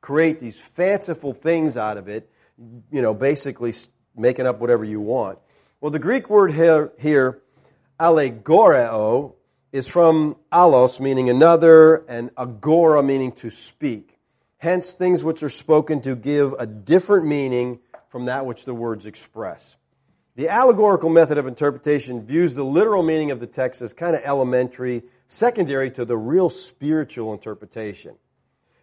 create 0.02 0.40
these 0.40 0.60
fanciful 0.60 1.34
things 1.34 1.78
out 1.78 1.98
of 1.98 2.08
it, 2.08 2.30
you 2.92 3.02
know, 3.02 3.14
basically 3.14 3.74
making 4.16 4.46
up 4.46 4.60
whatever 4.60 4.84
you 4.84 5.00
want. 5.00 5.40
Well, 5.82 5.92
the 5.92 6.00
Greek 6.00 6.30
word 6.30 6.52
here, 6.52 6.92
here 7.00 7.42
allegoreo, 8.00 9.36
is 9.72 9.88
from 9.88 10.36
allos, 10.52 11.00
meaning 11.00 11.30
another, 11.30 12.04
and 12.08 12.32
agora, 12.38 13.04
meaning 13.04 13.32
to 13.34 13.50
speak. 13.50 14.18
Hence, 14.58 14.94
things 14.94 15.24
which 15.24 15.44
are 15.44 15.50
spoken 15.50 16.02
to 16.02 16.16
give 16.16 16.54
a 16.58 16.66
different 16.66 17.28
meaning 17.28 17.80
from 18.10 18.26
that 18.26 18.46
which 18.46 18.66
the 18.66 18.74
words 18.74 19.06
express. 19.06 19.76
The 20.36 20.50
allegorical 20.50 21.10
method 21.10 21.38
of 21.38 21.48
interpretation 21.48 22.26
views 22.26 22.56
the 22.56 22.64
literal 22.64 23.04
meaning 23.04 23.32
of 23.32 23.40
the 23.40 23.48
text 23.48 23.82
as 23.82 23.94
kind 23.94 24.16
of 24.16 24.22
elementary, 24.24 25.04
secondary 25.30 25.92
to 25.92 26.06
the 26.06 26.18
real 26.18 26.50
spiritual 26.50 27.34
interpretation. 27.34 28.16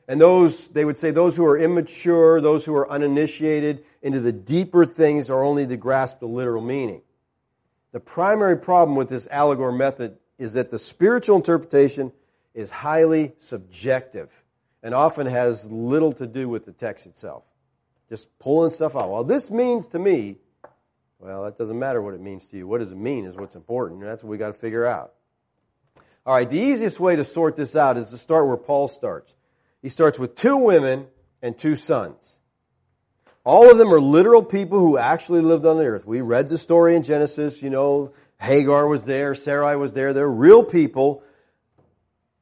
And 0.09 0.21
those, 0.21 0.69
they 0.69 0.85
would 0.85 0.97
say, 0.97 1.11
those 1.11 1.37
who 1.37 1.45
are 1.45 1.59
immature, 1.59 2.41
those 2.41 2.65
who 2.65 2.75
are 2.77 2.89
uninitiated 2.89 3.85
into 4.01 4.21
the 4.21 4.33
deeper 4.33 4.87
things 4.87 5.29
are 5.29 5.43
only 5.43 5.67
to 5.67 5.77
grasp 5.77 6.21
the 6.21 6.27
literal 6.27 6.63
meaning. 6.63 7.03
The 7.91 7.99
primary 7.99 8.57
problem 8.57 8.97
with 8.97 9.09
this 9.09 9.27
allegory 9.29 9.77
method 9.77 10.19
is 10.39 10.53
that 10.53 10.71
the 10.71 10.79
spiritual 10.79 11.37
interpretation 11.37 12.13
is 12.55 12.71
highly 12.71 13.35
subjective 13.39 14.31
and 14.85 14.95
often 14.95 15.27
has 15.27 15.69
little 15.69 16.13
to 16.13 16.29
do 16.29 16.49
with 16.49 16.65
the 16.65 16.73
text 16.73 17.07
itself. 17.07 17.43
Just 18.09 18.29
pulling 18.39 18.71
stuff 18.71 18.95
out. 18.95 19.11
Well, 19.11 19.25
this 19.25 19.51
means 19.51 19.89
to 19.89 19.99
me, 19.99 20.37
well, 21.19 21.43
that 21.43 21.59
doesn't 21.59 21.79
matter 21.79 22.01
what 22.01 22.15
it 22.15 22.21
means 22.21 22.47
to 22.47 22.57
you. 22.57 22.69
What 22.69 22.79
does 22.79 22.93
it 22.93 22.99
mean 22.99 23.25
is 23.25 23.35
what's 23.35 23.57
important, 23.57 24.01
and 24.01 24.09
that's 24.09 24.23
what 24.23 24.31
we 24.31 24.39
got 24.39 24.49
to 24.49 24.53
figure 24.53 24.87
out. 24.87 25.15
All 26.27 26.35
right, 26.35 26.51
the 26.51 26.59
easiest 26.59 27.01
way 27.01 27.17
to 27.17 27.25
sort 27.25 27.57
this 27.57 27.77
out 27.77 27.97
is 27.97 28.11
to 28.11 28.19
start 28.19 28.47
where 28.47 28.57
Paul 28.57 28.89
starts. 28.89 29.33
He 29.81 29.89
starts 29.89 30.19
with 30.19 30.35
two 30.35 30.57
women 30.57 31.07
and 31.41 31.57
two 31.57 31.77
sons. 31.77 32.37
All 33.45 33.71
of 33.71 33.79
them 33.79 33.95
are 33.95 34.01
literal 34.01 34.43
people 34.43 34.81
who 34.81 34.99
actually 34.99 35.41
lived 35.41 35.65
on 35.65 35.79
the 35.79 35.85
earth. 35.85 36.05
We 36.05 36.21
read 36.21 36.49
the 36.49 36.59
story 36.59 36.97
in 36.97 37.05
Genesis, 37.05 37.63
you 37.63 37.71
know, 37.71 38.13
Hagar 38.39 38.89
was 38.89 39.05
there, 39.05 39.35
Sarai 39.35 39.77
was 39.77 39.93
there. 39.93 40.13
They're 40.13 40.29
real 40.29 40.65
people 40.65 41.23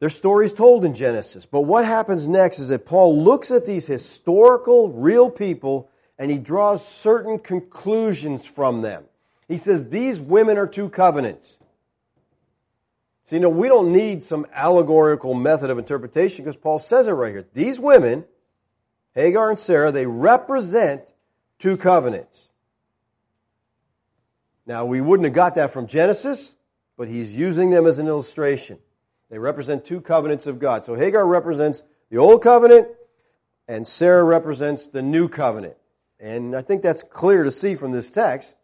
their 0.05 0.11
stories 0.11 0.53
told 0.53 0.85
in 0.85 0.93
Genesis. 0.93 1.47
But 1.47 1.63
what 1.63 1.87
happens 1.87 2.29
next 2.29 2.59
is 2.59 2.69
that 2.69 2.85
Paul 2.85 3.23
looks 3.23 3.51
at 3.51 3.65
these 3.65 3.87
historical, 3.87 4.91
real 4.91 5.31
people 5.31 5.89
and 6.19 6.31
he 6.31 6.37
draws 6.37 6.87
certain 6.87 7.39
conclusions 7.39 8.45
from 8.45 8.83
them. 8.83 9.05
He 9.49 9.57
says, 9.57 9.89
these 9.89 10.21
women 10.21 10.59
are 10.59 10.67
two 10.67 10.91
covenants. 10.91 11.57
See, 13.25 13.37
you 13.37 13.41
know, 13.41 13.49
we 13.49 13.69
don't 13.69 13.93
need 13.93 14.23
some 14.23 14.47
allegorical 14.53 15.33
method 15.33 15.71
of 15.71 15.79
interpretation 15.79 16.45
because 16.45 16.57
Paul 16.57 16.79
says 16.79 17.09
it 17.09 17.13
right 17.13 17.33
here. 17.33 17.47
These 17.55 17.81
women, 17.81 18.25
Hagar 19.15 19.49
and 19.49 19.59
Sarah, 19.59 19.91
they 19.91 20.07
represent 20.07 21.13
two 21.59 21.79
covenants. 21.79 22.49
Now, 24.67 24.85
we 24.85 25.01
wouldn't 25.01 25.25
have 25.25 25.35
got 25.35 25.55
that 25.55 25.71
from 25.71 25.87
Genesis, 25.87 26.55
but 26.97 27.09
he's 27.09 27.35
using 27.35 27.71
them 27.71 27.87
as 27.87 27.99
an 27.99 28.09
illustration. 28.09 28.79
They 29.31 29.39
represent 29.39 29.85
two 29.85 30.01
covenants 30.01 30.47
of 30.47 30.59
God. 30.59 30.85
So 30.85 30.95
Hagar 30.95 31.27
represents 31.27 31.83
the 32.11 32.19
old 32.19 32.43
covenant, 32.43 32.89
and 33.67 33.87
Sarah 33.87 34.25
represents 34.25 34.89
the 34.89 35.03
new 35.03 35.29
covenant. 35.29 35.77
And 36.21 36.55
I 36.55 36.63
think 36.63 36.83
that's 36.83 37.03
clear 37.03 37.45
to 37.45 37.51
see 37.51 37.75
from 37.75 37.91
this 37.91 38.11
text. 38.11 38.55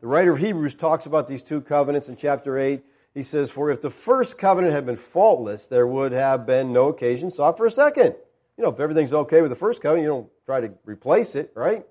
The 0.00 0.06
writer 0.06 0.32
of 0.32 0.38
Hebrews 0.38 0.74
talks 0.74 1.06
about 1.06 1.28
these 1.28 1.42
two 1.42 1.60
covenants 1.60 2.08
in 2.08 2.16
chapter 2.16 2.58
8. 2.58 2.82
He 3.14 3.22
says, 3.22 3.50
For 3.50 3.70
if 3.70 3.82
the 3.82 3.90
first 3.90 4.38
covenant 4.38 4.72
had 4.72 4.86
been 4.86 4.96
faultless, 4.96 5.66
there 5.66 5.86
would 5.86 6.12
have 6.12 6.46
been 6.46 6.72
no 6.72 6.88
occasion 6.88 7.32
sought 7.32 7.56
for 7.56 7.66
a 7.66 7.70
second. 7.70 8.14
You 8.56 8.64
know, 8.64 8.70
if 8.70 8.80
everything's 8.80 9.12
okay 9.12 9.40
with 9.40 9.50
the 9.50 9.56
first 9.56 9.82
covenant, 9.82 10.04
you 10.04 10.10
don't 10.10 10.30
try 10.46 10.60
to 10.60 10.72
replace 10.84 11.34
it, 11.34 11.52
right? 11.54 11.86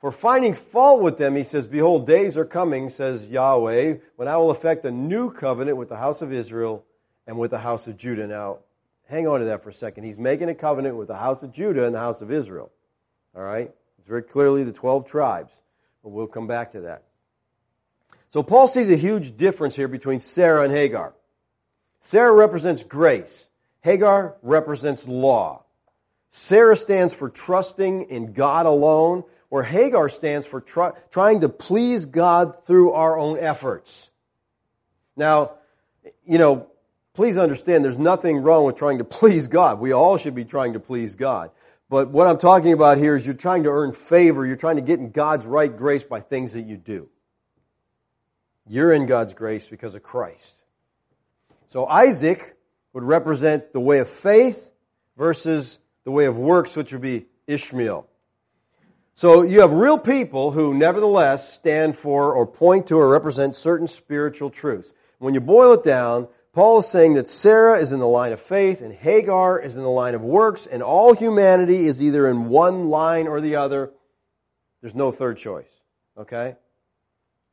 For 0.00 0.12
finding 0.12 0.54
fault 0.54 1.00
with 1.00 1.16
them, 1.16 1.36
he 1.36 1.44
says, 1.44 1.66
Behold, 1.66 2.06
days 2.06 2.36
are 2.36 2.44
coming, 2.44 2.90
says 2.90 3.26
Yahweh, 3.28 3.96
when 4.16 4.28
I 4.28 4.36
will 4.36 4.50
effect 4.50 4.84
a 4.84 4.90
new 4.90 5.30
covenant 5.30 5.76
with 5.76 5.88
the 5.88 5.96
house 5.96 6.22
of 6.22 6.32
Israel 6.32 6.84
and 7.26 7.38
with 7.38 7.50
the 7.50 7.58
house 7.58 7.86
of 7.86 7.96
Judah. 7.96 8.26
Now, 8.26 8.58
hang 9.08 9.26
on 9.26 9.40
to 9.40 9.46
that 9.46 9.62
for 9.62 9.70
a 9.70 9.74
second. 9.74 10.04
He's 10.04 10.18
making 10.18 10.48
a 10.48 10.54
covenant 10.54 10.96
with 10.96 11.08
the 11.08 11.16
house 11.16 11.42
of 11.42 11.50
Judah 11.52 11.86
and 11.86 11.94
the 11.94 11.98
house 12.00 12.20
of 12.20 12.30
Israel. 12.30 12.70
All 13.34 13.42
right? 13.42 13.72
It's 13.98 14.06
very 14.06 14.22
clearly 14.22 14.64
the 14.64 14.72
12 14.72 15.06
tribes. 15.06 15.52
But 16.02 16.10
we'll 16.10 16.26
come 16.26 16.46
back 16.46 16.72
to 16.72 16.82
that. 16.82 17.02
So 18.30 18.42
Paul 18.42 18.68
sees 18.68 18.90
a 18.90 18.96
huge 18.96 19.36
difference 19.36 19.76
here 19.76 19.88
between 19.88 20.20
Sarah 20.20 20.64
and 20.64 20.72
Hagar. 20.72 21.14
Sarah 22.00 22.32
represents 22.32 22.82
grace. 22.82 23.48
Hagar 23.80 24.36
represents 24.42 25.06
law. 25.06 25.64
Sarah 26.30 26.76
stands 26.76 27.14
for 27.14 27.30
trusting 27.30 28.10
in 28.10 28.32
God 28.32 28.66
alone, 28.66 29.24
where 29.48 29.62
Hagar 29.62 30.08
stands 30.08 30.46
for 30.46 30.60
try, 30.60 30.90
trying 31.10 31.40
to 31.40 31.48
please 31.48 32.04
God 32.04 32.64
through 32.66 32.92
our 32.92 33.18
own 33.18 33.38
efforts. 33.38 34.10
Now, 35.16 35.52
you 36.26 36.38
know, 36.38 36.66
please 37.14 37.38
understand 37.38 37.84
there's 37.84 37.96
nothing 37.96 38.38
wrong 38.38 38.66
with 38.66 38.76
trying 38.76 38.98
to 38.98 39.04
please 39.18 39.46
God. 39.46 39.80
We 39.80 39.92
all 39.92 40.18
should 40.18 40.34
be 40.34 40.44
trying 40.44 40.74
to 40.74 40.80
please 40.80 41.14
God. 41.14 41.50
But 41.88 42.10
what 42.10 42.26
I'm 42.26 42.38
talking 42.38 42.72
about 42.72 42.98
here 42.98 43.16
is 43.16 43.24
you're 43.24 43.34
trying 43.34 43.62
to 43.62 43.70
earn 43.70 43.92
favor. 43.92 44.44
You're 44.44 44.56
trying 44.56 44.76
to 44.76 44.82
get 44.82 44.98
in 44.98 45.10
God's 45.12 45.46
right 45.46 45.74
grace 45.74 46.04
by 46.04 46.20
things 46.20 46.52
that 46.52 46.66
you 46.66 46.76
do. 46.76 47.08
You're 48.68 48.92
in 48.92 49.06
God's 49.06 49.34
grace 49.34 49.66
because 49.68 49.94
of 49.94 50.02
Christ. 50.02 50.54
So 51.70 51.86
Isaac 51.86 52.56
would 52.92 53.04
represent 53.04 53.72
the 53.72 53.80
way 53.80 53.98
of 53.98 54.08
faith 54.08 54.70
versus 55.16 55.78
the 56.04 56.10
way 56.10 56.24
of 56.24 56.36
works, 56.36 56.74
which 56.74 56.92
would 56.92 57.02
be 57.02 57.26
Ishmael. 57.46 58.06
So 59.14 59.42
you 59.42 59.60
have 59.60 59.72
real 59.72 59.98
people 59.98 60.50
who 60.50 60.74
nevertheless 60.74 61.54
stand 61.54 61.96
for 61.96 62.34
or 62.34 62.46
point 62.46 62.88
to 62.88 62.96
or 62.96 63.08
represent 63.08 63.54
certain 63.54 63.88
spiritual 63.88 64.50
truths. 64.50 64.92
When 65.18 65.32
you 65.32 65.40
boil 65.40 65.72
it 65.72 65.82
down, 65.82 66.28
Paul 66.52 66.80
is 66.80 66.86
saying 66.86 67.14
that 67.14 67.28
Sarah 67.28 67.78
is 67.78 67.92
in 67.92 67.98
the 67.98 68.06
line 68.06 68.32
of 68.32 68.40
faith 68.40 68.80
and 68.80 68.92
Hagar 68.92 69.60
is 69.60 69.76
in 69.76 69.82
the 69.82 69.90
line 69.90 70.14
of 70.14 70.22
works 70.22 70.66
and 70.66 70.82
all 70.82 71.14
humanity 71.14 71.86
is 71.86 72.02
either 72.02 72.28
in 72.28 72.48
one 72.48 72.88
line 72.88 73.26
or 73.26 73.40
the 73.40 73.56
other. 73.56 73.90
There's 74.80 74.94
no 74.94 75.10
third 75.10 75.38
choice. 75.38 75.68
Okay? 76.18 76.56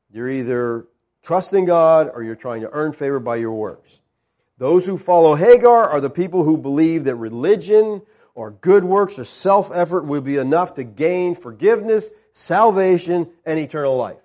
You're 0.09 0.29
either 0.29 0.85
trusting 1.23 1.65
God 1.65 2.11
or 2.13 2.23
you're 2.23 2.35
trying 2.35 2.61
to 2.61 2.69
earn 2.71 2.93
favor 2.93 3.19
by 3.19 3.37
your 3.37 3.53
works. 3.53 3.99
Those 4.57 4.85
who 4.85 4.97
follow 4.97 5.35
Hagar 5.35 5.89
are 5.89 5.99
the 6.01 6.09
people 6.09 6.43
who 6.43 6.57
believe 6.57 7.05
that 7.05 7.15
religion 7.15 8.01
or 8.35 8.51
good 8.51 8.83
works 8.83 9.17
or 9.17 9.25
self-effort 9.25 10.05
will 10.05 10.21
be 10.21 10.37
enough 10.37 10.75
to 10.75 10.83
gain 10.83 11.35
forgiveness, 11.35 12.09
salvation, 12.33 13.29
and 13.45 13.59
eternal 13.59 13.97
life. 13.97 14.17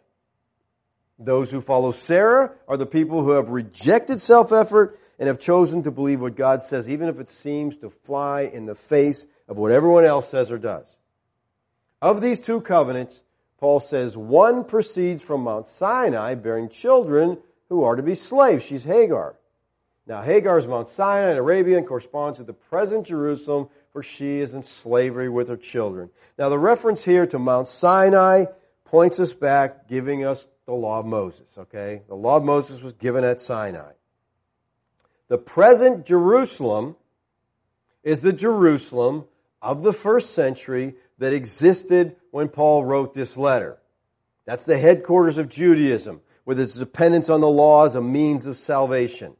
Those 1.19 1.51
who 1.51 1.61
follow 1.61 1.93
Sarah 1.93 2.53
are 2.69 2.77
the 2.77 2.87
people 2.87 3.23
who 3.23 3.31
have 3.31 3.49
rejected 3.49 4.21
self-effort 4.21 4.99
and 5.19 5.27
have 5.27 5.41
chosen 5.41 5.83
to 5.83 5.91
believe 5.91 6.21
what 6.21 6.37
God 6.37 6.63
says, 6.63 6.89
even 6.89 7.09
if 7.09 7.19
it 7.19 7.29
seems 7.29 7.77
to 7.79 7.91
fly 7.91 8.43
in 8.43 8.67
the 8.67 8.77
face 8.77 9.27
of 9.49 9.57
what 9.57 9.73
everyone 9.73 10.05
else 10.05 10.29
says 10.29 10.51
or 10.51 10.59
does. 10.59 10.87
Of 12.01 12.21
these 12.21 12.39
two 12.39 12.61
covenants, 12.61 13.21
Paul 13.59 13.81
says 13.81 14.17
one 14.17 14.65
proceeds 14.65 15.23
from 15.23 15.43
Mount 15.43 15.67
Sinai 15.67 16.35
bearing 16.35 16.69
children 16.69 17.39
who 17.69 17.83
are 17.83 17.97
to 17.97 18.03
be 18.03 18.15
slaves. 18.15 18.65
She's 18.65 18.85
Hagar. 18.85 19.37
Now, 20.07 20.23
Hagar 20.23 20.59
is 20.59 20.67
Mount 20.67 20.89
Sinai 20.89 21.33
in 21.33 21.37
Arabia 21.37 21.77
and 21.77 21.87
corresponds 21.87 22.39
to 22.39 22.45
the 22.45 22.55
present 22.55 23.07
Jerusalem, 23.07 23.69
for 23.93 24.03
she 24.03 24.41
is 24.41 24.55
in 24.55 24.63
slavery 24.63 25.29
with 25.29 25.49
her 25.49 25.57
children. 25.57 26.09
Now, 26.39 26.49
the 26.49 26.59
reference 26.59 27.05
here 27.05 27.27
to 27.27 27.39
Mount 27.39 27.69
Sinai 27.69 28.47
points 28.85 29.19
us 29.19 29.35
back, 29.35 29.87
giving 29.87 30.25
us 30.25 30.47
the 30.65 30.73
law 30.73 31.01
of 31.01 31.07
Moses, 31.07 31.59
okay? 31.59 32.03
The 32.09 32.15
law 32.15 32.39
of 32.39 32.45
Moses 32.45 32.81
was 32.83 32.95
given 32.95 33.23
at 33.23 33.39
Sinai. 33.39 33.93
The 35.29 35.37
present 35.37 36.07
Jerusalem 36.07 36.97
is 38.03 38.23
the 38.23 38.33
Jerusalem 38.33 39.27
of 39.61 39.83
the 39.83 39.93
first 39.93 40.31
century 40.31 40.95
that 41.19 41.33
existed 41.33 42.17
when 42.31 42.49
Paul 42.49 42.85
wrote 42.85 43.15
this 43.15 43.37
letter. 43.37 43.79
That's 44.45 44.65
the 44.65 44.79
headquarters 44.79 45.39
of 45.39 45.49
Judaism, 45.49 46.21
with 46.45 46.59
its 46.59 46.75
dependence 46.75 47.29
on 47.29 47.41
the 47.41 47.49
law 47.49 47.85
as 47.85 47.95
a 47.95 48.01
means 48.01 48.47
of 48.47 48.57
salvation. 48.57 49.37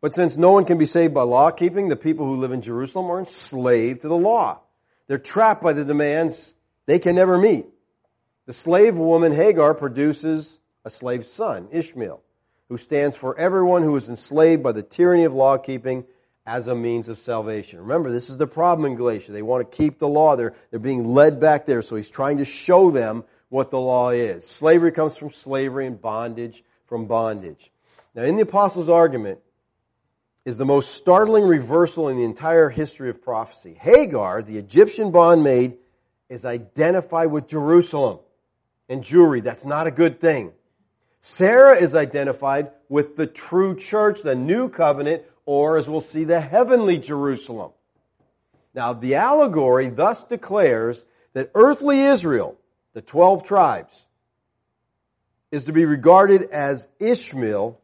But 0.00 0.12
since 0.12 0.36
no 0.36 0.50
one 0.50 0.64
can 0.64 0.76
be 0.76 0.86
saved 0.86 1.14
by 1.14 1.22
law 1.22 1.50
keeping, 1.50 1.88
the 1.88 1.96
people 1.96 2.26
who 2.26 2.36
live 2.36 2.52
in 2.52 2.60
Jerusalem 2.60 3.10
are 3.10 3.20
enslaved 3.20 4.02
to 4.02 4.08
the 4.08 4.16
law. 4.16 4.60
They're 5.06 5.18
trapped 5.18 5.62
by 5.62 5.72
the 5.72 5.84
demands 5.84 6.54
they 6.86 6.98
can 6.98 7.14
never 7.14 7.38
meet. 7.38 7.66
The 8.46 8.52
slave 8.52 8.96
woman 8.96 9.32
Hagar 9.32 9.72
produces 9.72 10.58
a 10.84 10.90
slave 10.90 11.26
son, 11.26 11.68
Ishmael, 11.70 12.20
who 12.68 12.76
stands 12.76 13.16
for 13.16 13.38
everyone 13.38 13.82
who 13.82 13.96
is 13.96 14.08
enslaved 14.08 14.62
by 14.62 14.72
the 14.72 14.82
tyranny 14.82 15.24
of 15.24 15.32
law 15.32 15.56
keeping 15.56 16.04
as 16.46 16.66
a 16.66 16.74
means 16.74 17.08
of 17.08 17.18
salvation. 17.18 17.80
Remember, 17.80 18.10
this 18.10 18.28
is 18.28 18.36
the 18.36 18.46
problem 18.46 18.90
in 18.90 18.96
Galatia. 18.96 19.32
They 19.32 19.42
want 19.42 19.70
to 19.70 19.76
keep 19.76 19.98
the 19.98 20.08
law. 20.08 20.36
They're, 20.36 20.54
they're 20.70 20.78
being 20.78 21.14
led 21.14 21.40
back 21.40 21.66
there, 21.66 21.80
so 21.80 21.96
he's 21.96 22.10
trying 22.10 22.38
to 22.38 22.44
show 22.44 22.90
them 22.90 23.24
what 23.48 23.70
the 23.70 23.80
law 23.80 24.10
is. 24.10 24.46
Slavery 24.46 24.92
comes 24.92 25.16
from 25.16 25.30
slavery 25.30 25.86
and 25.86 26.00
bondage 26.00 26.62
from 26.86 27.06
bondage. 27.06 27.70
Now, 28.14 28.22
in 28.22 28.36
the 28.36 28.42
apostles' 28.42 28.88
argument 28.88 29.40
is 30.44 30.58
the 30.58 30.66
most 30.66 30.92
startling 30.92 31.44
reversal 31.44 32.08
in 32.08 32.16
the 32.16 32.24
entire 32.24 32.68
history 32.68 33.08
of 33.08 33.22
prophecy. 33.22 33.76
Hagar, 33.80 34.42
the 34.42 34.58
Egyptian 34.58 35.10
bondmaid, 35.10 35.76
is 36.28 36.44
identified 36.44 37.30
with 37.30 37.48
Jerusalem 37.48 38.18
and 38.88 39.02
Jewry. 39.02 39.42
That's 39.42 39.64
not 39.64 39.86
a 39.86 39.90
good 39.90 40.20
thing. 40.20 40.52
Sarah 41.20 41.76
is 41.76 41.94
identified 41.94 42.70
with 42.90 43.16
the 43.16 43.26
true 43.26 43.74
church, 43.74 44.22
the 44.22 44.34
new 44.34 44.68
covenant, 44.68 45.22
or 45.46 45.76
as 45.76 45.88
we'll 45.88 46.00
see, 46.00 46.24
the 46.24 46.40
heavenly 46.40 46.98
Jerusalem. 46.98 47.72
Now, 48.74 48.92
the 48.92 49.16
allegory 49.16 49.88
thus 49.88 50.24
declares 50.24 51.06
that 51.32 51.50
earthly 51.54 52.00
Israel, 52.00 52.56
the 52.92 53.02
12 53.02 53.44
tribes, 53.44 53.94
is 55.50 55.66
to 55.66 55.72
be 55.72 55.84
regarded 55.84 56.50
as 56.50 56.88
Ishmael 56.98 57.80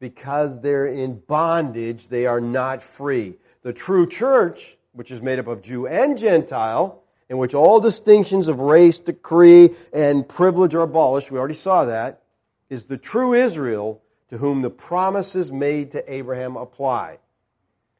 because 0.00 0.60
they're 0.60 0.86
in 0.86 1.18
bondage. 1.26 2.08
They 2.08 2.26
are 2.26 2.40
not 2.40 2.82
free. 2.82 3.36
The 3.62 3.72
true 3.72 4.06
church, 4.06 4.76
which 4.92 5.10
is 5.10 5.22
made 5.22 5.38
up 5.38 5.46
of 5.46 5.62
Jew 5.62 5.86
and 5.86 6.18
Gentile, 6.18 7.02
in 7.28 7.38
which 7.38 7.54
all 7.54 7.80
distinctions 7.80 8.48
of 8.48 8.60
race, 8.60 8.98
decree, 8.98 9.70
and 9.92 10.28
privilege 10.28 10.74
are 10.74 10.82
abolished, 10.82 11.30
we 11.30 11.38
already 11.38 11.54
saw 11.54 11.84
that, 11.86 12.22
is 12.70 12.84
the 12.84 12.98
true 12.98 13.34
Israel 13.34 14.02
to 14.30 14.38
whom 14.38 14.62
the 14.62 14.70
promises 14.70 15.50
made 15.50 15.92
to 15.92 16.12
Abraham 16.12 16.56
apply. 16.56 17.18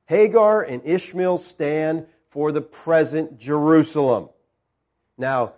Hagar 0.07 0.63
and 0.63 0.85
Ishmael 0.85 1.39
stand 1.39 2.07
for 2.29 2.53
the 2.53 2.61
present 2.61 3.39
Jerusalem. 3.39 4.29
Now, 5.17 5.55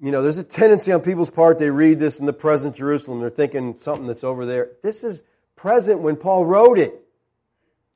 you 0.00 0.10
know, 0.10 0.22
there's 0.22 0.38
a 0.38 0.44
tendency 0.44 0.92
on 0.92 1.00
people's 1.00 1.30
part, 1.30 1.58
they 1.58 1.70
read 1.70 1.98
this 1.98 2.20
in 2.20 2.26
the 2.26 2.32
present 2.32 2.76
Jerusalem, 2.76 3.20
they're 3.20 3.30
thinking 3.30 3.76
something 3.76 4.06
that's 4.06 4.24
over 4.24 4.46
there. 4.46 4.72
This 4.82 5.04
is 5.04 5.22
present 5.56 6.00
when 6.00 6.16
Paul 6.16 6.44
wrote 6.44 6.78
it. 6.78 7.03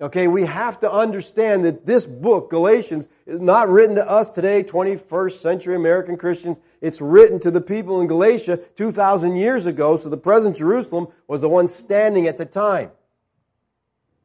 Okay, 0.01 0.29
we 0.29 0.45
have 0.45 0.79
to 0.81 0.91
understand 0.91 1.65
that 1.65 1.85
this 1.85 2.07
book, 2.07 2.51
Galatians, 2.51 3.09
is 3.27 3.41
not 3.41 3.69
written 3.69 3.97
to 3.97 4.09
us 4.09 4.31
today, 4.31 4.63
21st 4.63 5.41
century 5.41 5.75
American 5.75 6.17
Christians. 6.17 6.57
It's 6.81 7.01
written 7.01 7.41
to 7.41 7.51
the 7.51 7.61
people 7.61 8.01
in 8.01 8.07
Galatia 8.07 8.59
2,000 8.77 9.35
years 9.35 9.67
ago, 9.67 9.97
so 9.97 10.09
the 10.09 10.17
present 10.17 10.57
Jerusalem 10.57 11.09
was 11.27 11.41
the 11.41 11.49
one 11.49 11.67
standing 11.67 12.29
at 12.29 12.39
the 12.39 12.47
time. 12.47 12.93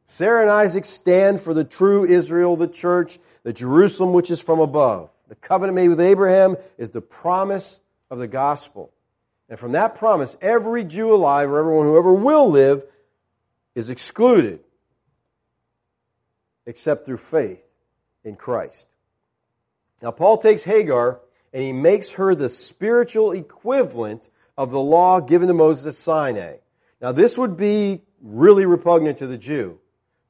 Sarah 0.06 0.42
and 0.42 0.50
Isaac 0.50 0.84
stand 0.84 1.40
for 1.40 1.52
the 1.52 1.64
true 1.64 2.04
Israel, 2.04 2.54
the 2.54 2.68
church, 2.68 3.18
the 3.42 3.52
Jerusalem 3.52 4.12
which 4.12 4.30
is 4.30 4.40
from 4.40 4.60
above. 4.60 5.10
The 5.28 5.34
covenant 5.34 5.74
made 5.74 5.88
with 5.88 6.00
Abraham 6.00 6.56
is 6.78 6.90
the 6.90 7.00
promise 7.00 7.80
of 8.10 8.20
the 8.20 8.28
gospel. 8.28 8.92
And 9.48 9.58
from 9.58 9.72
that 9.72 9.96
promise, 9.96 10.36
every 10.40 10.84
Jew 10.84 11.12
alive, 11.12 11.50
or 11.50 11.58
everyone 11.58 11.86
who 11.86 11.98
ever 11.98 12.12
will 12.12 12.48
live, 12.48 12.84
is 13.74 13.90
excluded 13.90 14.60
except 16.66 17.04
through 17.06 17.18
faith 17.18 17.62
in 18.24 18.36
Christ. 18.36 18.86
Now, 20.02 20.10
Paul 20.10 20.38
takes 20.38 20.62
Hagar 20.62 21.20
and 21.52 21.62
he 21.62 21.72
makes 21.72 22.10
her 22.12 22.34
the 22.34 22.48
spiritual 22.48 23.32
equivalent 23.32 24.28
of 24.56 24.70
the 24.70 24.80
law 24.80 25.20
given 25.20 25.48
to 25.48 25.54
Moses 25.54 25.86
at 25.86 25.94
Sinai. 25.94 26.56
Now, 27.00 27.12
this 27.12 27.36
would 27.38 27.56
be 27.56 28.02
really 28.20 28.66
repugnant 28.66 29.18
to 29.18 29.26
the 29.26 29.38
Jew 29.38 29.78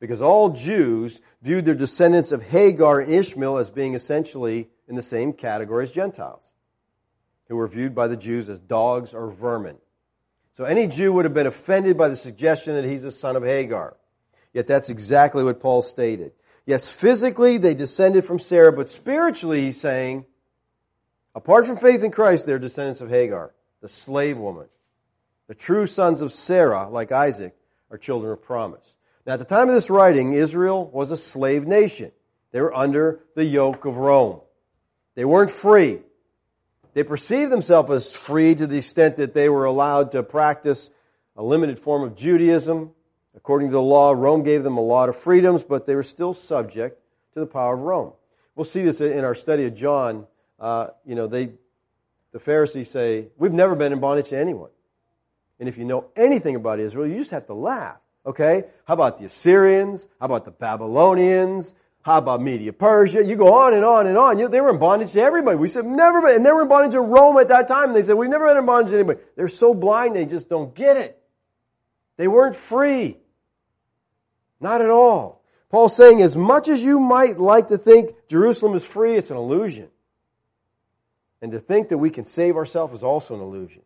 because 0.00 0.20
all 0.20 0.50
Jews 0.50 1.20
viewed 1.40 1.64
their 1.64 1.74
descendants 1.74 2.32
of 2.32 2.42
Hagar 2.42 3.00
and 3.00 3.12
Ishmael 3.12 3.58
as 3.58 3.70
being 3.70 3.94
essentially 3.94 4.68
in 4.88 4.96
the 4.96 5.02
same 5.02 5.32
category 5.32 5.84
as 5.84 5.92
Gentiles, 5.92 6.42
who 7.48 7.56
were 7.56 7.68
viewed 7.68 7.94
by 7.94 8.06
the 8.06 8.16
Jews 8.16 8.48
as 8.48 8.60
dogs 8.60 9.14
or 9.14 9.30
vermin. 9.30 9.78
So 10.56 10.64
any 10.64 10.86
Jew 10.86 11.12
would 11.12 11.24
have 11.24 11.34
been 11.34 11.46
offended 11.46 11.96
by 11.96 12.08
the 12.08 12.16
suggestion 12.16 12.74
that 12.74 12.84
he's 12.84 13.04
a 13.04 13.10
son 13.10 13.34
of 13.36 13.44
Hagar. 13.44 13.96
Yet 14.54 14.66
that's 14.66 14.88
exactly 14.88 15.44
what 15.44 15.60
Paul 15.60 15.82
stated. 15.82 16.32
Yes, 16.64 16.88
physically 16.88 17.58
they 17.58 17.74
descended 17.74 18.24
from 18.24 18.38
Sarah, 18.38 18.72
but 18.72 18.88
spiritually 18.88 19.66
he's 19.66 19.80
saying, 19.80 20.24
apart 21.34 21.66
from 21.66 21.76
faith 21.76 22.02
in 22.02 22.10
Christ, 22.10 22.46
they're 22.46 22.58
descendants 22.58 23.02
of 23.02 23.10
Hagar, 23.10 23.52
the 23.82 23.88
slave 23.88 24.38
woman. 24.38 24.68
The 25.48 25.54
true 25.54 25.86
sons 25.86 26.22
of 26.22 26.32
Sarah, 26.32 26.88
like 26.88 27.12
Isaac, 27.12 27.54
are 27.90 27.98
children 27.98 28.32
of 28.32 28.42
promise. 28.42 28.94
Now, 29.26 29.34
at 29.34 29.40
the 29.40 29.44
time 29.44 29.68
of 29.68 29.74
this 29.74 29.90
writing, 29.90 30.32
Israel 30.32 30.88
was 30.90 31.10
a 31.10 31.16
slave 31.16 31.66
nation. 31.66 32.12
They 32.52 32.60
were 32.60 32.74
under 32.74 33.20
the 33.34 33.44
yoke 33.44 33.84
of 33.84 33.96
Rome. 33.96 34.40
They 35.16 35.24
weren't 35.24 35.50
free. 35.50 36.00
They 36.94 37.02
perceived 37.02 37.50
themselves 37.50 37.90
as 37.90 38.10
free 38.10 38.54
to 38.54 38.66
the 38.66 38.78
extent 38.78 39.16
that 39.16 39.34
they 39.34 39.48
were 39.48 39.64
allowed 39.64 40.12
to 40.12 40.22
practice 40.22 40.90
a 41.36 41.42
limited 41.42 41.78
form 41.78 42.04
of 42.04 42.14
Judaism. 42.14 42.92
According 43.36 43.68
to 43.68 43.72
the 43.72 43.82
law, 43.82 44.12
Rome 44.12 44.42
gave 44.42 44.62
them 44.62 44.76
a 44.76 44.82
lot 44.82 45.08
of 45.08 45.16
freedoms, 45.16 45.64
but 45.64 45.86
they 45.86 45.94
were 45.94 46.02
still 46.02 46.34
subject 46.34 47.00
to 47.34 47.40
the 47.40 47.46
power 47.46 47.74
of 47.74 47.80
Rome. 47.80 48.12
We'll 48.54 48.64
see 48.64 48.82
this 48.82 49.00
in 49.00 49.24
our 49.24 49.34
study 49.34 49.66
of 49.66 49.74
John. 49.74 50.26
Uh, 50.60 50.88
you 51.04 51.14
know, 51.14 51.26
they, 51.26 51.50
the 52.32 52.38
Pharisees 52.38 52.90
say, 52.90 53.28
We've 53.36 53.52
never 53.52 53.74
been 53.74 53.92
in 53.92 54.00
bondage 54.00 54.28
to 54.28 54.38
anyone. 54.38 54.70
And 55.58 55.68
if 55.68 55.78
you 55.78 55.84
know 55.84 56.06
anything 56.16 56.56
about 56.56 56.80
Israel, 56.80 57.06
you 57.06 57.16
just 57.18 57.30
have 57.30 57.46
to 57.46 57.54
laugh. 57.54 57.98
Okay? 58.26 58.64
How 58.86 58.94
about 58.94 59.18
the 59.18 59.26
Assyrians? 59.26 60.08
How 60.20 60.26
about 60.26 60.44
the 60.44 60.50
Babylonians? 60.50 61.74
How 62.02 62.18
about 62.18 62.42
Media 62.42 62.72
Persia? 62.72 63.24
You 63.24 63.36
go 63.36 63.54
on 63.54 63.72
and 63.72 63.84
on 63.84 64.06
and 64.06 64.18
on. 64.18 64.38
You, 64.38 64.48
they 64.48 64.60
were 64.60 64.70
in 64.70 64.78
bondage 64.78 65.12
to 65.12 65.20
everybody. 65.20 65.56
We 65.56 65.68
said, 65.68 65.86
never 65.86 66.20
been. 66.20 66.36
And 66.36 66.46
they 66.46 66.52
were 66.52 66.62
in 66.62 66.68
bondage 66.68 66.92
to 66.92 67.00
Rome 67.00 67.38
at 67.38 67.48
that 67.48 67.66
time. 67.66 67.88
And 67.88 67.96
they 67.96 68.02
said, 68.02 68.14
we've 68.14 68.30
never 68.30 68.46
been 68.46 68.58
in 68.58 68.66
bondage 68.66 68.90
to 68.90 68.98
anybody. 68.98 69.20
They're 69.36 69.48
so 69.48 69.74
blind, 69.74 70.16
they 70.16 70.26
just 70.26 70.48
don't 70.48 70.74
get 70.74 70.96
it. 70.96 71.20
They 72.16 72.28
weren't 72.28 72.54
free. 72.54 73.16
Not 74.64 74.80
at 74.80 74.88
all. 74.88 75.42
Paul's 75.68 75.94
saying, 75.94 76.22
as 76.22 76.34
much 76.34 76.68
as 76.68 76.82
you 76.82 76.98
might 76.98 77.38
like 77.38 77.68
to 77.68 77.76
think 77.76 78.14
Jerusalem 78.28 78.72
is 78.72 78.82
free, 78.82 79.14
it's 79.14 79.30
an 79.30 79.36
illusion. 79.36 79.90
And 81.42 81.52
to 81.52 81.58
think 81.58 81.90
that 81.90 81.98
we 81.98 82.08
can 82.08 82.24
save 82.24 82.56
ourselves 82.56 82.94
is 82.94 83.02
also 83.02 83.34
an 83.34 83.42
illusion. 83.42 83.82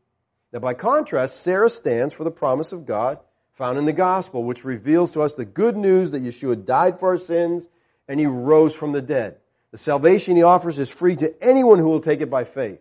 Now, 0.53 0.61
by 0.61 0.75
contrast, 0.75 1.41
Sarah 1.41 1.69
stands 1.69 2.15
for 2.15 2.23
the 2.23 2.31
promise 2.31 2.71
of 2.71 2.87
God 2.87 3.19
found 3.55 3.77
in 3.77 3.87
the 3.87 3.93
gospel, 3.93 4.45
which 4.45 4.65
reveals 4.65 5.11
to 5.13 5.23
us 5.23 5.35
the 5.35 5.45
good 5.45 5.77
news 5.77 6.13
that 6.13 6.23
Yeshua 6.23 6.65
died 6.65 7.01
for 7.01 7.09
our 7.09 7.17
sins 7.17 7.67
and 8.07 8.21
he 8.21 8.27
rose 8.27 8.73
from 8.73 8.93
the 8.93 9.03
dead. 9.03 9.39
The 9.73 9.79
salvation 9.79 10.37
he 10.37 10.45
offers 10.45 10.79
is 10.79 10.89
free 10.89 11.17
to 11.17 11.35
anyone 11.43 11.81
who 11.81 11.87
will 11.89 12.01
take 12.01 12.21
it 12.21 12.31
by 12.31 12.45
faith. 12.45 12.79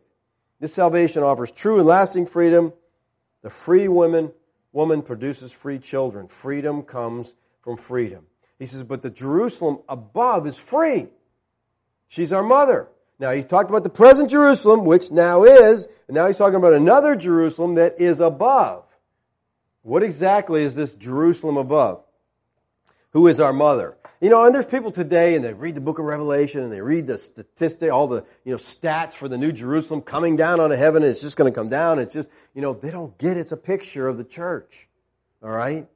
This 0.59 0.71
salvation 0.71 1.23
offers 1.23 1.51
true 1.51 1.79
and 1.79 1.87
lasting 1.87 2.27
freedom. 2.27 2.73
The 3.41 3.49
free 3.49 3.87
woman, 3.87 4.33
woman 4.71 5.01
produces 5.01 5.51
free 5.51 5.79
children. 5.79 6.27
Freedom 6.27 6.83
comes 6.83 7.33
from 7.61 7.77
freedom. 7.77 8.25
He 8.59 8.65
says, 8.65 8.83
but 8.83 9.01
the 9.01 9.09
Jerusalem 9.09 9.79
above 9.87 10.47
is 10.47 10.57
free. 10.57 11.07
She's 12.07 12.33
our 12.33 12.43
mother. 12.43 12.87
Now 13.19 13.31
he 13.31 13.43
talked 13.43 13.69
about 13.69 13.83
the 13.83 13.89
present 13.89 14.29
Jerusalem, 14.29 14.85
which 14.85 15.11
now 15.11 15.43
is, 15.43 15.87
and 16.07 16.15
now 16.15 16.27
he's 16.27 16.37
talking 16.37 16.55
about 16.55 16.73
another 16.73 17.15
Jerusalem 17.15 17.75
that 17.75 17.99
is 17.99 18.19
above. 18.19 18.85
What 19.81 20.03
exactly 20.03 20.63
is 20.63 20.75
this 20.75 20.93
Jerusalem 20.93 21.57
above? 21.57 22.03
Who 23.11 23.27
is 23.27 23.39
our 23.39 23.53
mother? 23.53 23.97
You 24.19 24.29
know, 24.29 24.43
and 24.43 24.53
there's 24.53 24.65
people 24.65 24.91
today 24.91 25.35
and 25.35 25.45
they 25.45 25.53
read 25.53 25.75
the 25.75 25.81
book 25.81 25.99
of 25.99 26.05
Revelation 26.05 26.63
and 26.63 26.71
they 26.71 26.81
read 26.81 27.05
the 27.05 27.17
statistic, 27.17 27.91
all 27.91 28.07
the, 28.07 28.25
you 28.43 28.51
know, 28.51 28.57
stats 28.57 29.13
for 29.13 29.27
the 29.27 29.37
new 29.37 29.51
Jerusalem 29.51 30.01
coming 30.01 30.35
down 30.35 30.59
out 30.59 30.71
of 30.71 30.79
heaven 30.79 31.03
and 31.03 31.11
it's 31.11 31.21
just 31.21 31.37
going 31.37 31.51
to 31.51 31.55
come 31.55 31.69
down. 31.69 31.99
It's 31.99 32.13
just, 32.13 32.27
you 32.55 32.61
know, 32.61 32.73
they 32.73 32.89
don't 32.89 33.15
get 33.19 33.37
it's 33.37 33.51
a 33.51 33.57
picture 33.57 34.07
of 34.07 34.17
the 34.17 34.23
church. 34.23 34.87
All 35.43 35.49
right? 35.49 35.87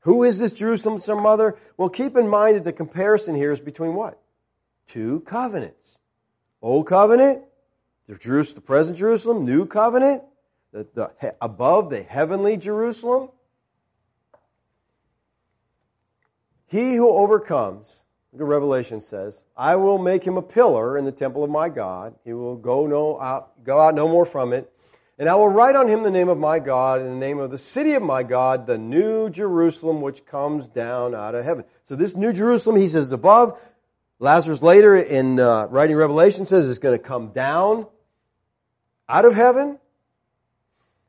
Who 0.00 0.22
is 0.22 0.38
this 0.38 0.52
Jerusalem 0.52 1.00
our 1.08 1.20
mother? 1.20 1.58
Well, 1.76 1.88
keep 1.88 2.16
in 2.16 2.28
mind 2.28 2.56
that 2.56 2.64
the 2.64 2.72
comparison 2.72 3.34
here 3.34 3.52
is 3.52 3.60
between 3.60 3.94
what? 3.94 4.20
Two 4.86 5.20
covenants. 5.20 5.98
Old 6.62 6.86
covenant, 6.86 7.42
the, 8.06 8.16
Jerusalem, 8.16 8.54
the 8.56 8.66
present 8.66 8.98
Jerusalem, 8.98 9.44
new 9.44 9.66
covenant, 9.66 10.22
the, 10.72 10.86
the, 10.94 11.34
above 11.40 11.90
the 11.90 12.02
heavenly 12.02 12.56
Jerusalem. 12.56 13.30
He 16.66 16.94
who 16.94 17.10
overcomes, 17.10 18.00
the 18.32 18.44
Revelation 18.44 19.00
says, 19.00 19.42
I 19.56 19.76
will 19.76 19.98
make 19.98 20.24
him 20.24 20.36
a 20.36 20.42
pillar 20.42 20.98
in 20.98 21.04
the 21.04 21.12
temple 21.12 21.42
of 21.42 21.50
my 21.50 21.68
God. 21.68 22.14
He 22.24 22.32
will 22.32 22.56
go 22.56 22.86
no 22.86 23.20
out, 23.20 23.64
go 23.64 23.80
out 23.80 23.94
no 23.94 24.06
more 24.06 24.26
from 24.26 24.52
it. 24.52 24.72
And 25.18 25.28
I 25.28 25.34
will 25.34 25.48
write 25.48 25.74
on 25.74 25.88
him 25.88 26.04
the 26.04 26.10
name 26.12 26.28
of 26.28 26.38
my 26.38 26.60
God 26.60 27.00
and 27.00 27.10
the 27.10 27.26
name 27.26 27.38
of 27.38 27.50
the 27.50 27.58
city 27.58 27.94
of 27.94 28.02
my 28.02 28.22
God, 28.22 28.66
the 28.66 28.78
new 28.78 29.28
Jerusalem 29.28 30.00
which 30.00 30.24
comes 30.24 30.68
down 30.68 31.14
out 31.14 31.34
of 31.34 31.44
heaven. 31.44 31.64
So 31.88 31.96
this 31.96 32.14
new 32.14 32.32
Jerusalem, 32.32 32.76
he 32.76 32.88
says 32.88 33.10
above. 33.10 33.60
Lazarus 34.20 34.62
later 34.62 34.96
in 34.96 35.40
uh, 35.40 35.66
writing 35.66 35.96
Revelation 35.96 36.46
says 36.46 36.68
it's 36.68 36.78
going 36.78 36.96
to 36.96 37.02
come 37.02 37.28
down 37.28 37.86
out 39.08 39.24
of 39.24 39.34
heaven. 39.34 39.78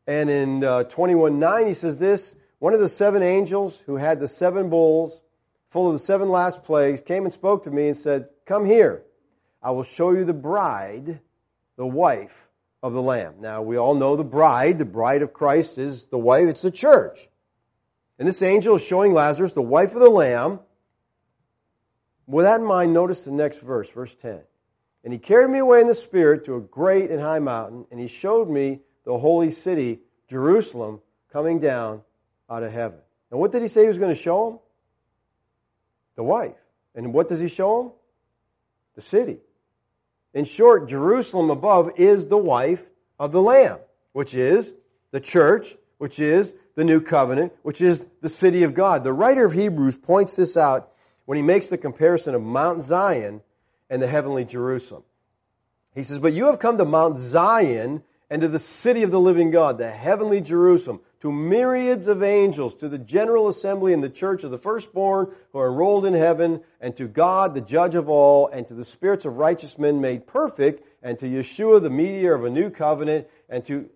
And 0.07 0.29
in 0.29 0.63
uh, 0.63 0.85
21.9 0.85 1.67
he 1.67 1.73
says 1.75 1.99
this, 1.99 2.35
one 2.57 2.73
of 2.73 2.79
the 2.79 2.89
seven 2.89 3.21
angels 3.21 3.79
who 3.85 3.97
had 3.97 4.19
the 4.19 4.27
seven 4.27 4.69
bowls 4.69 5.21
full 5.69 5.87
of 5.87 5.93
the 5.93 5.99
seven 5.99 6.29
last 6.29 6.63
plagues, 6.63 7.01
came 7.01 7.25
and 7.25 7.33
spoke 7.33 7.63
to 7.63 7.71
me 7.71 7.87
and 7.87 7.97
said, 7.97 8.27
Come 8.45 8.65
here. 8.65 9.03
I 9.61 9.71
will 9.71 9.83
show 9.83 10.11
you 10.11 10.25
the 10.25 10.33
bride, 10.33 11.19
the 11.75 11.85
wife 11.85 12.48
of 12.81 12.93
the 12.93 13.01
Lamb. 13.01 13.35
Now, 13.39 13.61
we 13.61 13.77
all 13.77 13.95
know 13.95 14.15
the 14.15 14.23
bride. 14.23 14.79
The 14.79 14.85
bride 14.85 15.21
of 15.21 15.33
Christ 15.33 15.77
is 15.77 16.03
the 16.05 16.17
wife. 16.17 16.47
It's 16.47 16.61
the 16.61 16.71
church. 16.71 17.27
And 18.17 18.27
this 18.27 18.41
angel 18.41 18.75
is 18.75 18.83
showing 18.83 19.13
Lazarus, 19.13 19.53
the 19.53 19.61
wife 19.61 19.93
of 19.93 20.01
the 20.01 20.09
Lamb. 20.09 20.59
With 22.27 22.45
that 22.45 22.59
in 22.59 22.65
mind, 22.65 22.93
notice 22.93 23.23
the 23.23 23.31
next 23.31 23.61
verse, 23.61 23.89
verse 23.89 24.15
10. 24.21 24.41
And 25.03 25.13
he 25.13 25.19
carried 25.19 25.49
me 25.49 25.59
away 25.59 25.81
in 25.81 25.87
the 25.87 25.95
Spirit 25.95 26.45
to 26.45 26.55
a 26.55 26.59
great 26.59 27.09
and 27.09 27.21
high 27.21 27.39
mountain, 27.39 27.85
and 27.91 27.99
he 27.99 28.07
showed 28.07 28.49
me 28.49 28.81
the 29.05 29.17
holy 29.17 29.51
city, 29.51 30.01
Jerusalem, 30.27 31.01
coming 31.31 31.59
down 31.59 32.01
out 32.49 32.63
of 32.63 32.71
heaven. 32.71 32.99
And 33.31 33.39
what 33.39 33.51
did 33.51 33.61
he 33.61 33.67
say 33.67 33.83
he 33.83 33.87
was 33.87 33.97
going 33.97 34.13
to 34.13 34.21
show 34.21 34.51
him? 34.51 34.59
The 36.15 36.23
wife. 36.23 36.57
And 36.95 37.13
what 37.13 37.29
does 37.29 37.39
he 37.39 37.47
show 37.47 37.81
him? 37.81 37.91
The 38.95 39.01
city. 39.01 39.39
In 40.33 40.45
short, 40.45 40.87
Jerusalem 40.87 41.49
above 41.49 41.93
is 41.97 42.27
the 42.27 42.37
wife 42.37 42.85
of 43.17 43.31
the 43.31 43.41
Lamb, 43.41 43.79
which 44.13 44.33
is 44.33 44.73
the 45.11 45.19
church, 45.19 45.75
which 45.97 46.19
is 46.19 46.53
the 46.75 46.83
new 46.83 47.01
covenant, 47.01 47.53
which 47.63 47.81
is 47.81 48.05
the 48.21 48.29
city 48.29 48.63
of 48.63 48.73
God. 48.73 49.03
The 49.03 49.13
writer 49.13 49.45
of 49.45 49.53
Hebrews 49.53 49.97
points 49.97 50.35
this 50.35 50.55
out 50.55 50.91
when 51.25 51.35
he 51.35 51.41
makes 51.41 51.67
the 51.67 51.77
comparison 51.77 52.35
of 52.35 52.41
Mount 52.41 52.81
Zion 52.81 53.41
and 53.89 54.01
the 54.01 54.07
heavenly 54.07 54.45
Jerusalem. 54.45 55.03
He 55.95 56.03
says, 56.03 56.19
But 56.19 56.33
you 56.33 56.45
have 56.45 56.59
come 56.59 56.77
to 56.77 56.85
Mount 56.85 57.17
Zion 57.17 58.03
and 58.29 58.41
to 58.41 58.47
the 58.47 58.59
city 58.59 59.03
of 59.03 59.11
the 59.11 59.19
living 59.19 59.49
God, 59.49 59.77
the 59.77 59.89
heavenly 59.89 60.39
Jerusalem, 60.39 60.99
to 61.21 61.31
myriads 61.31 62.07
of 62.07 62.21
angels, 62.21 62.75
to 62.75 62.87
the 62.87 62.97
general 62.97 63.47
assembly 63.47 63.91
and 63.91 64.03
the 64.03 64.09
church 64.09 64.43
of 64.43 64.51
the 64.51 64.57
firstborn 64.57 65.33
who 65.51 65.59
are 65.59 65.69
enrolled 65.69 66.05
in 66.05 66.13
heaven, 66.13 66.61
and 66.79 66.95
to 66.95 67.07
God, 67.07 67.55
the 67.55 67.61
judge 67.61 67.95
of 67.95 68.07
all, 68.07 68.47
and 68.47 68.67
to 68.67 68.73
the 68.73 68.85
spirits 68.85 69.25
of 69.25 69.37
righteous 69.37 69.77
men 69.77 69.99
made 69.99 70.27
perfect, 70.27 70.85
and 71.01 71.17
to 71.19 71.25
Yeshua, 71.25 71.81
the 71.81 71.89
mediator 71.89 72.35
of 72.35 72.45
a 72.45 72.49
new 72.49 72.69
covenant, 72.69 73.27
and 73.49 73.65
to, 73.65 73.89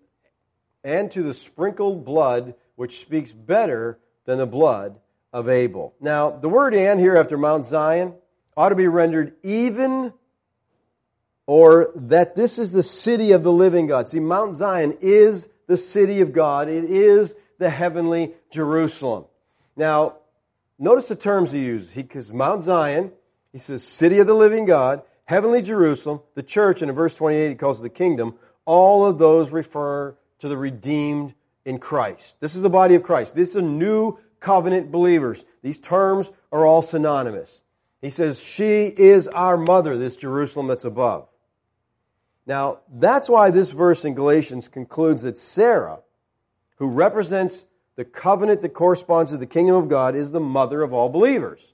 and 0.82 1.10
to 1.12 1.22
the 1.22 1.34
sprinkled 1.34 2.04
blood, 2.04 2.54
which 2.76 2.98
speaks 2.98 3.32
better 3.32 3.98
than 4.24 4.38
the 4.38 4.46
blood 4.46 4.98
of 5.32 5.48
Abel. 5.48 5.94
Now, 6.00 6.30
the 6.30 6.48
word 6.48 6.74
and 6.74 6.98
here 6.98 7.16
after 7.16 7.38
Mount 7.38 7.64
Zion 7.64 8.14
ought 8.56 8.70
to 8.70 8.74
be 8.74 8.88
rendered 8.88 9.34
even 9.42 10.12
or 11.46 11.90
that 11.94 12.36
this 12.36 12.58
is 12.58 12.72
the 12.72 12.82
city 12.82 13.32
of 13.32 13.42
the 13.42 13.52
living 13.52 13.86
God. 13.86 14.08
See, 14.08 14.20
Mount 14.20 14.56
Zion 14.56 14.96
is 15.00 15.48
the 15.66 15.76
city 15.76 16.20
of 16.20 16.32
God. 16.32 16.68
It 16.68 16.84
is 16.84 17.34
the 17.58 17.70
heavenly 17.70 18.32
Jerusalem. 18.50 19.24
Now, 19.76 20.16
notice 20.78 21.08
the 21.08 21.16
terms 21.16 21.52
he 21.52 21.60
uses. 21.60 21.92
He, 21.92 22.02
because 22.02 22.32
Mount 22.32 22.62
Zion, 22.62 23.12
he 23.52 23.58
says 23.58 23.84
city 23.84 24.18
of 24.18 24.26
the 24.26 24.34
living 24.34 24.64
God, 24.64 25.02
heavenly 25.24 25.62
Jerusalem, 25.62 26.20
the 26.34 26.42
church, 26.42 26.82
and 26.82 26.90
in 26.90 26.96
verse 26.96 27.14
28 27.14 27.48
he 27.48 27.54
calls 27.54 27.80
it 27.80 27.82
the 27.82 27.90
kingdom. 27.90 28.34
All 28.64 29.06
of 29.06 29.18
those 29.18 29.50
refer 29.50 30.16
to 30.40 30.48
the 30.48 30.56
redeemed 30.56 31.34
in 31.64 31.78
Christ. 31.78 32.36
This 32.40 32.56
is 32.56 32.62
the 32.62 32.70
body 32.70 32.94
of 32.94 33.02
Christ. 33.02 33.34
This 33.34 33.50
is 33.50 33.56
a 33.56 33.62
new 33.62 34.18
covenant 34.40 34.90
believers. 34.90 35.44
These 35.62 35.78
terms 35.78 36.30
are 36.52 36.66
all 36.66 36.82
synonymous. 36.82 37.62
He 38.02 38.10
says, 38.10 38.42
she 38.42 38.86
is 38.86 39.28
our 39.28 39.56
mother, 39.56 39.96
this 39.96 40.16
Jerusalem 40.16 40.66
that's 40.66 40.84
above. 40.84 41.26
Now, 42.46 42.80
that's 42.92 43.28
why 43.28 43.50
this 43.50 43.70
verse 43.70 44.04
in 44.04 44.14
Galatians 44.14 44.68
concludes 44.68 45.22
that 45.22 45.38
Sarah, 45.38 46.00
who 46.76 46.88
represents 46.88 47.64
the 47.96 48.04
covenant 48.04 48.60
that 48.60 48.70
corresponds 48.70 49.30
to 49.30 49.36
the 49.36 49.46
kingdom 49.46 49.76
of 49.76 49.88
God, 49.88 50.14
is 50.14 50.32
the 50.32 50.40
mother 50.40 50.82
of 50.82 50.92
all 50.92 51.08
believers. 51.08 51.72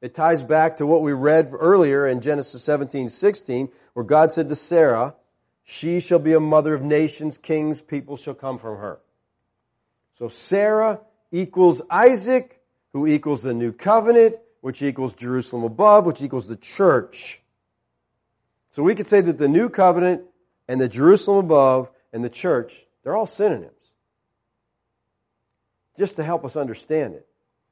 It 0.00 0.14
ties 0.14 0.42
back 0.42 0.76
to 0.76 0.86
what 0.86 1.02
we 1.02 1.12
read 1.12 1.50
earlier 1.52 2.06
in 2.06 2.20
Genesis 2.20 2.62
17, 2.62 3.08
16, 3.08 3.68
where 3.94 4.04
God 4.04 4.30
said 4.30 4.48
to 4.48 4.54
Sarah, 4.54 5.14
She 5.64 6.00
shall 6.00 6.18
be 6.18 6.34
a 6.34 6.40
mother 6.40 6.74
of 6.74 6.82
nations, 6.82 7.38
kings, 7.38 7.80
people 7.80 8.16
shall 8.16 8.34
come 8.34 8.58
from 8.58 8.78
her. 8.78 9.00
So 10.18 10.28
Sarah 10.28 11.00
equals 11.32 11.82
Isaac, 11.90 12.60
who 12.92 13.06
equals 13.06 13.42
the 13.42 13.54
new 13.54 13.72
covenant, 13.72 14.36
which 14.60 14.82
equals 14.82 15.14
Jerusalem 15.14 15.64
above, 15.64 16.06
which 16.06 16.22
equals 16.22 16.46
the 16.46 16.56
church. 16.56 17.40
So 18.76 18.82
we 18.82 18.94
could 18.94 19.06
say 19.06 19.22
that 19.22 19.38
the 19.38 19.48
new 19.48 19.70
covenant 19.70 20.24
and 20.68 20.78
the 20.78 20.86
Jerusalem 20.86 21.46
above 21.46 21.90
and 22.12 22.22
the 22.22 22.28
church, 22.28 22.84
they're 23.02 23.16
all 23.16 23.26
synonyms. 23.26 23.72
Just 25.98 26.16
to 26.16 26.22
help 26.22 26.44
us 26.44 26.56
understand 26.56 27.14
it. 27.14 27.26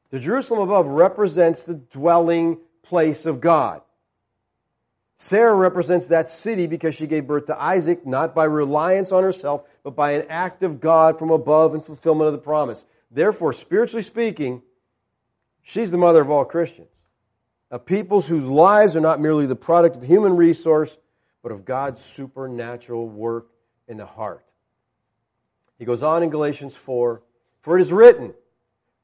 The 0.09 0.19
Jerusalem 0.19 0.61
above 0.61 0.87
represents 0.87 1.65
the 1.65 1.75
dwelling 1.75 2.57
place 2.83 3.27
of 3.27 3.43
God. 3.43 3.83
Sarah 5.19 5.55
represents 5.55 6.07
that 6.07 6.31
city 6.31 6.67
because 6.67 6.95
she 6.95 7.07
gave 7.07 7.27
birth 7.27 7.45
to 7.49 7.63
Isaac, 7.63 8.07
not 8.07 8.35
by 8.35 8.45
reliance 8.45 9.13
on 9.13 9.25
herself, 9.25 9.65
but 9.83 9.95
by 9.95 10.13
an 10.13 10.25
act 10.31 10.63
of 10.63 10.81
God 10.81 11.19
from 11.19 11.31
above 11.31 11.75
and 11.75 11.85
fulfillment 11.85 12.29
of 12.29 12.33
the 12.33 12.39
promise. 12.39 12.83
Therefore, 13.11 13.53
spiritually 13.53 14.03
speaking, 14.03 14.63
she's 15.63 15.91
the 15.91 15.99
mother 15.99 16.23
of 16.23 16.31
all 16.31 16.47
Christians 16.47 16.89
of 17.75 17.85
peoples 17.85 18.29
whose 18.29 18.45
lives 18.45 18.95
are 18.95 19.01
not 19.01 19.21
merely 19.21 19.47
the 19.47 19.57
product 19.57 19.97
of 19.97 20.05
human 20.05 20.37
resource, 20.37 20.97
but 21.43 21.51
of 21.51 21.65
God's 21.65 22.01
supernatural 22.01 23.09
work 23.09 23.49
in 23.89 23.97
the 23.97 24.07
heart. 24.07 24.47
He 25.77 25.85
goes 25.85 26.01
on 26.01 26.23
in 26.23 26.31
Galatians 26.31 26.77
4 26.77 27.21
For 27.63 27.77
it 27.77 27.81
is 27.81 27.93
written, 27.93 28.33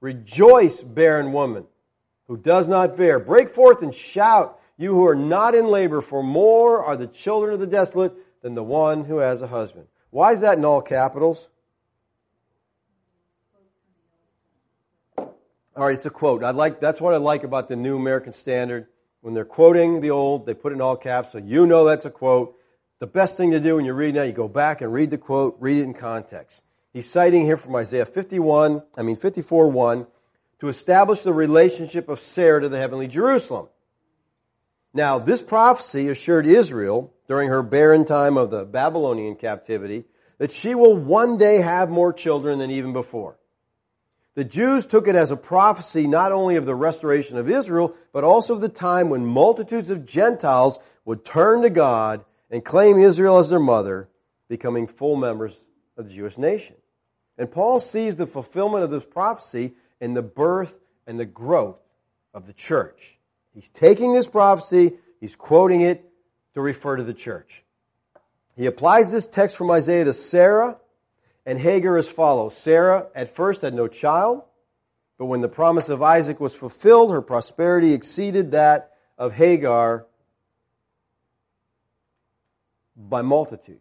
Rejoice, 0.00 0.83
barren 0.83 1.33
woman, 1.33 1.64
who 2.28 2.37
does 2.37 2.68
not 2.68 2.96
bear. 2.96 3.18
Break 3.18 3.48
forth 3.48 3.83
and 3.83 3.92
shout, 3.92 4.61
you 4.76 4.94
who 4.94 5.04
are 5.04 5.16
not 5.16 5.56
in 5.56 5.66
labor, 5.66 6.00
for 6.00 6.22
more 6.22 6.85
are 6.85 6.96
the 6.96 7.09
children 7.09 7.52
of 7.52 7.59
the 7.59 7.66
desolate 7.66 8.12
than 8.40 8.54
the 8.54 8.62
one 8.62 9.04
who 9.04 9.16
has 9.16 9.42
a 9.42 9.48
husband. 9.48 9.88
Why 10.11 10.30
is 10.30 10.42
that 10.42 10.59
in 10.59 10.64
all 10.64 10.80
capitals? 10.80 11.48
All 15.76 15.87
right, 15.87 15.94
it's 15.94 16.06
a 16.06 16.11
quote. 16.11 16.42
I 16.42 16.50
like 16.50 16.80
that's 16.80 17.00
what 17.00 17.14
I 17.14 17.18
like 17.18 17.44
about 17.44 17.68
the 17.68 17.76
New 17.76 17.96
American 17.96 18.33
Standard. 18.33 18.87
When 19.20 19.35
they're 19.35 19.44
quoting 19.44 20.00
the 20.00 20.11
old, 20.11 20.46
they 20.46 20.54
put 20.54 20.72
it 20.72 20.76
in 20.76 20.80
all 20.80 20.96
caps, 20.96 21.33
so 21.33 21.38
you 21.38 21.66
know 21.66 21.85
that's 21.85 22.06
a 22.06 22.11
quote. 22.11 22.56
The 22.98 23.06
best 23.06 23.37
thing 23.37 23.52
to 23.52 23.61
do 23.61 23.76
when 23.76 23.85
you're 23.85 23.94
reading 23.94 24.16
that, 24.16 24.26
you 24.26 24.33
go 24.33 24.48
back 24.48 24.80
and 24.80 24.92
read 24.92 25.11
the 25.11 25.18
quote, 25.18 25.56
read 25.61 25.78
it 25.78 25.85
in 25.85 25.94
context. 25.94 26.61
He's 26.92 27.09
citing 27.09 27.44
here 27.44 27.56
from 27.56 27.76
Isaiah 27.76 28.04
51, 28.04 28.83
I 28.96 29.02
mean 29.02 29.16
54 29.16 29.70
1, 29.70 30.06
to 30.61 30.68
establish 30.68 31.22
the 31.22 31.33
relationship 31.33 32.09
of 32.09 32.18
Sarah 32.18 32.62
to 32.62 32.68
the 32.68 32.78
heavenly 32.78 33.06
Jerusalem. 33.06 33.68
Now, 34.92 35.20
this 35.20 35.40
prophecy 35.40 36.09
assured 36.09 36.46
Israel 36.46 37.14
during 37.28 37.48
her 37.48 37.62
barren 37.62 38.04
time 38.04 38.37
of 38.37 38.50
the 38.50 38.64
Babylonian 38.64 39.37
captivity 39.37 40.04
that 40.38 40.50
she 40.50 40.74
will 40.74 40.96
one 40.96 41.38
day 41.38 41.61
have 41.61 41.90
more 41.90 42.12
children 42.12 42.59
than 42.59 42.72
even 42.72 42.92
before. 42.92 43.38
The 44.40 44.44
Jews 44.44 44.87
took 44.87 45.07
it 45.07 45.16
as 45.16 45.31
a 45.31 45.37
prophecy 45.37 46.07
not 46.07 46.33
only 46.33 46.57
of 46.57 46.64
the 46.64 46.74
restoration 46.74 47.37
of 47.37 47.50
Israel, 47.50 47.94
but 48.11 48.24
also 48.24 48.55
of 48.55 48.62
the 48.62 48.70
time 48.70 49.11
when 49.11 49.26
multitudes 49.26 49.90
of 49.90 50.07
Gentiles 50.07 50.79
would 51.05 51.26
turn 51.26 51.61
to 51.61 51.68
God 51.68 52.24
and 52.50 52.64
claim 52.64 52.98
Israel 52.98 53.37
as 53.37 53.50
their 53.50 53.59
mother, 53.59 54.09
becoming 54.48 54.87
full 54.87 55.16
members 55.16 55.55
of 55.98 56.09
the 56.09 56.14
Jewish 56.14 56.38
nation. 56.38 56.74
And 57.37 57.53
Paul 57.53 57.81
sees 57.81 58.16
the 58.16 58.26
fulfillment 58.26 58.83
of 58.83 58.90
this 58.90 59.05
prophecy 59.05 59.74
in 60.00 60.14
the 60.14 60.22
birth 60.22 60.74
and 61.07 61.20
the 61.20 61.26
growth 61.26 61.76
of 62.33 62.46
the 62.46 62.55
church. 62.55 63.18
He's 63.53 63.68
taking 63.68 64.14
this 64.14 64.26
prophecy, 64.26 64.94
he's 65.20 65.37
quoting 65.37 65.83
it 65.83 66.11
to 66.55 66.62
refer 66.62 66.96
to 66.96 67.05
the 67.05 67.12
church. 67.12 67.62
He 68.57 68.64
applies 68.64 69.11
this 69.11 69.26
text 69.26 69.59
from 69.59 69.70
Isaiah 69.70 70.07
to 70.07 70.14
Sarah 70.14 70.79
and 71.50 71.58
Hagar 71.58 71.96
as 71.96 72.09
follows. 72.09 72.57
Sarah 72.57 73.09
at 73.12 73.28
first 73.28 73.62
had 73.62 73.74
no 73.74 73.88
child, 73.88 74.44
but 75.18 75.26
when 75.26 75.40
the 75.40 75.48
promise 75.48 75.88
of 75.88 76.01
Isaac 76.01 76.38
was 76.38 76.55
fulfilled, 76.55 77.11
her 77.11 77.20
prosperity 77.20 77.92
exceeded 77.92 78.53
that 78.53 78.92
of 79.18 79.32
Hagar 79.32 80.07
by 82.94 83.22
multitudes. 83.22 83.80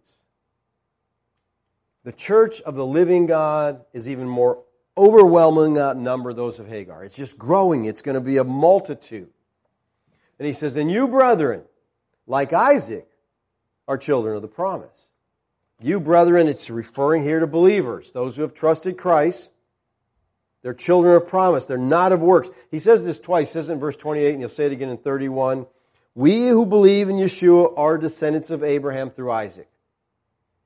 The 2.05 2.11
church 2.11 2.59
of 2.61 2.73
the 2.73 2.83
living 2.83 3.27
God 3.27 3.85
is 3.93 4.09
even 4.09 4.27
more 4.27 4.63
overwhelming 4.97 5.77
outnumber 5.77 6.33
those 6.33 6.57
of 6.57 6.67
Hagar. 6.67 7.03
It's 7.03 7.17
just 7.17 7.37
growing. 7.37 7.85
It's 7.85 8.01
going 8.01 8.15
to 8.15 8.19
be 8.21 8.37
a 8.37 8.43
multitude. 8.43 9.29
And 10.39 10.47
he 10.47 10.55
says, 10.55 10.75
and 10.75 10.89
you 10.89 11.07
brethren, 11.07 11.61
like 12.25 12.51
Isaac, 12.51 13.07
are 13.87 13.99
children 13.99 14.35
of 14.35 14.41
the 14.41 14.47
promise. 14.47 15.08
You, 15.81 15.99
brethren, 15.99 16.47
it's 16.47 16.69
referring 16.69 17.23
here 17.23 17.39
to 17.39 17.47
believers, 17.47 18.11
those 18.11 18.35
who 18.35 18.41
have 18.41 18.53
trusted 18.53 18.97
Christ. 18.97 19.49
They're 20.61 20.73
children 20.73 21.15
of 21.15 21.27
promise. 21.27 21.65
They're 21.65 21.77
not 21.77 22.11
of 22.11 22.19
works. 22.19 22.49
He 22.69 22.79
says 22.79 23.05
this 23.05 23.19
twice. 23.19 23.51
Says 23.51 23.69
it 23.69 23.73
in 23.73 23.79
verse 23.79 23.95
28, 23.95 24.31
and 24.31 24.39
he'll 24.41 24.49
say 24.49 24.65
it 24.65 24.73
again 24.73 24.89
in 24.89 24.97
31. 24.97 25.65
We 26.15 26.49
who 26.49 26.65
believe 26.65 27.07
in 27.07 27.15
Yeshua 27.15 27.73
are 27.77 27.97
descendants 27.97 28.49
of 28.49 28.61
Abraham 28.61 29.09
through 29.09 29.31
Isaac. 29.31 29.69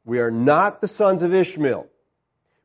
We 0.03 0.19
are 0.19 0.31
not 0.31 0.81
the 0.81 0.87
sons 0.87 1.21
of 1.21 1.31
Ishmael. 1.31 1.87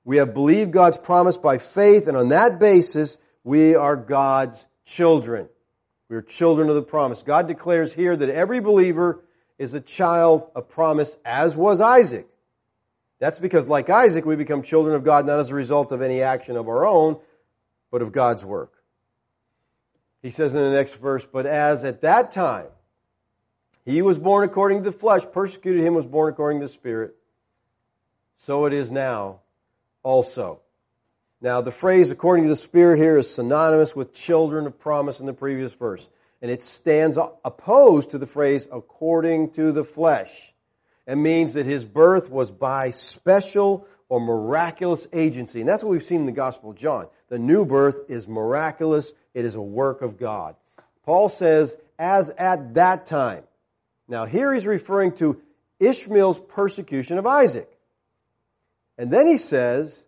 We 0.05 0.16
have 0.16 0.32
believed 0.32 0.72
God's 0.72 0.96
promise 0.96 1.36
by 1.36 1.59
faith, 1.59 2.09
and 2.09 2.16
on 2.16 2.30
that 2.30 2.59
basis, 2.59 3.18
we 3.44 3.74
are 3.74 3.94
God's 3.94 4.64
children. 4.86 5.51
We 6.09 6.16
are 6.16 6.22
children 6.22 6.70
of 6.70 6.76
the 6.76 6.82
promise. 6.82 7.22
God 7.22 7.46
declares 7.46 7.92
here 7.92 8.16
that 8.16 8.30
every 8.30 8.61
believer 8.61 9.22
is 9.59 9.74
a 9.74 9.80
child 9.80 10.51
of 10.55 10.70
promise, 10.70 11.14
as 11.26 11.55
was 11.55 11.82
Isaac. 11.82 12.26
That's 13.19 13.39
because, 13.39 13.69
like 13.69 13.91
Isaac, 13.91 14.25
we 14.25 14.37
become 14.37 14.62
children 14.62 14.95
of 14.95 15.05
God 15.05 15.27
not 15.27 15.41
as 15.41 15.51
a 15.51 15.55
result 15.55 15.93
of 15.93 16.03
any 16.03 16.23
action 16.23 16.57
of 16.57 16.69
our 16.69 16.87
own, 16.87 17.19
but 17.91 18.03
of 18.03 18.12
God's 18.12 18.45
work. 18.45 18.73
He 20.23 20.31
says 20.31 20.55
in 20.55 20.62
the 20.62 20.71
next 20.71 20.95
verse, 20.95 21.27
but 21.27 21.47
as 21.47 21.85
at 21.85 22.03
that 22.03 22.31
time 22.31 22.69
he 23.85 24.03
was 24.03 24.19
born 24.19 24.45
according 24.45 24.83
to 24.85 24.91
the 24.91 24.97
flesh, 24.97 25.23
persecuted 25.33 25.83
him 25.83 25.95
was 25.95 26.07
born 26.07 26.33
according 26.33 26.61
to 26.61 26.66
the 26.66 26.73
Spirit, 26.73 27.14
so 28.37 28.66
it 28.66 28.73
is 28.73 28.91
now 28.91 29.41
also. 30.03 30.61
Now, 31.41 31.61
the 31.61 31.71
phrase 31.71 32.11
according 32.11 32.45
to 32.45 32.51
the 32.51 32.57
Spirit 32.57 32.99
here 32.99 33.16
is 33.16 33.33
synonymous 33.33 33.95
with 33.95 34.12
children 34.12 34.66
of 34.66 34.79
promise 34.79 35.21
in 35.21 35.27
the 35.27 35.33
previous 35.33 35.73
verse. 35.73 36.09
And 36.43 36.51
it 36.51 36.62
stands 36.62 37.16
opposed 37.45 38.11
to 38.11 38.19
the 38.19 38.27
phrase 38.27 38.69
according 38.71 39.53
to 39.53 39.73
the 39.73 39.85
flesh. 39.85 40.53
It 41.09 41.16
means 41.16 41.54
that 41.54 41.64
his 41.64 41.86
birth 41.86 42.30
was 42.30 42.50
by 42.50 42.90
special 42.90 43.86
or 44.11 44.20
miraculous 44.20 45.06
agency. 45.12 45.61
And 45.61 45.68
that's 45.68 45.82
what 45.82 45.88
we've 45.90 46.02
seen 46.02 46.20
in 46.20 46.26
the 46.26 46.32
Gospel 46.32 46.70
of 46.70 46.76
John. 46.76 47.09
The 47.30 47.38
new 47.38 47.64
birth 47.64 48.11
is 48.11 48.28
miraculous. 48.28 49.12
It 49.32 49.46
is 49.46 49.54
a 49.54 49.61
work 49.61 50.02
of 50.02 50.18
God. 50.18 50.54
Paul 51.04 51.30
says, 51.30 51.78
as 51.98 52.28
at 52.30 52.74
that 52.74 53.06
time. 53.06 53.44
Now 54.06 54.26
here 54.26 54.52
he's 54.52 54.66
referring 54.66 55.12
to 55.16 55.40
Ishmael's 55.80 56.38
persecution 56.38 57.16
of 57.16 57.26
Isaac. 57.26 57.70
And 58.98 59.11
then 59.11 59.26
he 59.26 59.38
says, 59.38 60.04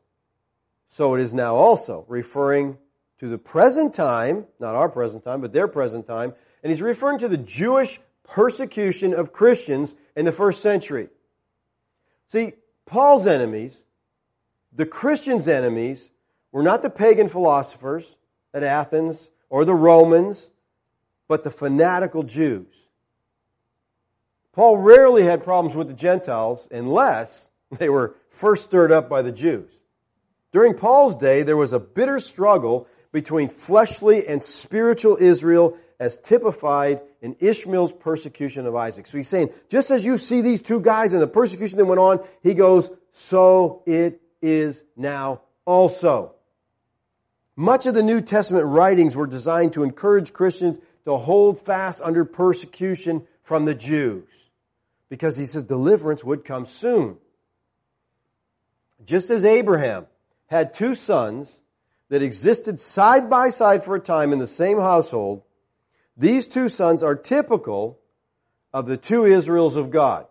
so 0.88 1.14
it 1.14 1.22
is 1.22 1.32
now 1.32 1.54
also, 1.54 2.04
referring 2.08 2.76
to 3.20 3.28
the 3.28 3.38
present 3.38 3.94
time, 3.94 4.46
not 4.58 4.74
our 4.74 4.90
present 4.90 5.24
time, 5.24 5.40
but 5.40 5.52
their 5.52 5.68
present 5.68 6.06
time, 6.06 6.34
and 6.62 6.70
he's 6.70 6.82
referring 6.82 7.20
to 7.20 7.28
the 7.28 7.38
Jewish 7.38 8.00
persecution 8.30 9.12
of 9.12 9.32
Christians 9.32 9.94
in 10.16 10.24
the 10.24 10.32
first 10.32 10.60
century. 10.62 11.08
See, 12.28 12.54
Paul's 12.86 13.26
enemies, 13.26 13.82
the 14.72 14.86
Christians' 14.86 15.48
enemies, 15.48 16.10
were 16.52 16.62
not 16.62 16.82
the 16.82 16.90
pagan 16.90 17.28
philosophers 17.28 18.16
at 18.54 18.62
Athens 18.62 19.28
or 19.48 19.64
the 19.64 19.74
Romans, 19.74 20.50
but 21.28 21.42
the 21.42 21.50
fanatical 21.50 22.22
Jews. 22.22 22.66
Paul 24.52 24.78
rarely 24.78 25.24
had 25.24 25.44
problems 25.44 25.76
with 25.76 25.88
the 25.88 25.94
Gentiles 25.94 26.66
unless 26.70 27.48
they 27.78 27.88
were 27.88 28.16
first 28.30 28.64
stirred 28.64 28.92
up 28.92 29.08
by 29.08 29.22
the 29.22 29.32
Jews. 29.32 29.70
During 30.52 30.74
Paul's 30.74 31.14
day, 31.14 31.42
there 31.42 31.56
was 31.56 31.72
a 31.72 31.78
bitter 31.78 32.18
struggle 32.18 32.88
between 33.12 33.48
fleshly 33.48 34.26
and 34.26 34.42
spiritual 34.42 35.16
Israel 35.20 35.76
as 36.00 36.16
typified 36.16 37.02
in 37.20 37.36
Ishmael's 37.38 37.92
persecution 37.92 38.66
of 38.66 38.74
Isaac. 38.74 39.06
So 39.06 39.18
he's 39.18 39.28
saying, 39.28 39.50
just 39.68 39.90
as 39.90 40.02
you 40.02 40.16
see 40.16 40.40
these 40.40 40.62
two 40.62 40.80
guys 40.80 41.12
and 41.12 41.20
the 41.20 41.28
persecution 41.28 41.76
that 41.76 41.84
went 41.84 42.00
on, 42.00 42.26
he 42.42 42.54
goes, 42.54 42.90
so 43.12 43.82
it 43.86 44.22
is 44.40 44.82
now 44.96 45.42
also. 45.66 46.34
Much 47.54 47.84
of 47.84 47.92
the 47.92 48.02
New 48.02 48.22
Testament 48.22 48.64
writings 48.64 49.14
were 49.14 49.26
designed 49.26 49.74
to 49.74 49.82
encourage 49.82 50.32
Christians 50.32 50.78
to 51.04 51.18
hold 51.18 51.60
fast 51.60 52.00
under 52.02 52.24
persecution 52.24 53.26
from 53.42 53.66
the 53.66 53.74
Jews. 53.74 54.28
Because 55.10 55.36
he 55.36 55.44
says 55.44 55.64
deliverance 55.64 56.24
would 56.24 56.46
come 56.46 56.64
soon. 56.64 57.18
Just 59.04 59.28
as 59.28 59.44
Abraham 59.44 60.06
had 60.46 60.72
two 60.72 60.94
sons 60.94 61.60
that 62.08 62.22
existed 62.22 62.80
side 62.80 63.28
by 63.28 63.50
side 63.50 63.84
for 63.84 63.96
a 63.96 64.00
time 64.00 64.32
in 64.32 64.38
the 64.38 64.46
same 64.46 64.78
household, 64.78 65.42
these 66.20 66.46
two 66.46 66.68
sons 66.68 67.02
are 67.02 67.16
typical 67.16 67.98
of 68.74 68.86
the 68.86 68.98
two 68.98 69.24
Israels 69.24 69.74
of 69.74 69.90
God. 69.90 70.26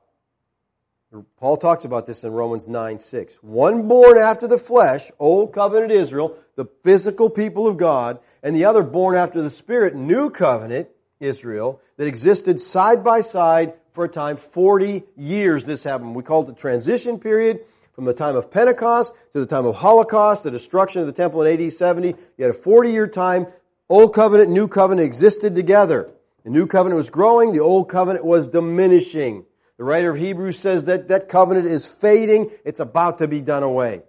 Paul 1.37 1.57
talks 1.57 1.85
about 1.85 2.05
this 2.05 2.23
in 2.23 2.31
Romans 2.31 2.67
9 2.67 2.99
6. 2.99 3.35
One 3.41 3.87
born 3.87 4.19
after 4.19 4.45
the 4.45 4.59
flesh, 4.59 5.09
old 5.17 5.51
covenant 5.51 5.91
Israel, 5.91 6.37
the 6.55 6.67
physical 6.83 7.31
people 7.31 7.67
of 7.67 7.77
God, 7.77 8.19
and 8.43 8.55
the 8.55 8.65
other 8.65 8.83
born 8.83 9.15
after 9.15 9.41
the 9.41 9.49
spirit, 9.49 9.95
new 9.95 10.29
covenant 10.29 10.89
Israel, 11.19 11.81
that 11.97 12.05
existed 12.05 12.61
side 12.61 13.03
by 13.03 13.21
side 13.21 13.73
for 13.91 14.05
a 14.05 14.09
time. 14.09 14.37
40 14.37 15.03
years 15.17 15.65
this 15.65 15.83
happened. 15.83 16.13
We 16.13 16.21
call 16.21 16.43
it 16.43 16.45
the 16.45 16.53
transition 16.53 17.19
period 17.19 17.61
from 17.93 18.05
the 18.05 18.13
time 18.13 18.35
of 18.35 18.51
Pentecost 18.51 19.11
to 19.33 19.39
the 19.39 19.47
time 19.47 19.65
of 19.65 19.75
Holocaust, 19.75 20.43
the 20.43 20.51
destruction 20.51 21.01
of 21.01 21.07
the 21.07 21.13
temple 21.13 21.41
in 21.41 21.59
AD 21.59 21.73
70. 21.73 22.09
You 22.37 22.45
had 22.45 22.51
a 22.51 22.53
40 22.53 22.91
year 22.91 23.07
time. 23.07 23.47
Old 23.89 24.13
covenant, 24.13 24.49
new 24.49 24.67
covenant 24.67 25.05
existed 25.05 25.55
together. 25.55 26.11
The 26.43 26.49
new 26.49 26.67
covenant 26.67 26.97
was 26.97 27.09
growing. 27.09 27.51
The 27.51 27.59
old 27.59 27.89
covenant 27.89 28.23
was 28.23 28.47
diminishing. 28.47 29.45
The 29.77 29.83
writer 29.83 30.11
of 30.11 30.17
Hebrews 30.17 30.59
says 30.59 30.85
that 30.85 31.07
that 31.07 31.29
covenant 31.29 31.67
is 31.67 31.85
fading. 31.85 32.51
It's 32.63 32.79
about 32.79 33.17
to 33.17 33.27
be 33.27 33.41
done 33.41 33.63
away. 33.63 34.03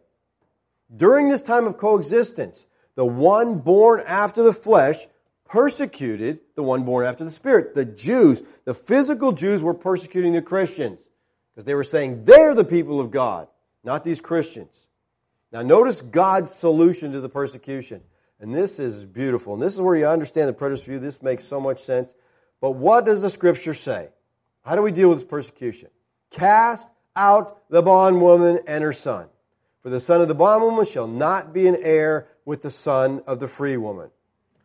During 0.95 1.28
this 1.28 1.43
time 1.43 1.66
of 1.66 1.78
coexistence, 1.78 2.66
the 2.95 3.05
one 3.05 3.59
born 3.59 4.03
after 4.07 4.43
the 4.43 4.53
flesh 4.53 5.07
persecuted 5.49 6.41
the 6.55 6.62
one 6.62 6.85
born 6.85 7.07
after 7.07 7.24
the 7.24 7.31
spirit. 7.31 7.74
The 7.74 7.85
Jews, 7.85 8.43
the 8.64 8.74
physical 8.74 9.33
Jews 9.33 9.62
were 9.62 9.74
persecuting 9.74 10.35
the 10.35 10.43
Christians 10.43 10.99
because 11.55 11.64
they 11.64 11.74
were 11.74 11.85
saying 11.85 12.24
they're 12.24 12.55
the 12.55 12.64
people 12.64 13.01
of 13.01 13.11
God 13.11 13.49
not 13.83 14.05
these 14.05 14.20
Christians. 14.20 14.72
Now 15.53 15.62
notice 15.62 16.03
God's 16.03 16.55
solution 16.55 17.12
to 17.12 17.20
the 17.20 17.28
persecution. 17.28 18.03
And 18.41 18.55
this 18.55 18.78
is 18.78 19.05
beautiful. 19.05 19.55
And 19.55 19.62
this 19.62 19.74
is 19.74 19.80
where 19.80 19.97
you 19.97 20.07
understand 20.07 20.49
the 20.49 20.55
preterist 20.55 20.84
view. 20.84 20.99
This 20.99 21.20
makes 21.22 21.45
so 21.45 21.61
much 21.61 21.80
sense. 21.80 22.14
But 22.61 22.72
what 22.72 23.05
does 23.05 23.22
the 23.22 23.30
scripture 23.30 23.74
say? 23.74 24.09
How 24.64 24.76
do 24.76 24.82
we 24.82 24.93
deal 24.93 25.09
with 25.11 25.18
this 25.18 25.28
persecution? 25.28 25.88
Cast 26.30 26.88
out 27.14 27.68
the 27.68 27.82
bondwoman 27.82 28.61
and 28.66 28.82
her 28.82 28.93
son. 28.93 29.28
For 29.82 29.91
the 29.91 30.01
son 30.01 30.20
of 30.20 30.28
the 30.28 30.34
bondwoman 30.34 30.86
shall 30.86 31.07
not 31.07 31.53
be 31.53 31.66
an 31.66 31.76
heir 31.80 32.28
with 32.45 32.62
the 32.62 32.70
son 32.70 33.22
of 33.26 33.41
the 33.41 33.49
free 33.49 33.76
woman. 33.76 34.11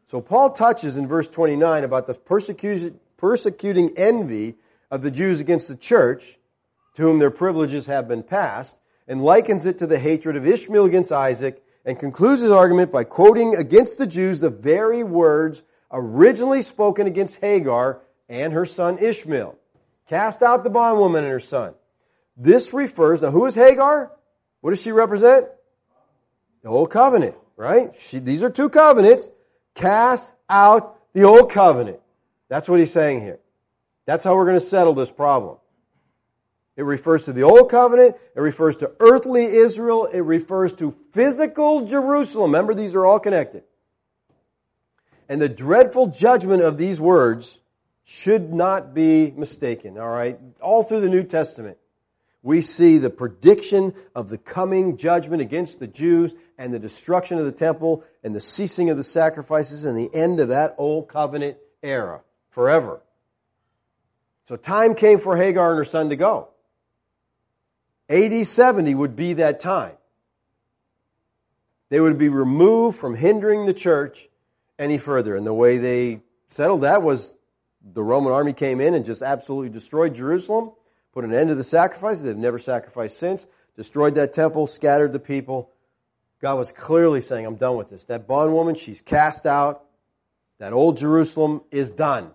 So 0.07 0.21
Paul 0.21 0.51
touches 0.51 0.97
in 0.97 1.07
verse 1.07 1.27
29 1.27 1.83
about 1.83 2.07
the 2.07 2.13
persecuting 2.13 3.93
envy 3.97 4.55
of 4.91 5.01
the 5.01 5.11
Jews 5.11 5.39
against 5.39 5.67
the 5.67 5.75
church, 5.75 6.37
to 6.95 7.01
whom 7.01 7.19
their 7.19 7.31
privileges 7.31 7.87
have 7.87 8.07
been 8.07 8.23
passed, 8.23 8.75
and 9.07 9.23
likens 9.23 9.65
it 9.65 9.79
to 9.79 9.87
the 9.87 9.99
hatred 9.99 10.35
of 10.35 10.47
Ishmael 10.47 10.85
against 10.85 11.11
Isaac 11.11 11.61
and 11.85 11.99
concludes 11.99 12.41
his 12.41 12.51
argument 12.51 12.91
by 12.91 13.03
quoting 13.03 13.55
against 13.55 13.97
the 13.97 14.07
Jews 14.07 14.39
the 14.39 14.49
very 14.49 15.03
words 15.03 15.63
originally 15.91 16.61
spoken 16.61 17.07
against 17.07 17.35
Hagar 17.37 18.01
and 18.27 18.53
her 18.53 18.65
son 18.65 18.97
Ishmael. 18.97 19.55
Cast 20.09 20.41
out 20.41 20.63
the 20.63 20.69
bondwoman 20.69 21.23
and 21.23 21.31
her 21.31 21.39
son. 21.39 21.75
This 22.35 22.73
refers, 22.73 23.21
now 23.21 23.31
who 23.31 23.45
is 23.45 23.55
Hagar? 23.55 24.11
What 24.61 24.71
does 24.71 24.81
she 24.81 24.91
represent? 24.91 25.47
The 26.63 26.69
old 26.69 26.89
covenant, 26.89 27.35
right? 27.55 27.93
She, 27.99 28.19
these 28.19 28.43
are 28.43 28.49
two 28.49 28.69
covenants. 28.69 29.29
Cast 29.75 30.33
out 30.49 30.97
the 31.13 31.23
old 31.23 31.51
covenant. 31.51 31.99
That's 32.49 32.67
what 32.67 32.79
he's 32.79 32.91
saying 32.91 33.21
here. 33.21 33.39
That's 34.05 34.23
how 34.23 34.35
we're 34.35 34.45
going 34.45 34.59
to 34.59 34.65
settle 34.65 34.93
this 34.93 35.11
problem. 35.11 35.57
It 36.77 36.83
refers 36.83 37.25
to 37.25 37.33
the 37.33 37.43
Old 37.43 37.69
Covenant. 37.69 38.15
It 38.35 38.39
refers 38.39 38.77
to 38.77 38.91
earthly 38.99 39.45
Israel. 39.45 40.05
It 40.05 40.19
refers 40.19 40.73
to 40.73 40.91
physical 41.13 41.85
Jerusalem. 41.85 42.51
Remember, 42.51 42.73
these 42.73 42.95
are 42.95 43.05
all 43.05 43.19
connected. 43.19 43.63
And 45.29 45.41
the 45.41 45.49
dreadful 45.49 46.07
judgment 46.07 46.61
of 46.61 46.77
these 46.77 46.99
words 46.99 47.59
should 48.03 48.53
not 48.53 48.93
be 48.93 49.31
mistaken, 49.35 49.97
all 49.97 50.09
right? 50.09 50.39
All 50.61 50.83
through 50.83 51.01
the 51.01 51.09
New 51.09 51.23
Testament, 51.23 51.77
we 52.43 52.61
see 52.61 52.99
the 52.99 53.09
prediction 53.09 53.95
of 54.13 54.29
the 54.29 54.37
coming 54.37 54.97
judgment 54.97 55.41
against 55.41 55.79
the 55.79 55.87
Jews 55.87 56.33
and 56.59 56.71
the 56.71 56.77
destruction 56.77 57.39
of 57.39 57.45
the 57.45 57.51
temple 57.51 58.03
and 58.23 58.35
the 58.35 58.41
ceasing 58.41 58.91
of 58.91 58.97
the 58.97 59.03
sacrifices 59.03 59.83
and 59.83 59.97
the 59.97 60.13
end 60.13 60.39
of 60.39 60.49
that 60.49 60.75
Old 60.77 61.07
Covenant 61.07 61.57
era 61.81 62.21
forever. 62.51 63.01
So 64.43 64.55
time 64.55 64.93
came 64.93 65.17
for 65.17 65.35
Hagar 65.35 65.71
and 65.71 65.79
her 65.79 65.85
son 65.85 66.09
to 66.09 66.15
go. 66.15 66.49
AD 68.09 68.45
70 68.45 68.93
would 68.95 69.15
be 69.15 69.33
that 69.33 69.59
time. 69.59 69.95
They 71.89 71.99
would 71.99 72.17
be 72.17 72.29
removed 72.29 72.97
from 72.97 73.15
hindering 73.15 73.65
the 73.65 73.73
church 73.73 74.27
any 74.77 74.97
further. 74.97 75.35
And 75.35 75.45
the 75.45 75.53
way 75.53 75.77
they 75.77 76.21
settled 76.47 76.81
that 76.81 77.01
was 77.01 77.35
the 77.81 78.03
Roman 78.03 78.33
army 78.33 78.53
came 78.53 78.81
in 78.81 78.93
and 78.93 79.05
just 79.05 79.21
absolutely 79.21 79.69
destroyed 79.69 80.15
Jerusalem, 80.15 80.71
put 81.13 81.23
an 81.23 81.33
end 81.33 81.49
to 81.49 81.55
the 81.55 81.63
sacrifices. 81.63 82.23
They've 82.23 82.35
never 82.35 82.59
sacrificed 82.59 83.19
since, 83.19 83.45
destroyed 83.75 84.15
that 84.15 84.33
temple, 84.33 84.67
scattered 84.67 85.13
the 85.13 85.19
people. 85.19 85.69
God 86.41 86.55
was 86.55 86.71
clearly 86.71 87.21
saying, 87.21 87.45
I'm 87.45 87.55
done 87.55 87.77
with 87.77 87.89
this. 87.89 88.03
That 88.05 88.27
bondwoman, 88.27 88.75
she's 88.75 89.01
cast 89.01 89.45
out. 89.45 89.83
That 90.57 90.73
old 90.73 90.97
Jerusalem 90.97 91.61
is 91.71 91.91
done. 91.91 92.31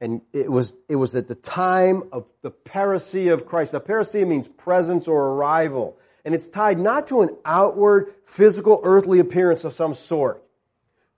And 0.00 0.20
it 0.32 0.50
was, 0.50 0.76
it 0.88 0.96
was 0.96 1.14
at 1.14 1.26
the 1.26 1.34
time 1.34 2.04
of 2.12 2.26
the 2.42 2.52
parousia 2.52 3.32
of 3.32 3.46
Christ. 3.46 3.72
The 3.72 3.80
parousia 3.80 4.26
means 4.26 4.46
presence 4.46 5.08
or 5.08 5.32
arrival. 5.32 5.98
And 6.24 6.34
it's 6.34 6.46
tied 6.46 6.78
not 6.78 7.08
to 7.08 7.22
an 7.22 7.36
outward, 7.44 8.14
physical, 8.24 8.80
earthly 8.84 9.18
appearance 9.18 9.64
of 9.64 9.72
some 9.72 9.94
sort, 9.94 10.44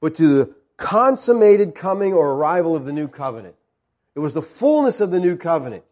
but 0.00 0.14
to 0.16 0.38
the 0.38 0.54
consummated 0.76 1.74
coming 1.74 2.14
or 2.14 2.32
arrival 2.32 2.74
of 2.74 2.84
the 2.84 2.92
new 2.92 3.08
covenant. 3.08 3.54
It 4.14 4.20
was 4.20 4.32
the 4.32 4.42
fullness 4.42 5.00
of 5.00 5.10
the 5.10 5.20
new 5.20 5.36
covenant. 5.36 5.84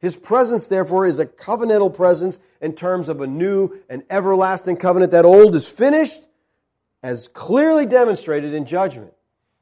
His 0.00 0.16
presence, 0.16 0.66
therefore, 0.66 1.06
is 1.06 1.18
a 1.18 1.26
covenantal 1.26 1.94
presence 1.94 2.38
in 2.60 2.74
terms 2.74 3.08
of 3.08 3.22
a 3.22 3.26
new 3.26 3.80
and 3.88 4.02
everlasting 4.10 4.76
covenant. 4.76 5.12
That 5.12 5.24
old 5.24 5.56
is 5.56 5.66
finished, 5.66 6.20
as 7.02 7.28
clearly 7.28 7.86
demonstrated 7.86 8.52
in 8.52 8.66
judgment. 8.66 9.14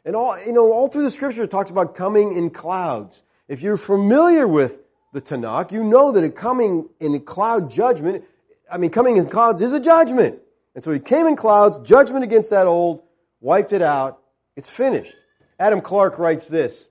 And 0.04 0.14
all, 0.14 0.38
you 0.38 0.52
know, 0.52 0.72
all 0.72 0.88
through 0.88 1.04
the 1.04 1.10
scripture 1.10 1.44
it 1.44 1.50
talks 1.50 1.70
about 1.70 1.94
coming 1.94 2.36
in 2.36 2.50
clouds. 2.50 3.22
If 3.48 3.62
you're 3.62 3.76
familiar 3.76 4.46
with 4.46 4.80
the 5.12 5.20
Tanakh, 5.20 5.72
you 5.72 5.82
know 5.82 6.12
that 6.12 6.24
a 6.24 6.30
coming 6.30 6.88
in 7.00 7.18
cloud 7.20 7.70
judgment, 7.70 8.24
I 8.70 8.78
mean, 8.78 8.90
coming 8.90 9.16
in 9.16 9.26
clouds 9.26 9.62
is 9.62 9.72
a 9.72 9.80
judgment. 9.80 10.40
And 10.74 10.82
so 10.82 10.90
he 10.90 10.98
came 10.98 11.26
in 11.26 11.36
clouds, 11.36 11.78
judgment 11.88 12.24
against 12.24 12.50
that 12.50 12.66
old, 12.66 13.02
wiped 13.40 13.72
it 13.72 13.82
out. 13.82 14.20
It's 14.56 14.68
finished. 14.68 15.14
Adam 15.58 15.80
Clarke 15.80 16.18
writes 16.18 16.48
this, 16.48 16.86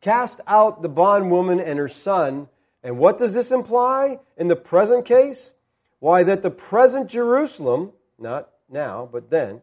cast 0.00 0.40
out 0.46 0.82
the 0.82 0.88
bondwoman 0.88 1.60
and 1.60 1.78
her 1.78 1.88
son. 1.88 2.48
And 2.82 2.98
what 2.98 3.18
does 3.18 3.34
this 3.34 3.50
imply 3.50 4.20
in 4.36 4.48
the 4.48 4.56
present 4.56 5.04
case? 5.04 5.50
Why, 5.98 6.22
that 6.22 6.42
the 6.42 6.50
present 6.50 7.10
Jerusalem, 7.10 7.92
not 8.18 8.48
now, 8.70 9.08
but 9.10 9.30
then, 9.30 9.62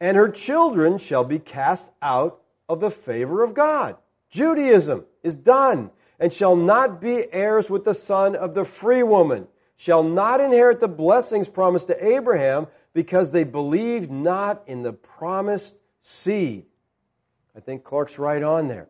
and 0.00 0.16
her 0.16 0.28
children 0.28 0.98
shall 0.98 1.24
be 1.24 1.38
cast 1.38 1.90
out 2.02 2.40
of 2.68 2.80
the 2.80 2.90
favor 2.90 3.42
of 3.42 3.54
God. 3.54 3.96
Judaism 4.30 5.04
is 5.22 5.36
done 5.36 5.90
and 6.18 6.32
shall 6.32 6.56
not 6.56 7.00
be 7.00 7.32
heirs 7.32 7.70
with 7.70 7.84
the 7.84 7.94
son 7.94 8.34
of 8.34 8.54
the 8.54 8.64
free 8.64 9.02
woman, 9.02 9.46
shall 9.76 10.02
not 10.02 10.40
inherit 10.40 10.80
the 10.80 10.88
blessings 10.88 11.48
promised 11.48 11.88
to 11.88 12.06
Abraham 12.06 12.66
because 12.92 13.32
they 13.32 13.44
believed 13.44 14.10
not 14.10 14.62
in 14.66 14.82
the 14.82 14.92
promised 14.92 15.74
seed. 16.02 16.64
I 17.56 17.60
think 17.60 17.84
Clarke's 17.84 18.18
right 18.18 18.42
on 18.42 18.68
there. 18.68 18.88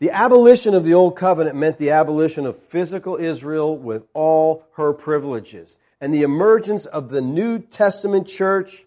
The 0.00 0.10
abolition 0.10 0.74
of 0.74 0.84
the 0.84 0.94
Old 0.94 1.16
Covenant 1.16 1.56
meant 1.56 1.78
the 1.78 1.90
abolition 1.90 2.44
of 2.46 2.58
physical 2.58 3.16
Israel 3.16 3.78
with 3.78 4.04
all 4.12 4.66
her 4.74 4.92
privileges. 4.92 5.78
And 6.00 6.12
the 6.12 6.22
emergence 6.22 6.84
of 6.84 7.08
the 7.08 7.22
New 7.22 7.58
Testament 7.60 8.26
church 8.26 8.84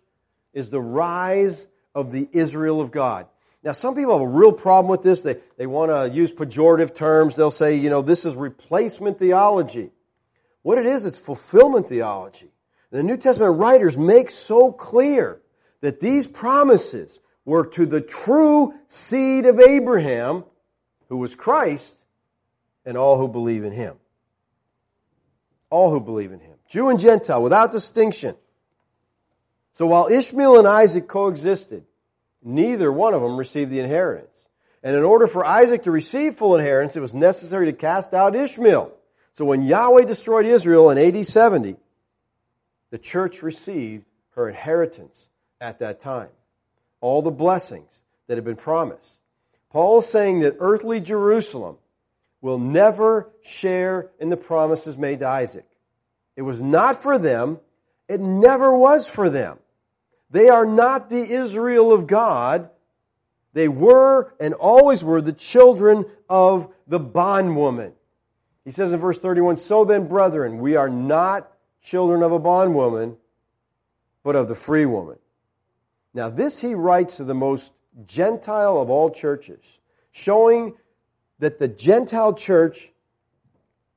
is 0.58 0.72
the 0.72 0.82
rise 0.82 1.68
of 1.94 2.12
the 2.12 2.28
Israel 2.32 2.82
of 2.82 2.90
God. 2.90 3.28
Now, 3.62 3.74
some 3.74 3.94
people 3.94 4.14
have 4.14 4.28
a 4.28 4.28
real 4.28 4.52
problem 4.52 4.90
with 4.90 5.04
this. 5.04 5.22
They, 5.22 5.36
they 5.56 5.68
want 5.68 5.92
to 5.92 6.16
use 6.16 6.34
pejorative 6.34 6.96
terms. 6.96 7.36
They'll 7.36 7.52
say, 7.52 7.76
you 7.76 7.92
know, 7.92 8.02
this 8.02 8.26
is 8.26 8.36
replacement 8.36 9.20
theology. 9.20 9.92
What 10.64 10.80
it 10.80 10.88
is, 10.88 11.06
it's 11.06 11.20
fulfillment 11.20 11.88
theology. 11.88 12.50
The 12.90 13.04
New 13.04 13.18
Testament 13.18 13.60
writers 13.60 13.98
make 13.98 14.32
so 14.32 14.72
clear 14.72 15.42
that 15.82 16.00
these 16.00 16.26
promises 16.26 17.20
were 17.46 17.68
to 17.68 17.86
the 17.86 18.02
true 18.02 18.74
seed 18.88 19.46
of 19.46 19.60
Abraham, 19.60 20.44
who 21.10 21.18
was 21.18 21.36
Christ, 21.36 21.96
and 22.84 22.98
all 22.98 23.20
who 23.20 23.28
believe 23.28 23.64
in 23.64 23.74
him. 23.74 23.98
All 25.70 25.92
who 25.92 26.00
believe 26.00 26.32
in 26.32 26.40
him. 26.40 26.56
Jew 26.68 26.90
and 26.90 27.00
Gentile, 27.00 27.44
without 27.44 27.72
distinction. 27.72 28.36
So 29.78 29.86
while 29.86 30.08
Ishmael 30.08 30.58
and 30.58 30.68
Isaac 30.68 31.08
coexisted, 31.08 31.84
neither 32.42 32.92
one 32.92 33.14
of 33.14 33.22
them 33.22 33.38
received 33.38 33.70
the 33.70 33.80
inheritance. 33.80 34.36
And 34.82 34.96
in 34.96 35.04
order 35.04 35.28
for 35.28 35.46
Isaac 35.46 35.84
to 35.84 35.92
receive 35.92 36.34
full 36.34 36.56
inheritance, 36.56 36.96
it 36.96 37.00
was 37.00 37.14
necessary 37.14 37.68
to 37.68 37.74
cast 37.74 38.12
out 38.12 38.36
Ishmael. 38.36 38.92
So 39.34 39.46
when 39.46 39.62
Yahweh 39.62 40.06
destroyed 40.06 40.48
Israel 40.48 40.90
in 40.90 40.98
AD 40.98 41.28
70, 41.28 41.76
the 42.90 42.98
church 42.98 43.44
received 43.44 44.06
her 44.32 44.50
inheritance 44.50 45.30
at 45.62 45.78
that 45.78 46.00
time. 46.00 46.30
All 47.00 47.22
the 47.22 47.30
blessings 47.30 48.02
that 48.26 48.38
had 48.38 48.46
been 48.46 48.56
promised. 48.56 49.18
Paul 49.70 50.00
is 50.00 50.08
saying 50.08 50.40
that 50.40 50.56
earthly 50.60 51.02
Jerusalem 51.02 51.78
will 52.42 52.58
never 52.58 53.30
share 53.44 54.10
in 54.20 54.30
the 54.30 54.38
promises 54.38 54.98
made 54.98 55.20
to 55.20 55.28
Isaac. 55.28 55.68
It 56.36 56.42
was 56.42 56.60
not 56.60 57.04
for 57.04 57.20
them. 57.20 57.60
It 58.10 58.20
never 58.20 58.76
was 58.76 59.08
for 59.08 59.30
them. 59.30 59.60
They 60.30 60.50
are 60.50 60.66
not 60.66 61.10
the 61.10 61.22
Israel 61.22 61.92
of 61.92 62.08
God. 62.08 62.70
They 63.54 63.68
were 63.68 64.34
and 64.40 64.54
always 64.54 65.04
were 65.04 65.22
the 65.22 65.34
children 65.34 66.06
of 66.30 66.74
the 66.88 67.00
bondwoman. 67.00 67.94
He 68.66 68.72
says 68.72 68.92
in 68.92 69.00
verse 69.00 69.20
31, 69.20 69.58
So 69.58 69.86
then, 69.86 70.08
brethren, 70.08 70.60
we 70.60 70.76
are 70.76 70.90
not 70.90 71.52
children 71.82 72.22
of 72.22 72.34
a 72.34 72.40
bondwoman, 72.40 73.16
but 74.24 74.36
of 74.36 74.50
the 74.50 74.56
free 74.56 74.86
woman. 74.86 75.18
Now, 76.14 76.30
this 76.30 76.60
he 76.60 76.76
writes 76.76 77.18
to 77.18 77.24
the 77.24 77.34
most 77.34 77.72
Gentile 78.06 78.80
of 78.80 78.90
all 78.90 79.10
churches, 79.10 79.80
showing 80.12 80.76
that 81.40 81.60
the 81.60 81.68
Gentile 81.68 82.34
church 82.34 82.92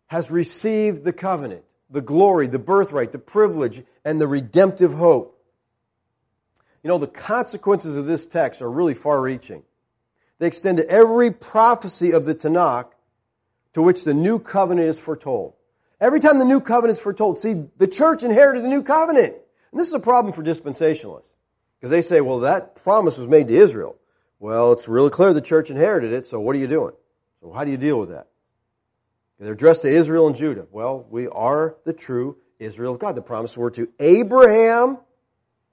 has 0.06 0.30
received 0.30 1.02
the 1.02 1.12
covenant, 1.12 1.64
the 1.90 2.00
glory, 2.00 2.46
the 2.46 2.58
birthright, 2.58 3.12
the 3.12 3.18
privilege, 3.18 3.82
and 4.04 4.20
the 4.20 4.28
redemptive 4.28 4.92
hope. 4.94 5.39
You 6.82 6.88
know, 6.88 6.98
the 6.98 7.06
consequences 7.06 7.96
of 7.96 8.06
this 8.06 8.26
text 8.26 8.62
are 8.62 8.70
really 8.70 8.94
far 8.94 9.20
reaching. 9.20 9.62
They 10.38 10.46
extend 10.46 10.78
to 10.78 10.88
every 10.88 11.30
prophecy 11.30 12.12
of 12.12 12.24
the 12.24 12.34
Tanakh 12.34 12.86
to 13.74 13.82
which 13.82 14.04
the 14.04 14.14
new 14.14 14.38
covenant 14.38 14.88
is 14.88 14.98
foretold. 14.98 15.54
Every 16.00 16.20
time 16.20 16.38
the 16.38 16.46
new 16.46 16.60
covenant 16.60 16.98
is 16.98 17.02
foretold, 17.02 17.38
see, 17.38 17.64
the 17.76 17.86
church 17.86 18.22
inherited 18.22 18.64
the 18.64 18.68
new 18.68 18.82
covenant. 18.82 19.34
And 19.70 19.80
this 19.80 19.88
is 19.88 19.94
a 19.94 20.00
problem 20.00 20.32
for 20.32 20.42
dispensationalists. 20.42 21.24
Because 21.78 21.90
they 21.90 22.02
say, 22.02 22.20
well, 22.20 22.40
that 22.40 22.74
promise 22.76 23.18
was 23.18 23.28
made 23.28 23.48
to 23.48 23.54
Israel. 23.54 23.96
Well, 24.38 24.72
it's 24.72 24.88
really 24.88 25.10
clear 25.10 25.32
the 25.34 25.42
church 25.42 25.70
inherited 25.70 26.12
it, 26.12 26.26
so 26.26 26.40
what 26.40 26.56
are 26.56 26.58
you 26.58 26.66
doing? 26.66 26.94
So 27.42 27.52
how 27.52 27.64
do 27.64 27.70
you 27.70 27.76
deal 27.76 27.98
with 27.98 28.10
that? 28.10 28.28
They're 29.38 29.52
addressed 29.52 29.82
to 29.82 29.88
Israel 29.88 30.26
and 30.26 30.36
Judah. 30.36 30.66
Well, 30.70 31.06
we 31.10 31.26
are 31.28 31.76
the 31.84 31.94
true 31.94 32.36
Israel 32.58 32.94
of 32.94 33.00
God. 33.00 33.16
The 33.16 33.22
promises 33.22 33.56
were 33.56 33.70
to 33.72 33.88
Abraham. 33.98 34.98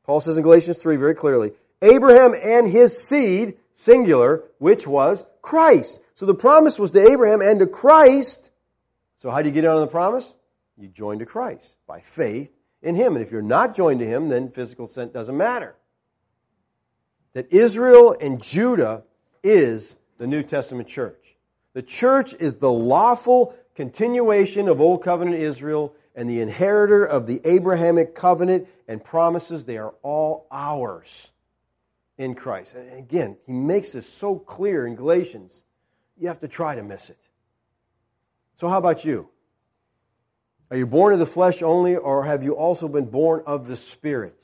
Paul 0.07 0.21
says 0.21 0.37
in 0.37 0.43
Galatians 0.43 0.77
3 0.77 0.95
very 0.95 1.13
clearly, 1.13 1.51
Abraham 1.81 2.33
and 2.41 2.67
his 2.67 2.97
seed, 2.97 3.57
singular, 3.75 4.43
which 4.57 4.87
was 4.87 5.23
Christ. 5.43 5.99
So 6.15 6.25
the 6.25 6.33
promise 6.33 6.79
was 6.79 6.91
to 6.91 7.07
Abraham 7.11 7.41
and 7.41 7.59
to 7.59 7.67
Christ. 7.67 8.49
So 9.19 9.29
how 9.29 9.43
do 9.43 9.49
you 9.49 9.53
get 9.53 9.65
on 9.65 9.81
the 9.81 9.87
promise? 9.87 10.33
You 10.77 10.87
join 10.87 11.19
to 11.19 11.25
Christ 11.25 11.69
by 11.85 11.99
faith 11.99 12.51
in 12.81 12.95
Him. 12.95 13.15
And 13.15 13.23
if 13.23 13.31
you're 13.31 13.41
not 13.41 13.75
joined 13.75 13.99
to 13.99 14.07
Him, 14.07 14.29
then 14.29 14.49
physical 14.49 14.87
scent 14.87 15.13
doesn't 15.13 15.35
matter. 15.35 15.75
That 17.33 17.51
Israel 17.51 18.15
and 18.19 18.41
Judah 18.41 19.03
is 19.43 19.95
the 20.17 20.25
New 20.25 20.41
Testament 20.41 20.87
church. 20.87 21.23
The 21.73 21.83
church 21.83 22.33
is 22.33 22.55
the 22.55 22.71
lawful 22.71 23.53
continuation 23.75 24.67
of 24.67 24.81
Old 24.81 25.03
Covenant 25.03 25.37
Israel 25.37 25.93
and 26.17 26.27
the 26.27 26.41
inheritor 26.41 27.05
of 27.05 27.27
the 27.27 27.39
Abrahamic 27.45 28.15
covenant 28.15 28.67
and 28.87 29.01
promises. 29.01 29.63
They 29.63 29.77
are 29.77 29.93
all 30.01 30.47
ours 30.51 31.31
in 32.17 32.33
Christ. 32.33 32.73
And 32.73 32.97
again, 32.97 33.37
he 33.45 33.53
makes 33.53 33.91
this 33.91 34.09
so 34.09 34.37
clear 34.37 34.87
in 34.87 34.95
Galatians. 34.95 35.63
You 36.17 36.29
have 36.29 36.39
to 36.39 36.47
try 36.47 36.73
to 36.73 36.81
miss 36.81 37.11
it. 37.11 37.19
So 38.59 38.67
how 38.67 38.79
about 38.79 39.05
you? 39.05 39.29
Are 40.71 40.77
you 40.77 40.87
born 40.87 41.13
of 41.13 41.19
the 41.19 41.27
flesh 41.27 41.61
only, 41.61 41.95
or 41.95 42.25
have 42.25 42.43
you 42.43 42.53
also 42.53 42.87
been 42.87 43.05
born 43.05 43.43
of 43.45 43.67
the 43.67 43.77
Spirit? 43.77 44.35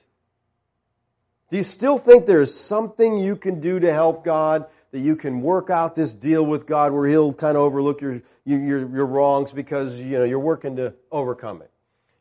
Do 1.50 1.58
you 1.58 1.64
still 1.64 1.98
think 1.98 2.26
there's 2.28 2.54
something 2.54 3.18
you 3.18 3.36
can 3.36 3.60
do 3.60 3.80
to 3.80 3.92
help 3.92 4.24
God, 4.24 4.68
that 4.94 5.00
you 5.00 5.16
can 5.16 5.42
work 5.42 5.72
out 5.72 5.96
this 5.96 6.14
deal 6.14 6.46
with 6.46 6.68
God 6.68 6.94
where 6.94 7.08
He'll 7.08 7.34
kind 7.34 7.58
of 7.58 7.64
overlook 7.64 8.00
your, 8.00 8.22
your, 8.46 8.60
your 8.62 9.08
wrongs 9.08 9.52
because, 9.52 10.00
you 10.00 10.20
know, 10.20 10.24
you're 10.24 10.40
working 10.40 10.76
to 10.76 10.94
overcome 11.12 11.64
it? 11.64 11.72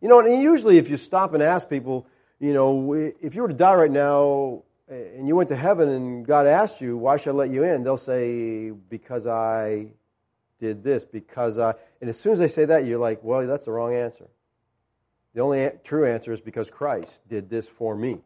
You 0.00 0.08
know, 0.08 0.20
and 0.20 0.42
usually 0.42 0.78
if 0.78 0.88
you 0.88 0.96
stop 0.96 1.34
and 1.34 1.42
ask 1.42 1.68
people, 1.68 2.06
you 2.40 2.54
know, 2.54 2.94
if 2.94 3.34
you 3.34 3.42
were 3.42 3.48
to 3.48 3.54
die 3.54 3.74
right 3.74 3.90
now 3.90 4.62
eh, 4.90 4.94
and 5.16 5.28
you 5.28 5.36
went 5.36 5.50
to 5.50 5.56
heaven 5.56 5.90
and 5.90 6.26
God 6.26 6.46
asked 6.46 6.80
you, 6.80 6.96
why 6.96 7.18
should 7.18 7.30
I 7.30 7.34
let 7.34 7.50
you 7.50 7.62
in? 7.62 7.84
They'll 7.84 7.98
say, 7.98 8.70
because 8.70 9.26
I 9.26 9.88
did 10.58 10.82
this 10.82 11.04
because 11.04 11.58
I, 11.58 11.74
and 12.00 12.08
as 12.08 12.18
soon 12.18 12.32
as 12.32 12.38
they 12.38 12.48
say 12.48 12.64
that, 12.64 12.86
you're 12.86 12.98
like, 12.98 13.22
well, 13.22 13.46
that's 13.46 13.66
the 13.66 13.72
wrong 13.72 13.94
answer. 13.94 14.28
The 15.34 15.42
only 15.42 15.70
true 15.84 16.06
answer 16.06 16.32
is 16.32 16.40
because 16.40 16.70
Christ 16.70 17.20
did 17.28 17.50
this 17.50 17.68
for 17.68 17.94
me. 17.94 18.22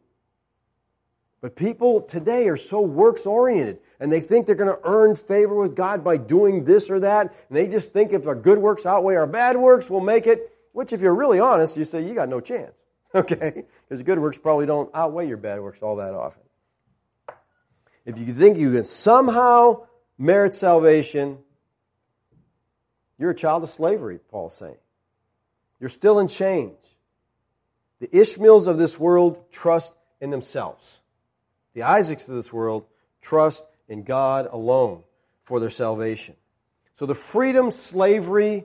But 1.40 1.54
people 1.54 2.00
today 2.00 2.48
are 2.48 2.56
so 2.56 2.80
works 2.80 3.26
oriented 3.26 3.78
and 4.00 4.10
they 4.10 4.20
think 4.20 4.46
they're 4.46 4.54
going 4.54 4.74
to 4.74 4.80
earn 4.84 5.14
favor 5.14 5.54
with 5.54 5.76
God 5.76 6.02
by 6.02 6.16
doing 6.16 6.64
this 6.64 6.90
or 6.90 7.00
that. 7.00 7.34
And 7.48 7.56
they 7.56 7.68
just 7.68 7.92
think 7.92 8.12
if 8.12 8.26
our 8.26 8.34
good 8.34 8.58
works 8.58 8.86
outweigh 8.86 9.16
our 9.16 9.26
bad 9.26 9.56
works, 9.56 9.90
we'll 9.90 10.00
make 10.00 10.26
it. 10.26 10.52
Which, 10.72 10.92
if 10.92 11.00
you're 11.00 11.14
really 11.14 11.40
honest, 11.40 11.76
you 11.76 11.84
say 11.84 12.02
you 12.06 12.14
got 12.14 12.28
no 12.28 12.40
chance. 12.40 12.72
Okay? 13.14 13.64
Because 13.88 14.02
good 14.02 14.18
works 14.18 14.36
probably 14.36 14.66
don't 14.66 14.90
outweigh 14.92 15.26
your 15.26 15.38
bad 15.38 15.62
works 15.62 15.78
all 15.80 15.96
that 15.96 16.12
often. 16.12 16.42
If 18.04 18.18
you 18.18 18.34
think 18.34 18.58
you 18.58 18.72
can 18.72 18.84
somehow 18.84 19.86
merit 20.18 20.52
salvation, 20.52 21.38
you're 23.18 23.30
a 23.30 23.34
child 23.34 23.62
of 23.62 23.70
slavery, 23.70 24.18
Paul's 24.18 24.54
saying. 24.56 24.76
You're 25.80 25.88
still 25.88 26.18
in 26.18 26.28
chains. 26.28 26.76
The 28.00 28.14
Ishmaels 28.14 28.66
of 28.66 28.76
this 28.76 28.98
world 28.98 29.50
trust 29.50 29.94
in 30.20 30.28
themselves. 30.30 31.00
The 31.76 31.84
Isaacs 31.84 32.28
of 32.28 32.34
this 32.34 32.52
world 32.52 32.86
trust 33.20 33.62
in 33.86 34.02
God 34.02 34.48
alone 34.50 35.04
for 35.44 35.60
their 35.60 35.70
salvation. 35.70 36.34
So 36.96 37.06
the 37.06 37.14
freedom 37.14 37.70
slavery 37.70 38.64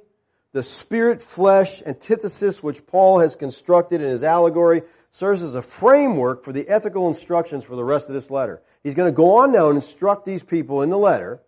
the 0.53 0.63
spirit 0.63 1.21
flesh 1.21 1.81
antithesis 1.85 2.61
which 2.61 2.85
Paul 2.85 3.19
has 3.19 3.35
constructed 3.35 4.01
in 4.01 4.09
his 4.09 4.23
allegory 4.23 4.83
serves 5.11 5.43
as 5.43 5.55
a 5.55 5.61
framework 5.61 6.43
for 6.43 6.51
the 6.51 6.67
ethical 6.67 7.07
instructions 7.07 7.63
for 7.63 7.75
the 7.75 7.83
rest 7.83 8.07
of 8.07 8.13
this 8.13 8.29
letter. 8.29 8.61
He's 8.83 8.95
going 8.95 9.11
to 9.11 9.15
go 9.15 9.37
on 9.37 9.51
now 9.51 9.67
and 9.67 9.75
instruct 9.75 10.25
these 10.25 10.43
people 10.43 10.81
in 10.81 10.89
the 10.89 10.97
letter. 10.97 11.41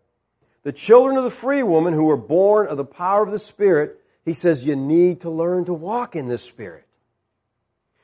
The 0.64 0.72
children 0.72 1.18
of 1.18 1.24
the 1.24 1.30
free 1.30 1.64
woman 1.64 1.94
who 1.94 2.06
were 2.06 2.18
born 2.18 2.68
of 2.68 2.78
the 2.78 2.86
power 2.86 3.24
of 3.24 3.32
the 3.32 3.40
Spirit, 3.40 4.00
he 4.24 4.34
says 4.34 4.66
you 4.66 4.76
need 4.76 5.22
to 5.22 5.30
learn 5.30 5.66
to 5.66 5.74
walk 5.74 6.16
in 6.16 6.28
this 6.28 6.44
Spirit. 6.44 6.86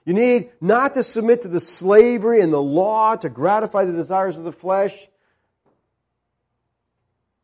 You 0.10 0.16
need 0.16 0.50
not 0.60 0.96
to 0.96 1.04
submit 1.04 1.44
to 1.44 1.50
the 1.50 1.60
slavery 1.60 2.42
and 2.42 2.52
the 2.52 2.60
law 2.60 3.16
to 3.18 3.30
gratify 3.30 3.86
the 3.86 3.94
desires 3.94 4.40
of 4.40 4.44
the 4.44 4.52
flesh. 4.52 5.08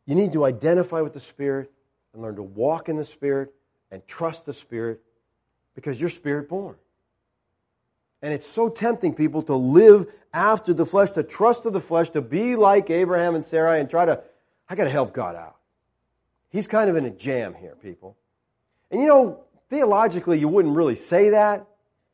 You 0.04 0.16
need 0.16 0.32
to 0.32 0.44
identify 0.44 1.00
with 1.00 1.12
the 1.12 1.20
Spirit 1.20 1.70
and 2.12 2.22
learn 2.22 2.34
to 2.34 2.42
walk 2.42 2.88
in 2.88 2.96
the 2.96 3.04
Spirit 3.04 3.54
and 3.92 4.04
trust 4.08 4.46
the 4.46 4.52
Spirit 4.52 5.00
because 5.76 6.00
you're 6.00 6.10
Spirit 6.10 6.48
born. 6.48 6.74
And 8.20 8.34
it's 8.34 8.48
so 8.48 8.68
tempting, 8.68 9.14
people, 9.14 9.44
to 9.44 9.54
live 9.54 10.12
after 10.34 10.74
the 10.74 10.84
flesh, 10.84 11.12
to 11.12 11.22
trust 11.22 11.62
to 11.62 11.70
the 11.70 11.80
flesh, 11.80 12.10
to 12.10 12.20
be 12.20 12.56
like 12.56 12.90
Abraham 12.90 13.36
and 13.36 13.44
Sarai 13.44 13.78
and 13.78 13.88
try 13.88 14.06
to, 14.06 14.24
I 14.68 14.74
gotta 14.74 14.90
help 14.90 15.12
God 15.12 15.36
out. 15.36 15.54
He's 16.48 16.66
kind 16.66 16.90
of 16.90 16.96
in 16.96 17.04
a 17.04 17.10
jam 17.10 17.54
here, 17.54 17.76
people. 17.80 18.16
And 18.90 19.00
you 19.00 19.06
know, 19.06 19.44
theologically, 19.70 20.40
you 20.40 20.48
wouldn't 20.48 20.74
really 20.74 20.96
say 20.96 21.30
that, 21.30 21.64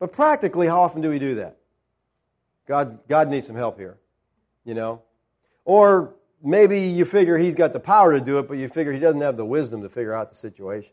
but 0.03 0.11
practically, 0.11 0.67
how 0.67 0.81
often 0.81 1.01
do 1.01 1.09
we 1.09 1.17
do 1.17 1.35
that? 1.35 1.59
God, 2.67 2.99
God 3.07 3.29
needs 3.29 3.47
some 3.47 3.55
help 3.55 3.79
here, 3.79 3.99
you 4.65 4.73
know? 4.73 5.01
Or 5.63 6.15
maybe 6.43 6.81
you 6.81 7.05
figure 7.05 7.37
he's 7.37 7.55
got 7.55 7.71
the 7.71 7.79
power 7.79 8.11
to 8.11 8.19
do 8.19 8.37
it, 8.39 8.49
but 8.49 8.57
you 8.57 8.67
figure 8.67 8.91
he 8.91 8.99
doesn't 8.99 9.21
have 9.21 9.37
the 9.37 9.45
wisdom 9.45 9.81
to 9.81 9.87
figure 9.87 10.13
out 10.13 10.29
the 10.29 10.35
situation. 10.35 10.91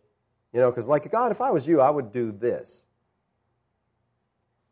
You 0.52 0.61
know, 0.61 0.70
because 0.70 0.86
like, 0.86 1.11
God, 1.11 1.32
if 1.32 1.40
I 1.40 1.50
was 1.50 1.66
you, 1.66 1.80
I 1.80 1.90
would 1.90 2.12
do 2.12 2.30
this. 2.30 2.82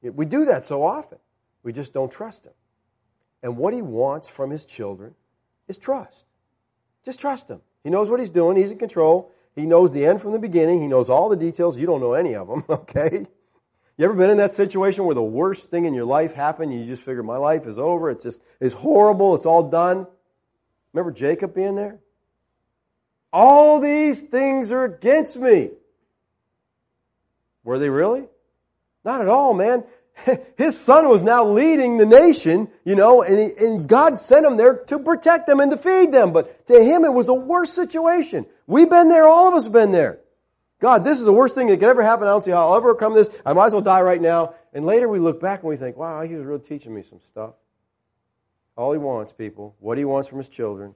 We 0.02 0.24
do 0.24 0.44
that 0.44 0.64
so 0.64 0.84
often. 0.84 1.18
We 1.64 1.72
just 1.72 1.92
don't 1.92 2.12
trust 2.12 2.46
him. 2.46 2.54
And 3.42 3.56
what 3.56 3.74
he 3.74 3.82
wants 3.82 4.28
from 4.28 4.50
his 4.50 4.64
children 4.64 5.16
is 5.66 5.78
trust. 5.78 6.26
Just 7.04 7.18
trust 7.18 7.48
him. 7.48 7.60
He 7.82 7.90
knows 7.90 8.08
what 8.08 8.20
he's 8.20 8.30
doing. 8.30 8.56
He's 8.56 8.70
in 8.70 8.78
control. 8.78 9.32
He 9.56 9.66
knows 9.66 9.90
the 9.90 10.06
end 10.06 10.22
from 10.22 10.30
the 10.30 10.38
beginning. 10.38 10.80
He 10.80 10.86
knows 10.86 11.08
all 11.08 11.28
the 11.28 11.36
details. 11.36 11.76
You 11.76 11.86
don't 11.86 12.00
know 12.00 12.12
any 12.12 12.36
of 12.36 12.46
them, 12.46 12.62
okay? 12.70 13.26
You 13.98 14.04
ever 14.04 14.14
been 14.14 14.30
in 14.30 14.36
that 14.36 14.54
situation 14.54 15.04
where 15.04 15.14
the 15.16 15.22
worst 15.22 15.70
thing 15.70 15.84
in 15.84 15.92
your 15.92 16.04
life 16.04 16.32
happened? 16.32 16.70
and 16.70 16.80
You 16.80 16.86
just 16.86 17.02
figure 17.02 17.24
my 17.24 17.36
life 17.36 17.66
is 17.66 17.78
over. 17.78 18.10
It's 18.10 18.22
just, 18.22 18.40
it's 18.60 18.74
horrible. 18.74 19.34
It's 19.34 19.44
all 19.44 19.64
done. 19.64 20.06
Remember 20.92 21.10
Jacob 21.10 21.52
being 21.52 21.74
there? 21.74 21.98
All 23.32 23.80
these 23.80 24.22
things 24.22 24.70
are 24.70 24.84
against 24.84 25.36
me. 25.36 25.70
Were 27.64 27.80
they 27.80 27.90
really? 27.90 28.24
Not 29.04 29.20
at 29.20 29.28
all, 29.28 29.52
man. 29.52 29.82
His 30.56 30.78
son 30.78 31.08
was 31.08 31.22
now 31.22 31.44
leading 31.44 31.96
the 31.96 32.06
nation, 32.06 32.68
you 32.84 32.94
know, 32.94 33.22
and, 33.22 33.38
he, 33.38 33.66
and 33.66 33.88
God 33.88 34.20
sent 34.20 34.46
him 34.46 34.56
there 34.56 34.76
to 34.86 35.00
protect 35.00 35.48
them 35.48 35.58
and 35.58 35.72
to 35.72 35.76
feed 35.76 36.12
them. 36.12 36.32
But 36.32 36.66
to 36.68 36.82
him, 36.82 37.04
it 37.04 37.12
was 37.12 37.26
the 37.26 37.34
worst 37.34 37.74
situation. 37.74 38.46
We've 38.66 38.88
been 38.88 39.08
there. 39.08 39.26
All 39.26 39.48
of 39.48 39.54
us 39.54 39.64
have 39.64 39.72
been 39.72 39.92
there. 39.92 40.20
God, 40.80 41.04
this 41.04 41.18
is 41.18 41.24
the 41.24 41.32
worst 41.32 41.54
thing 41.54 41.66
that 41.68 41.78
could 41.78 41.88
ever 41.88 42.02
happen. 42.02 42.26
I 42.26 42.30
don't 42.30 42.44
see 42.44 42.52
how 42.52 42.70
I'll 42.70 42.76
ever 42.76 42.94
come 42.94 43.14
this. 43.14 43.30
I 43.44 43.52
might 43.52 43.66
as 43.66 43.72
well 43.72 43.82
die 43.82 44.00
right 44.00 44.20
now. 44.20 44.54
And 44.72 44.86
later 44.86 45.08
we 45.08 45.18
look 45.18 45.40
back 45.40 45.60
and 45.60 45.68
we 45.68 45.76
think, 45.76 45.96
wow, 45.96 46.22
he 46.22 46.34
was 46.34 46.44
really 46.44 46.60
teaching 46.60 46.94
me 46.94 47.02
some 47.02 47.20
stuff. 47.20 47.54
All 48.76 48.92
he 48.92 48.98
wants, 48.98 49.32
people, 49.32 49.74
what 49.80 49.98
he 49.98 50.04
wants 50.04 50.28
from 50.28 50.38
his 50.38 50.48
children 50.48 50.94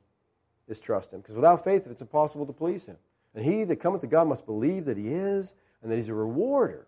is 0.69 0.79
trust 0.79 1.13
him. 1.13 1.21
Because 1.21 1.35
without 1.35 1.65
faith, 1.65 1.87
it's 1.91 2.01
impossible 2.01 2.47
to 2.47 2.53
please 2.53 2.87
him. 2.87 2.97
And 3.35 3.45
he 3.45 3.65
that 3.65 3.77
cometh 3.77 4.03
to 4.03 4.07
God 4.07 4.29
must 4.29 4.47
believe 4.47 4.85
that 4.85 4.97
he 4.97 5.09
is 5.09 5.55
and 5.83 5.91
that 5.91 5.97
he's 5.97 6.09
a 6.09 6.15
rewarder 6.15 6.87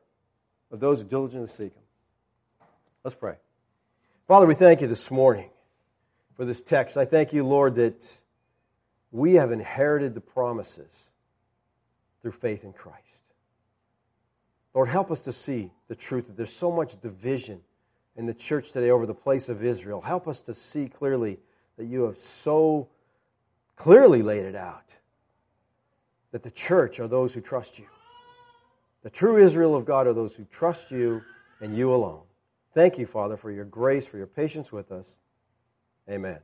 of 0.70 0.78
those 0.78 0.98
who 0.98 1.04
diligently 1.04 1.48
seek 1.48 1.74
him. 1.74 1.82
Let's 3.02 3.16
pray. 3.16 3.34
Father, 4.28 4.46
we 4.46 4.54
thank 4.54 4.80
you 4.80 4.86
this 4.86 5.10
morning 5.10 5.50
for 6.36 6.44
this 6.44 6.60
text. 6.60 6.96
I 6.96 7.06
thank 7.06 7.32
you, 7.32 7.44
Lord, 7.44 7.74
that 7.74 8.20
we 9.10 9.34
have 9.34 9.50
inherited 9.50 10.14
the 10.14 10.20
promises 10.20 11.08
through 12.24 12.32
faith 12.32 12.64
in 12.64 12.72
Christ. 12.72 13.20
Lord, 14.72 14.88
help 14.88 15.10
us 15.10 15.20
to 15.20 15.32
see 15.32 15.70
the 15.88 15.94
truth 15.94 16.28
that 16.28 16.38
there's 16.38 16.50
so 16.50 16.72
much 16.72 16.98
division 17.02 17.60
in 18.16 18.24
the 18.24 18.32
church 18.32 18.72
today 18.72 18.88
over 18.88 19.04
the 19.04 19.12
place 19.12 19.50
of 19.50 19.62
Israel. 19.62 20.00
Help 20.00 20.26
us 20.26 20.40
to 20.40 20.54
see 20.54 20.88
clearly 20.88 21.38
that 21.76 21.84
you 21.84 22.04
have 22.04 22.16
so 22.16 22.88
clearly 23.76 24.22
laid 24.22 24.46
it 24.46 24.56
out 24.56 24.96
that 26.30 26.42
the 26.42 26.50
church 26.50 26.98
are 26.98 27.08
those 27.08 27.34
who 27.34 27.42
trust 27.42 27.78
you. 27.78 27.84
The 29.02 29.10
true 29.10 29.36
Israel 29.36 29.76
of 29.76 29.84
God 29.84 30.06
are 30.06 30.14
those 30.14 30.34
who 30.34 30.46
trust 30.46 30.90
you 30.90 31.20
and 31.60 31.76
you 31.76 31.92
alone. 31.92 32.22
Thank 32.72 32.96
you, 32.96 33.04
Father, 33.04 33.36
for 33.36 33.50
your 33.50 33.66
grace, 33.66 34.06
for 34.06 34.16
your 34.16 34.26
patience 34.26 34.72
with 34.72 34.90
us. 34.90 35.14
Amen. 36.08 36.38